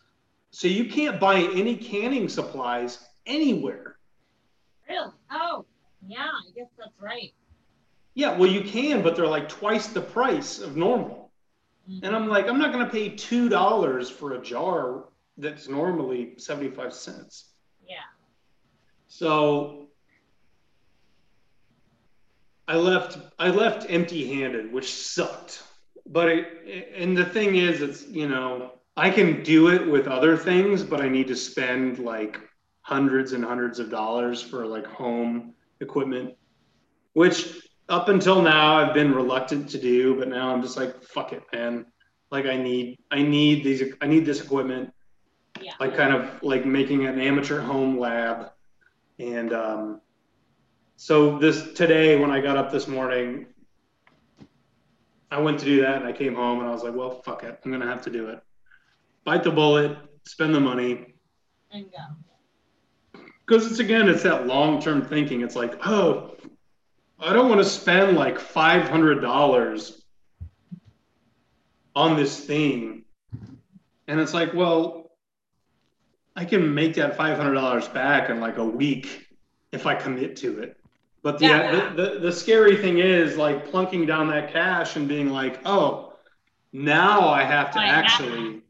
So 0.52 0.68
you 0.68 0.90
can't 0.90 1.22
buy 1.22 1.38
any 1.38 1.78
canning 1.78 2.28
supplies 2.28 3.00
anywhere. 3.26 3.98
Really? 4.90 5.10
Oh, 5.32 5.64
yeah. 6.06 6.20
I 6.20 6.52
guess 6.54 6.68
that's 6.78 7.00
right. 7.00 7.32
Yeah, 8.14 8.38
well, 8.38 8.52
you 8.52 8.60
can, 8.62 9.04
but 9.04 9.16
they're 9.16 9.26
like 9.26 9.48
twice 9.48 9.88
the 9.88 10.02
price 10.02 10.60
of 10.60 10.76
normal. 10.76 11.23
And 11.88 12.16
I'm 12.16 12.28
like, 12.28 12.48
I'm 12.48 12.58
not 12.58 12.72
going 12.72 12.86
to 12.86 12.92
pay 12.92 13.10
$2 13.10 14.12
for 14.12 14.34
a 14.34 14.42
jar 14.42 15.06
that's 15.38 15.68
normally 15.68 16.34
75 16.38 16.94
cents. 16.94 17.54
Yeah. 17.86 17.96
So 19.08 19.88
I 22.68 22.76
left 22.76 23.18
I 23.38 23.50
left 23.50 23.86
empty-handed, 23.90 24.72
which 24.72 24.94
sucked. 24.94 25.64
But 26.06 26.30
it, 26.30 26.94
and 26.96 27.18
the 27.18 27.26
thing 27.26 27.56
is 27.56 27.82
it's, 27.82 28.08
you 28.08 28.28
know, 28.28 28.72
I 28.96 29.10
can 29.10 29.44
do 29.44 29.70
it 29.70 29.86
with 29.86 30.08
other 30.08 30.38
things, 30.38 30.84
but 30.84 31.02
I 31.02 31.10
need 31.10 31.28
to 31.28 31.36
spend 31.36 32.00
like 32.00 32.40
hundreds 32.82 33.34
and 33.34 33.44
hundreds 33.44 33.80
of 33.80 33.90
dollars 33.90 34.42
for 34.42 34.66
like 34.66 34.86
home 34.86 35.54
equipment, 35.82 36.36
which 37.14 37.63
up 37.90 38.10
until 38.10 38.42
now 38.42 38.78
I've 38.78 38.94
been 38.94 39.14
reluctant 39.14 39.70
to 39.72 39.80
do, 39.80 40.18
but 40.18 40.28
now 40.28 40.54
I'm 40.54 40.62
just 40.62 40.78
like 40.78 41.02
fuck 41.04 41.34
it, 41.34 41.44
man. 41.54 41.86
Like 42.32 42.46
I 42.46 42.58
need 42.58 43.00
I 43.12 43.22
need 43.22 43.64
these 43.64 43.84
I 44.02 44.08
need 44.08 44.26
this 44.26 44.42
equipment 44.42 44.92
Yeah. 45.62 45.74
like 45.80 45.96
kind 45.96 46.14
of 46.14 46.42
like 46.44 46.66
making 46.66 47.06
an 47.06 47.20
amateur 47.20 47.60
home 47.62 48.00
lab 48.00 48.52
and 49.20 49.54
um, 49.54 50.02
so 50.96 51.38
this 51.38 51.74
today 51.74 52.20
when 52.20 52.32
i 52.32 52.40
got 52.42 52.58
up 52.58 52.72
this 52.72 52.88
morning 52.88 53.46
i 55.32 55.40
went 55.40 55.60
to 55.60 55.66
do 55.66 55.82
that 55.82 55.98
and 55.98 56.06
i 56.06 56.12
came 56.12 56.34
home 56.34 56.60
and 56.60 56.68
i 56.68 56.72
was 56.72 56.84
like 56.84 56.96
well 56.96 57.22
fuck 57.22 57.44
it 57.44 57.60
i'm 57.64 57.72
gonna 57.72 57.86
have 57.86 58.02
to 58.02 58.10
do 58.10 58.28
it 58.30 58.40
bite 59.24 59.44
the 59.44 59.52
bullet 59.52 59.98
spend 60.26 60.54
the 60.56 60.60
money 60.60 61.14
And 61.72 61.86
go. 61.92 63.20
because 63.46 63.70
it's 63.70 63.80
again 63.80 64.10
it's 64.10 64.24
that 64.24 64.48
long-term 64.48 65.06
thinking 65.06 65.42
it's 65.42 65.56
like 65.56 65.76
oh 65.86 66.33
i 67.24 67.34
don't 67.34 67.50
want 67.50 67.62
to 67.62 67.66
spend 67.68 68.18
like 68.18 68.38
$500 68.38 70.02
on 71.96 72.16
this 72.16 72.40
thing 72.40 73.04
and 74.08 74.20
it's 74.20 74.34
like 74.34 74.54
well 74.54 75.12
i 76.36 76.44
can 76.46 76.74
make 76.74 76.96
that 76.96 77.18
$500 77.18 77.94
back 77.94 78.30
in 78.30 78.40
like 78.40 78.58
a 78.58 78.66
week 78.66 79.28
if 79.72 79.86
i 79.86 79.94
commit 79.96 80.36
to 80.38 80.60
it 80.60 80.78
but 81.22 81.40
the, 81.40 81.46
Yeah. 81.46 81.72
the, 81.96 82.04
the, 82.04 82.20
the 82.20 82.32
scary 82.32 82.76
thing 82.76 82.98
is 82.98 83.38
like 83.38 83.70
plunking 83.72 84.06
down 84.06 84.28
that 84.30 84.52
cash 84.52 84.96
and 84.96 85.08
being 85.08 85.30
like 85.30 85.60
oh 85.66 86.14
now 86.72 87.28
i 87.30 87.44
have 87.44 87.72
to 87.72 87.80
have 87.80 88.04
actually 88.04 88.62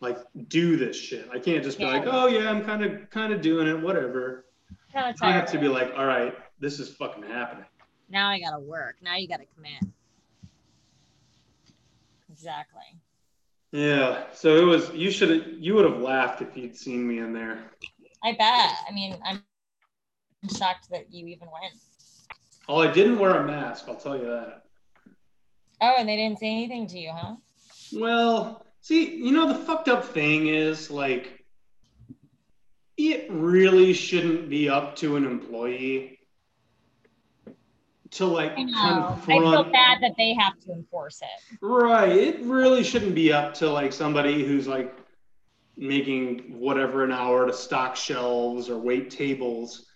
like 0.00 0.18
do 0.48 0.76
this 0.76 0.96
shit 1.00 1.28
i 1.32 1.38
can't 1.38 1.62
just 1.62 1.78
be 1.78 1.84
Yeah. 1.84 1.90
like 1.92 2.04
oh 2.06 2.26
yeah 2.26 2.50
i'm 2.50 2.64
kind 2.64 2.82
of 2.84 3.08
kind 3.10 3.32
of 3.32 3.40
doing 3.40 3.68
it 3.68 3.80
whatever 3.80 4.42
Kind 4.92 5.14
of 5.14 5.22
I 5.22 5.30
have 5.32 5.50
to 5.52 5.58
be 5.58 5.68
like, 5.68 5.92
all 5.94 6.06
right, 6.06 6.34
this 6.58 6.80
is 6.80 6.88
fucking 6.88 7.22
happening. 7.22 7.66
Now 8.08 8.28
I 8.28 8.40
gotta 8.40 8.60
work. 8.60 8.96
Now 9.02 9.16
you 9.16 9.28
gotta 9.28 9.46
commit. 9.54 9.82
Exactly. 12.30 12.82
Yeah. 13.72 14.24
So 14.32 14.56
it 14.56 14.64
was. 14.64 14.90
You 14.92 15.10
should. 15.10 15.30
have 15.30 15.52
You 15.58 15.74
would 15.74 15.84
have 15.84 16.00
laughed 16.00 16.42
if 16.42 16.56
you'd 16.56 16.76
seen 16.76 17.06
me 17.06 17.18
in 17.18 17.32
there. 17.32 17.70
I 18.22 18.32
bet. 18.32 18.74
I 18.88 18.92
mean, 18.92 19.16
I'm 19.24 19.42
shocked 20.56 20.90
that 20.90 21.12
you 21.12 21.26
even 21.26 21.48
went. 21.48 21.74
Oh, 22.68 22.80
I 22.80 22.92
didn't 22.92 23.18
wear 23.18 23.42
a 23.42 23.46
mask. 23.46 23.84
I'll 23.88 23.96
tell 23.96 24.16
you 24.16 24.26
that. 24.26 24.64
Oh, 25.80 25.94
and 25.98 26.08
they 26.08 26.16
didn't 26.16 26.38
say 26.38 26.50
anything 26.50 26.86
to 26.88 26.98
you, 26.98 27.10
huh? 27.12 27.36
Well, 27.92 28.66
see, 28.80 29.16
you 29.16 29.30
know, 29.30 29.48
the 29.48 29.64
fucked 29.64 29.88
up 29.88 30.04
thing 30.04 30.48
is 30.48 30.90
like, 30.90 31.44
it 32.96 33.26
really 33.30 33.92
shouldn't 33.92 34.48
be 34.48 34.68
up 34.68 34.96
to 34.96 35.16
an 35.16 35.24
employee 35.24 36.15
to 38.12 38.26
like 38.26 38.52
I 38.56 38.62
know. 38.62 39.16
I 39.16 39.20
feel 39.26 39.64
bad 39.64 39.98
that 40.02 40.14
they 40.16 40.34
have 40.34 40.58
to 40.60 40.72
enforce 40.72 41.22
it. 41.22 41.56
Right. 41.60 42.12
It 42.12 42.40
really 42.42 42.84
shouldn't 42.84 43.14
be 43.14 43.32
up 43.32 43.54
to 43.54 43.70
like 43.70 43.92
somebody 43.92 44.44
who's 44.44 44.66
like 44.66 44.96
making 45.76 46.58
whatever 46.58 47.04
an 47.04 47.12
hour 47.12 47.46
to 47.46 47.52
stock 47.52 47.96
shelves 47.96 48.70
or 48.70 48.78
wait 48.78 49.10
tables 49.10 49.86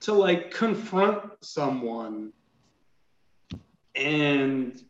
to 0.00 0.12
like 0.14 0.50
confront 0.50 1.22
someone 1.42 2.32
and 3.94 4.82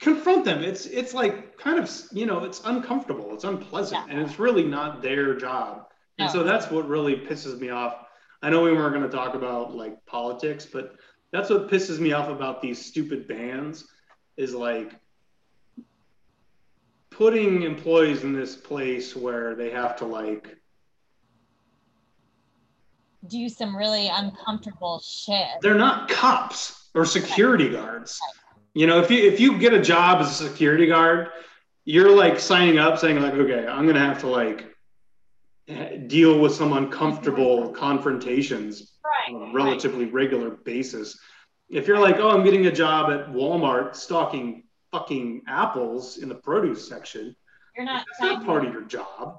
confront 0.00 0.44
them. 0.44 0.62
It's 0.62 0.86
it's 0.86 1.14
like 1.14 1.56
kind 1.58 1.78
of 1.78 1.90
you 2.12 2.26
know 2.26 2.44
it's 2.44 2.62
uncomfortable. 2.64 3.32
It's 3.34 3.44
unpleasant, 3.44 4.06
Yeah. 4.06 4.12
and 4.12 4.22
it's 4.22 4.38
really 4.38 4.64
not 4.64 5.02
their 5.02 5.34
job. 5.34 5.88
And 6.18 6.30
so 6.30 6.44
that's 6.44 6.70
what 6.70 6.88
really 6.88 7.16
pisses 7.16 7.58
me 7.58 7.70
off. 7.70 8.03
I 8.44 8.50
know 8.50 8.60
we 8.60 8.74
weren't 8.74 8.92
going 8.92 9.10
to 9.10 9.16
talk 9.16 9.34
about 9.34 9.74
like 9.74 10.04
politics, 10.04 10.66
but 10.66 10.96
that's 11.32 11.48
what 11.48 11.70
pisses 11.70 11.98
me 11.98 12.12
off 12.12 12.28
about 12.28 12.60
these 12.60 12.84
stupid 12.84 13.26
bans 13.26 13.88
is 14.36 14.54
like 14.54 14.92
putting 17.08 17.62
employees 17.62 18.22
in 18.22 18.34
this 18.34 18.54
place 18.54 19.16
where 19.16 19.54
they 19.54 19.70
have 19.70 19.96
to 19.96 20.04
like 20.04 20.58
do 23.28 23.48
some 23.48 23.74
really 23.74 24.08
uncomfortable 24.08 25.00
shit. 25.02 25.46
They're 25.62 25.74
not 25.74 26.10
cops 26.10 26.90
or 26.94 27.06
security 27.06 27.70
guards. 27.70 28.20
You 28.74 28.86
know, 28.86 29.00
if 29.00 29.10
you 29.10 29.26
if 29.26 29.40
you 29.40 29.58
get 29.58 29.72
a 29.72 29.80
job 29.80 30.20
as 30.20 30.38
a 30.38 30.48
security 30.50 30.86
guard, 30.86 31.30
you're 31.86 32.14
like 32.14 32.38
signing 32.38 32.76
up 32.76 32.98
saying 32.98 33.22
like, 33.22 33.32
okay, 33.32 33.66
I'm 33.66 33.86
gonna 33.86 34.00
have 34.00 34.20
to 34.20 34.26
like 34.26 34.73
deal 35.66 36.38
with 36.38 36.54
some 36.54 36.72
uncomfortable 36.74 37.70
confrontations 37.70 38.92
right, 39.04 39.34
on 39.34 39.50
a 39.50 39.52
relatively 39.52 40.04
right. 40.04 40.14
regular 40.14 40.50
basis. 40.50 41.18
If 41.70 41.86
you're 41.86 41.98
like, 41.98 42.16
oh, 42.16 42.30
I'm 42.30 42.44
getting 42.44 42.66
a 42.66 42.72
job 42.72 43.10
at 43.10 43.32
Walmart 43.32 43.96
stocking 43.96 44.64
fucking 44.92 45.42
apples 45.48 46.18
in 46.18 46.28
the 46.28 46.34
produce 46.34 46.86
section, 46.86 47.34
you're 47.76 47.86
not. 47.86 48.04
That's 48.06 48.20
not 48.20 48.44
part 48.44 48.64
of 48.64 48.72
your 48.72 48.82
job. 48.82 49.38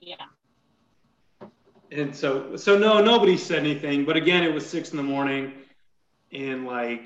Yeah. 0.00 0.16
And 1.90 2.14
so, 2.14 2.56
so 2.56 2.78
no, 2.78 3.02
nobody 3.02 3.36
said 3.36 3.58
anything. 3.58 4.04
But 4.04 4.16
again, 4.16 4.42
it 4.42 4.52
was 4.52 4.64
six 4.64 4.92
in 4.92 4.96
the 4.96 5.02
morning, 5.02 5.52
and 6.32 6.66
like 6.66 7.02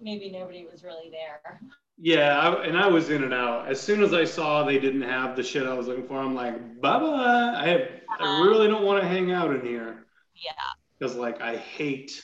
maybe 0.00 0.30
nobody 0.30 0.66
was 0.70 0.82
really 0.82 1.10
there. 1.10 1.60
Yeah, 1.98 2.38
I, 2.38 2.66
and 2.66 2.76
I 2.76 2.88
was 2.88 3.08
in 3.08 3.24
and 3.24 3.32
out. 3.32 3.68
As 3.68 3.80
soon 3.80 4.02
as 4.02 4.12
I 4.12 4.24
saw 4.24 4.64
they 4.64 4.78
didn't 4.78 5.02
have 5.02 5.34
the 5.34 5.42
shit 5.42 5.66
I 5.66 5.72
was 5.72 5.86
looking 5.86 6.06
for, 6.06 6.18
I'm 6.18 6.34
like, 6.34 6.80
bye 6.80 6.98
bye. 6.98 7.54
I 7.56 7.68
have, 7.68 7.80
uh-huh. 7.80 8.24
I 8.24 8.46
really 8.46 8.68
don't 8.68 8.84
want 8.84 9.02
to 9.02 9.08
hang 9.08 9.32
out 9.32 9.54
in 9.54 9.62
here. 9.62 10.04
Yeah. 10.34 10.52
Because 10.98 11.16
like 11.16 11.40
I 11.40 11.56
hate 11.56 12.22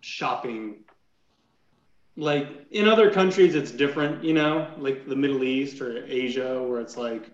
shopping. 0.00 0.84
Like 2.16 2.66
in 2.70 2.88
other 2.88 3.10
countries, 3.10 3.54
it's 3.54 3.70
different, 3.70 4.24
you 4.24 4.34
know, 4.34 4.72
like 4.78 5.08
the 5.08 5.16
Middle 5.16 5.42
East 5.44 5.80
or 5.80 6.04
Asia, 6.04 6.62
where 6.62 6.80
it's 6.80 6.96
like, 6.96 7.30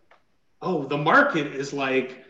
oh, 0.62 0.84
the 0.84 0.96
market 0.96 1.48
is 1.48 1.72
like 1.72 2.23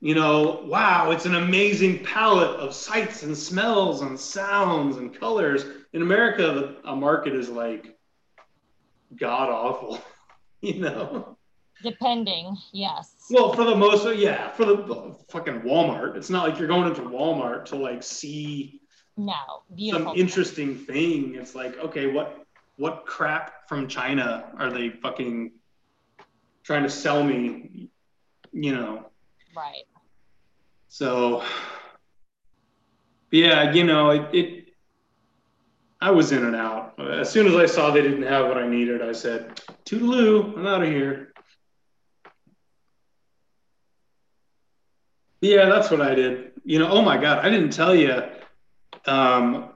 you 0.00 0.14
know, 0.14 0.62
wow, 0.66 1.10
it's 1.10 1.24
an 1.24 1.34
amazing 1.34 2.04
palette 2.04 2.60
of 2.60 2.74
sights 2.74 3.22
and 3.22 3.36
smells 3.36 4.02
and 4.02 4.18
sounds 4.18 4.96
and 4.96 5.18
colors. 5.18 5.64
In 5.92 6.02
America, 6.02 6.76
a 6.84 6.94
market 6.94 7.34
is 7.34 7.48
like 7.48 7.96
god 9.16 9.48
awful, 9.48 10.00
you 10.60 10.80
know. 10.80 11.36
Depending, 11.82 12.56
yes. 12.72 13.14
Well, 13.30 13.52
for 13.52 13.64
the 13.64 13.74
most, 13.74 14.16
yeah, 14.16 14.50
for 14.50 14.64
the 14.64 15.16
fucking 15.28 15.62
Walmart, 15.62 16.16
it's 16.16 16.30
not 16.30 16.48
like 16.48 16.58
you're 16.58 16.68
going 16.68 16.88
into 16.88 17.02
Walmart 17.02 17.66
to 17.66 17.76
like 17.76 18.02
see 18.02 18.80
no 19.16 19.62
beautiful 19.74 20.12
some 20.12 20.18
interesting 20.18 20.76
thing. 20.76 21.34
It's 21.34 21.54
like, 21.54 21.76
okay, 21.78 22.06
what 22.06 22.44
what 22.76 23.06
crap 23.06 23.68
from 23.68 23.88
China 23.88 24.50
are 24.58 24.70
they 24.70 24.90
fucking 24.90 25.52
trying 26.62 26.82
to 26.82 26.90
sell 26.90 27.22
me? 27.22 27.88
You 28.52 28.74
know. 28.74 29.06
Right. 29.56 29.84
So, 30.88 31.42
yeah, 33.30 33.72
you 33.72 33.84
know, 33.84 34.10
it, 34.10 34.34
it, 34.34 34.64
I 36.00 36.10
was 36.10 36.32
in 36.32 36.44
and 36.44 36.56
out. 36.56 36.98
As 36.98 37.30
soon 37.30 37.46
as 37.46 37.54
I 37.54 37.66
saw 37.66 37.90
they 37.90 38.02
didn't 38.02 38.24
have 38.24 38.46
what 38.48 38.58
I 38.58 38.66
needed, 38.66 39.02
I 39.02 39.12
said, 39.12 39.60
Toodaloo, 39.84 40.56
I'm 40.56 40.66
out 40.66 40.82
of 40.82 40.88
here. 40.88 41.32
Yeah, 45.40 45.68
that's 45.68 45.90
what 45.90 46.00
I 46.00 46.14
did. 46.14 46.52
You 46.64 46.78
know, 46.78 46.88
oh 46.88 47.02
my 47.02 47.18
God, 47.18 47.44
I 47.44 47.50
didn't 47.50 47.70
tell 47.70 47.94
you. 47.94 48.22
Um, 49.06 49.70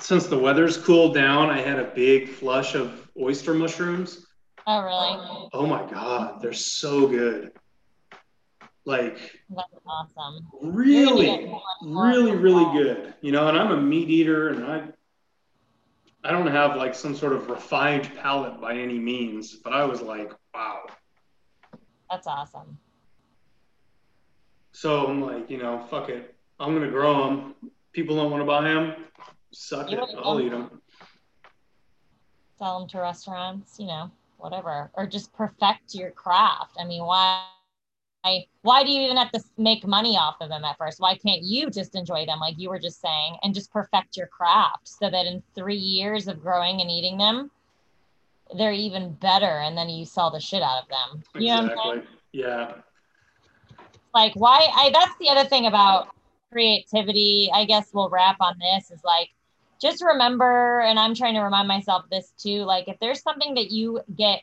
since 0.00 0.26
the 0.26 0.38
weather's 0.38 0.76
cooled 0.76 1.14
down, 1.14 1.50
I 1.50 1.60
had 1.60 1.78
a 1.78 1.84
big 1.84 2.28
flush 2.28 2.74
of 2.74 3.10
oyster 3.20 3.54
mushrooms. 3.54 4.26
Oh, 4.66 4.80
really? 4.80 5.48
Oh 5.52 5.66
my 5.66 5.84
God, 5.90 6.40
they're 6.40 6.52
so 6.52 7.06
good 7.06 7.52
like 8.88 9.18
that's 9.54 9.68
awesome. 9.86 10.48
really 10.62 11.52
really 11.84 12.34
really 12.34 12.64
good 12.72 13.14
you 13.20 13.30
know 13.30 13.46
and 13.48 13.58
i'm 13.58 13.70
a 13.70 13.76
meat 13.76 14.08
eater 14.08 14.48
and 14.48 14.64
i 14.64 14.82
i 16.24 16.30
don't 16.30 16.46
have 16.46 16.74
like 16.74 16.94
some 16.94 17.14
sort 17.14 17.34
of 17.34 17.48
refined 17.50 18.10
palate 18.16 18.58
by 18.60 18.74
any 18.74 18.98
means 18.98 19.56
but 19.56 19.72
i 19.72 19.84
was 19.84 20.00
like 20.00 20.32
wow. 20.54 20.80
That's 22.10 22.26
awesome. 22.26 22.78
So 24.72 25.06
i'm 25.06 25.20
like 25.20 25.50
you 25.50 25.58
know 25.58 25.86
fuck 25.90 26.08
it. 26.08 26.34
I'm 26.58 26.72
gonna 26.72 26.90
grow 26.90 27.26
them 27.26 27.54
people 27.92 28.16
don't 28.16 28.30
want 28.30 28.40
to 28.40 28.46
buy 28.46 28.62
them 28.62 28.94
suck 29.52 29.90
you 29.90 29.98
it 29.98 30.04
i'll 30.24 30.40
eat 30.40 30.50
them 30.50 30.80
sell 32.58 32.80
them 32.80 32.88
to 32.88 32.98
restaurants 32.98 33.78
you 33.78 33.86
know 33.86 34.10
whatever 34.38 34.90
or 34.94 35.06
just 35.06 35.32
perfect 35.34 35.94
your 35.94 36.10
craft. 36.10 36.76
I 36.80 36.84
mean 36.84 37.04
why 37.04 37.44
why 38.62 38.84
do 38.84 38.90
you 38.90 39.02
even 39.02 39.16
have 39.16 39.30
to 39.32 39.40
make 39.56 39.86
money 39.86 40.16
off 40.16 40.36
of 40.40 40.48
them 40.48 40.64
at 40.64 40.76
first? 40.76 41.00
Why 41.00 41.16
can't 41.16 41.42
you 41.42 41.70
just 41.70 41.94
enjoy 41.94 42.26
them, 42.26 42.40
like 42.40 42.58
you 42.58 42.68
were 42.68 42.78
just 42.78 43.00
saying, 43.00 43.36
and 43.42 43.54
just 43.54 43.72
perfect 43.72 44.16
your 44.16 44.26
craft 44.26 44.88
so 44.88 45.08
that 45.10 45.26
in 45.26 45.42
three 45.54 45.76
years 45.76 46.28
of 46.28 46.42
growing 46.42 46.80
and 46.80 46.90
eating 46.90 47.16
them, 47.16 47.50
they're 48.56 48.72
even 48.72 49.12
better, 49.14 49.46
and 49.60 49.76
then 49.76 49.88
you 49.88 50.04
sell 50.04 50.30
the 50.30 50.40
shit 50.40 50.62
out 50.62 50.82
of 50.82 50.88
them. 50.88 51.22
You 51.42 51.52
exactly. 51.52 52.02
Yeah. 52.32 52.74
Like 54.14 54.32
why? 54.34 54.68
I 54.74 54.90
that's 54.90 55.16
the 55.18 55.28
other 55.28 55.48
thing 55.48 55.66
about 55.66 56.08
creativity. 56.50 57.50
I 57.52 57.64
guess 57.66 57.90
we'll 57.92 58.08
wrap 58.08 58.36
on 58.40 58.58
this 58.58 58.90
is 58.90 59.04
like 59.04 59.28
just 59.80 60.02
remember, 60.02 60.80
and 60.80 60.98
I'm 60.98 61.14
trying 61.14 61.34
to 61.34 61.40
remind 61.40 61.68
myself 61.68 62.04
this 62.10 62.32
too. 62.38 62.64
Like 62.64 62.88
if 62.88 62.98
there's 63.00 63.22
something 63.22 63.54
that 63.54 63.70
you 63.70 64.00
get 64.16 64.42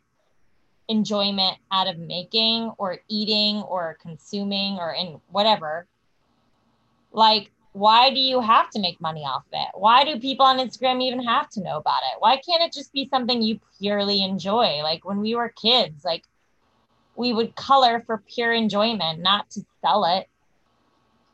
enjoyment 0.88 1.58
out 1.72 1.88
of 1.88 1.98
making 1.98 2.72
or 2.78 3.00
eating 3.08 3.58
or 3.64 3.98
consuming 4.02 4.78
or 4.78 4.94
in 4.94 5.20
whatever. 5.30 5.88
Like 7.12 7.52
why 7.74 8.10
do 8.10 8.20
you 8.20 8.40
have 8.40 8.70
to 8.70 8.80
make 8.80 9.02
money 9.02 9.26
off 9.26 9.44
it? 9.52 9.68
Why 9.74 10.06
do 10.06 10.18
people 10.20 10.46
on 10.46 10.60
instagram 10.60 11.02
even 11.02 11.22
have 11.24 11.50
to 11.52 11.62
know 11.62 11.78
about 11.78 12.02
it? 12.14 12.20
Why 12.22 12.38
can't 12.38 12.64
it 12.64 12.72
just 12.72 12.94
be 12.94 13.10
something 13.10 13.42
you 13.42 13.60
purely 13.80 14.24
enjoy? 14.24 14.82
Like 14.82 15.04
when 15.04 15.20
we 15.20 15.36
were 15.36 15.50
kids 15.50 16.06
like 16.06 16.24
we 17.16 17.34
would 17.34 17.56
color 17.56 18.04
for 18.06 18.24
pure 18.34 18.54
enjoyment 18.54 19.20
not 19.20 19.50
to 19.52 19.62
sell 19.82 20.06
it 20.06 20.28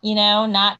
you 0.01 0.15
know 0.15 0.45
not 0.45 0.79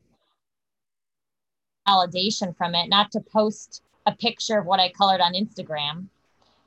validation 1.88 2.56
from 2.56 2.76
it 2.76 2.90
not 2.90 3.12
to 3.12 3.20
post 3.20 3.82
a 4.06 4.12
picture 4.12 4.58
of 4.58 4.66
what 4.66 4.80
i 4.80 4.90
colored 4.92 5.22
on 5.22 5.34
instagram 5.34 6.06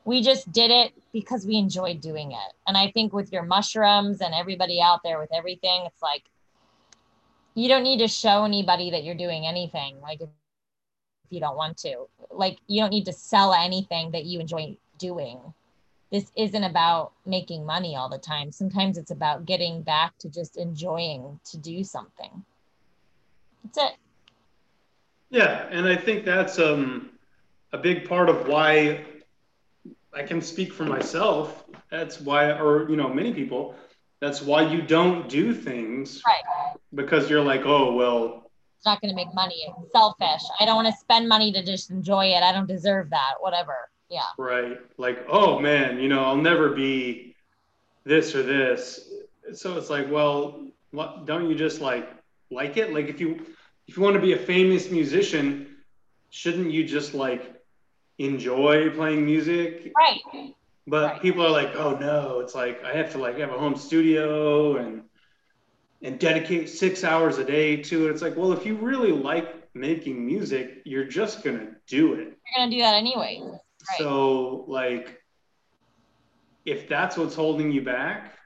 we 0.05 0.23
just 0.23 0.53
did 0.53 0.71
it 0.71 0.93
because 1.13 1.47
we 1.47 1.57
enjoyed 1.57 2.01
doing 2.01 2.33
it. 2.33 2.53
And 2.67 2.77
I 2.77 2.91
think 2.91 3.13
with 3.13 3.33
your 3.33 3.43
mushrooms 3.43 4.21
and 4.21 4.35
everybody 4.35 4.81
out 4.81 5.01
there 5.03 5.19
with 5.19 5.31
everything, 5.35 5.85
it's 5.87 6.03
like 6.03 6.25
you 7.55 7.69
don't 7.69 7.83
need 7.83 7.99
to 7.99 8.09
show 8.09 8.45
anybody 8.45 8.91
that 8.91 9.05
you're 9.05 9.15
doing 9.15 9.47
anything. 9.47 10.01
Like 10.01 10.21
if 10.21 10.29
you 11.31 11.41
don't 11.41 11.57
want 11.57 11.79
to, 11.79 12.07
like 12.31 12.59
you 12.67 12.81
don't 12.81 12.91
need 12.91 13.07
to 13.07 13.13
sell 13.13 13.55
anything 13.55 14.11
that 14.11 14.25
you 14.25 14.41
enjoy 14.41 14.77
doing. 14.99 15.39
This 16.13 16.31
isn't 16.37 16.63
about 16.63 17.13
making 17.25 17.65
money 17.65 17.97
all 17.97 18.09
the 18.09 18.19
time. 18.19 18.53
Sometimes 18.53 18.99
it's 18.99 19.11
about 19.11 19.47
getting 19.47 19.83
back 19.83 20.17
to 20.19 20.29
just 20.29 20.57
enjoying 20.57 21.41
to 21.47 21.57
do 21.57 21.83
something. 21.83 22.45
That's 23.65 23.79
it. 23.79 23.99
Yeah, 25.31 25.67
and 25.71 25.89
I 25.89 25.97
think 25.97 26.25
that's 26.25 26.59
um, 26.59 27.11
a 27.73 27.79
big 27.79 28.09
part 28.09 28.29
of 28.29 28.47
why 28.47 29.05
I 30.15 30.23
can 30.23 30.41
speak 30.41 30.73
for 30.73 30.85
myself. 30.85 31.65
That's 31.91 32.21
why, 32.21 32.53
or 32.53 32.89
you 32.89 32.97
know, 32.97 33.12
many 33.12 33.33
people. 33.33 33.75
That's 34.21 34.41
why 34.41 34.62
you 34.62 34.81
don't 34.81 35.29
do 35.29 35.53
things, 35.53 36.23
right? 36.27 36.77
Because 36.95 37.29
you're 37.29 37.43
like, 37.43 37.62
oh 37.65 37.95
well, 37.95 38.51
it's 38.85 38.87
not 38.87 39.01
going 39.01 39.11
to 39.11 39.17
make 39.17 39.35
money. 39.35 39.67
It's 39.67 39.93
selfish. 39.93 40.43
I 40.61 40.65
don't 40.65 40.77
want 40.77 40.89
to 40.89 40.99
spend 40.99 41.29
money 41.29 41.53
to 41.53 41.65
just 41.65 41.91
enjoy 41.91 42.27
it. 42.27 42.43
I 42.43 42.53
don't 42.53 42.69
deserve 42.69 43.11
that. 43.11 43.35
Whatever. 43.41 43.77
Yeah. 44.11 44.23
Right. 44.39 44.79
Like, 44.99 45.27
oh 45.29 45.59
man, 45.59 45.99
you 45.99 46.09
know, 46.09 46.25
I'll 46.25 46.37
never 46.37 46.71
be 46.71 47.35
this 48.05 48.35
or 48.35 48.43
this. 48.43 49.09
So 49.53 49.77
it's 49.77 49.91
like, 49.91 50.11
well, 50.11 50.67
what, 50.91 51.27
don't 51.27 51.49
you 51.49 51.55
just 51.55 51.81
like 51.81 52.09
like 52.51 52.77
it? 52.77 52.93
Like, 52.93 53.09
if 53.09 53.21
you 53.21 53.45
if 53.89 53.97
you 53.97 54.03
want 54.03 54.15
to 54.15 54.23
be 54.23 54.33
a 54.33 54.39
famous 54.39 54.91
musician, 54.91 55.77
shouldn't 56.31 56.71
you 56.71 56.85
just 56.85 57.15
like 57.15 57.55
enjoy 58.19 58.91
playing 58.91 59.25
music. 59.25 59.93
Right. 59.97 60.55
But 60.87 61.12
right. 61.12 61.23
people 61.23 61.45
are 61.45 61.51
like, 61.51 61.75
oh 61.77 61.97
no, 61.97 62.41
it's 62.41 62.55
like 62.55 62.85
I 62.85 62.93
have 62.93 63.11
to 63.12 63.19
like 63.19 63.39
have 63.39 63.51
a 63.51 63.59
home 63.59 63.77
studio 63.77 64.77
and 64.77 65.03
and 66.03 66.19
dedicate 66.19 66.69
six 66.69 67.03
hours 67.03 67.39
a 67.39 67.45
day 67.45 67.77
to 67.79 68.07
it. 68.07 68.11
It's 68.11 68.21
like, 68.23 68.37
well, 68.37 68.53
if 68.53 68.67
you 68.67 68.77
really 68.77 69.12
like 69.12 69.75
making 69.75 70.25
music, 70.25 70.83
you're 70.85 71.07
just 71.07 71.43
gonna 71.43 71.77
do 71.87 72.15
it. 72.15 72.19
You're 72.19 72.37
gonna 72.59 72.71
do 72.71 72.79
that 72.79 72.95
anyway. 72.95 73.41
Right. 73.43 73.99
So 73.99 74.65
like 74.69 75.23
if 76.65 76.89
that's 76.89 77.17
what's 77.17 77.35
holding 77.35 77.71
you 77.71 77.83
back, 77.83 78.39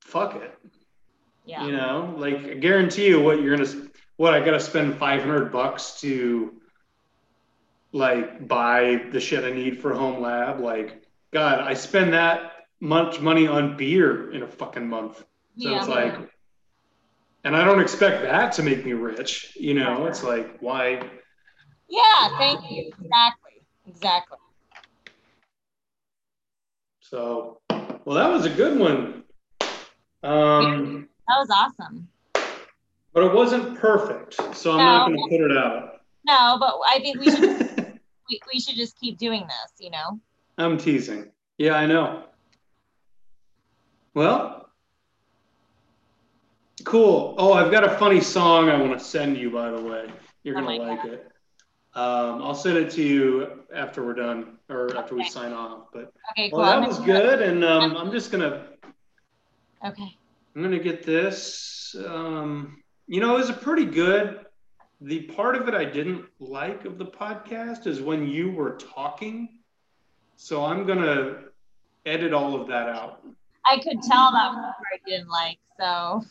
fuck 0.00 0.36
it. 0.36 0.54
Yeah. 1.44 1.64
You 1.64 1.72
know, 1.72 2.14
like 2.18 2.44
I 2.44 2.54
guarantee 2.54 3.06
you 3.06 3.20
what 3.20 3.40
you're 3.40 3.56
gonna 3.56 3.88
what 4.16 4.34
I 4.34 4.44
gotta 4.44 4.60
spend 4.60 4.96
five 4.96 5.22
hundred 5.22 5.52
bucks 5.52 6.00
to 6.00 6.54
like 7.96 8.46
buy 8.46 9.02
the 9.10 9.20
shit 9.20 9.44
I 9.44 9.50
need 9.50 9.80
for 9.80 9.94
home 9.94 10.20
lab. 10.20 10.60
Like, 10.60 11.02
God, 11.32 11.60
I 11.60 11.74
spend 11.74 12.12
that 12.12 12.52
much 12.80 13.20
money 13.20 13.46
on 13.46 13.76
beer 13.76 14.30
in 14.32 14.42
a 14.42 14.46
fucking 14.46 14.86
month. 14.86 15.24
So 15.58 15.70
yeah. 15.70 15.78
it's 15.78 15.88
like 15.88 16.14
and 17.44 17.56
I 17.56 17.64
don't 17.64 17.80
expect 17.80 18.22
that 18.22 18.52
to 18.54 18.62
make 18.62 18.84
me 18.84 18.92
rich. 18.92 19.56
You 19.56 19.74
know, 19.74 20.06
it's 20.06 20.22
like 20.22 20.58
why 20.60 21.00
yeah, 21.88 22.36
thank 22.38 22.70
you. 22.70 22.88
Exactly. 22.88 23.62
Exactly. 23.86 24.38
So 27.00 27.60
well 28.04 28.16
that 28.16 28.30
was 28.30 28.44
a 28.44 28.50
good 28.50 28.78
one. 28.78 29.24
Um 30.22 31.08
That 31.28 31.38
was 31.38 31.48
awesome. 31.50 32.08
but 33.14 33.24
it 33.24 33.32
wasn't 33.32 33.78
perfect, 33.78 34.34
so 34.54 34.72
I'm 34.72 34.78
No. 34.78 34.84
not 34.84 35.06
gonna 35.06 35.28
put 35.30 35.50
it 35.50 35.56
out. 35.56 35.92
No, 36.26 36.56
but 36.58 36.74
I 36.86 36.98
think 36.98 37.20
we 37.20 37.30
should 37.30 37.65
we, 38.28 38.40
we 38.52 38.60
should 38.60 38.76
just 38.76 38.98
keep 38.98 39.18
doing 39.18 39.42
this, 39.42 39.72
you 39.78 39.90
know? 39.90 40.20
I'm 40.58 40.78
teasing. 40.78 41.30
Yeah, 41.58 41.74
I 41.74 41.86
know. 41.86 42.24
Well, 44.14 44.70
cool. 46.84 47.34
Oh, 47.38 47.52
I've 47.52 47.70
got 47.70 47.84
a 47.84 47.90
funny 47.98 48.20
song 48.20 48.68
I 48.68 48.80
want 48.80 48.98
to 48.98 49.04
send 49.04 49.36
you, 49.36 49.50
by 49.50 49.70
the 49.70 49.80
way. 49.82 50.10
You're 50.42 50.58
Oh 50.58 50.62
going 50.62 50.80
to 50.80 50.86
my 50.86 50.94
like 50.94 51.04
it. 51.04 51.28
Um, 51.94 52.42
I'll 52.42 52.54
send 52.54 52.76
it 52.76 52.90
to 52.92 53.02
you 53.02 53.64
after 53.74 54.04
we're 54.04 54.14
done 54.14 54.58
or 54.68 54.96
after 54.96 55.14
we 55.14 55.24
sign 55.24 55.52
off. 55.52 55.88
But 55.92 56.12
Okay, 56.32 56.50
cool. 56.50 56.60
well, 56.60 56.80
that 56.80 56.86
was 56.86 56.98
good. 57.00 57.40
And 57.40 57.64
um, 57.64 57.96
I'm 57.96 58.10
just 58.12 58.30
going 58.30 58.42
to 58.42 58.66
Okay. 59.84 60.16
I'm 60.54 60.62
gonna 60.62 60.78
get 60.78 61.02
this. 61.02 61.94
Um, 62.06 62.82
you 63.06 63.20
know, 63.20 63.34
it 63.36 63.40
was 63.40 63.50
a 63.50 63.54
pretty 63.54 63.84
good. 63.84 64.45
The 65.00 65.22
part 65.22 65.56
of 65.56 65.68
it 65.68 65.74
I 65.74 65.84
didn't 65.84 66.24
like 66.40 66.84
of 66.84 66.96
the 66.98 67.06
podcast 67.06 67.86
is 67.86 68.00
when 68.00 68.26
you 68.26 68.50
were 68.50 68.78
talking. 68.94 69.48
So 70.36 70.64
I'm 70.64 70.86
gonna 70.86 71.44
edit 72.06 72.32
all 72.32 72.60
of 72.60 72.68
that 72.68 72.88
out. 72.88 73.22
I 73.68 73.78
could 73.78 74.00
tell 74.02 74.30
that 74.32 74.52
part 74.52 74.74
I 74.94 74.98
didn't 75.06 75.28
like. 75.28 75.58
So 75.78 76.24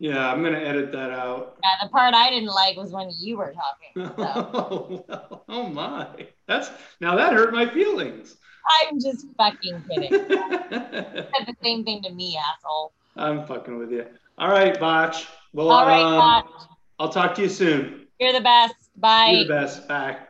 Yeah, 0.00 0.30
I'm 0.30 0.42
gonna 0.42 0.58
edit 0.58 0.90
that 0.92 1.10
out. 1.10 1.58
yeah, 1.62 1.86
the 1.86 1.90
part 1.90 2.14
I 2.14 2.30
didn't 2.30 2.48
like 2.48 2.76
was 2.76 2.90
when 2.92 3.10
you 3.18 3.36
were 3.36 3.54
talking. 3.54 4.12
So 4.16 5.04
oh, 5.08 5.42
oh 5.48 5.68
my! 5.68 6.08
That's 6.46 6.70
now 7.00 7.14
that 7.16 7.32
hurt 7.34 7.52
my 7.52 7.68
feelings. 7.68 8.36
I'm 8.82 9.00
just 9.00 9.26
fucking 9.36 9.84
kidding. 9.88 10.10
Said 10.28 11.46
the 11.46 11.54
same 11.62 11.84
thing 11.84 12.02
to 12.02 12.10
me, 12.10 12.36
asshole. 12.36 12.92
I'm 13.16 13.46
fucking 13.46 13.78
with 13.78 13.92
you. 13.92 14.06
All 14.36 14.50
right, 14.50 14.78
Botch. 14.78 15.26
Well, 15.52 15.70
All 15.70 15.86
right, 15.86 16.02
um, 16.02 16.18
Botch. 16.18 16.68
I'll 16.98 17.08
talk 17.08 17.34
to 17.36 17.42
you 17.42 17.48
soon. 17.48 18.07
You're 18.18 18.32
the 18.32 18.40
best. 18.40 18.74
Bye. 18.96 19.30
You're 19.30 19.44
the 19.44 19.48
best. 19.48 19.88
Bye. 19.88 20.27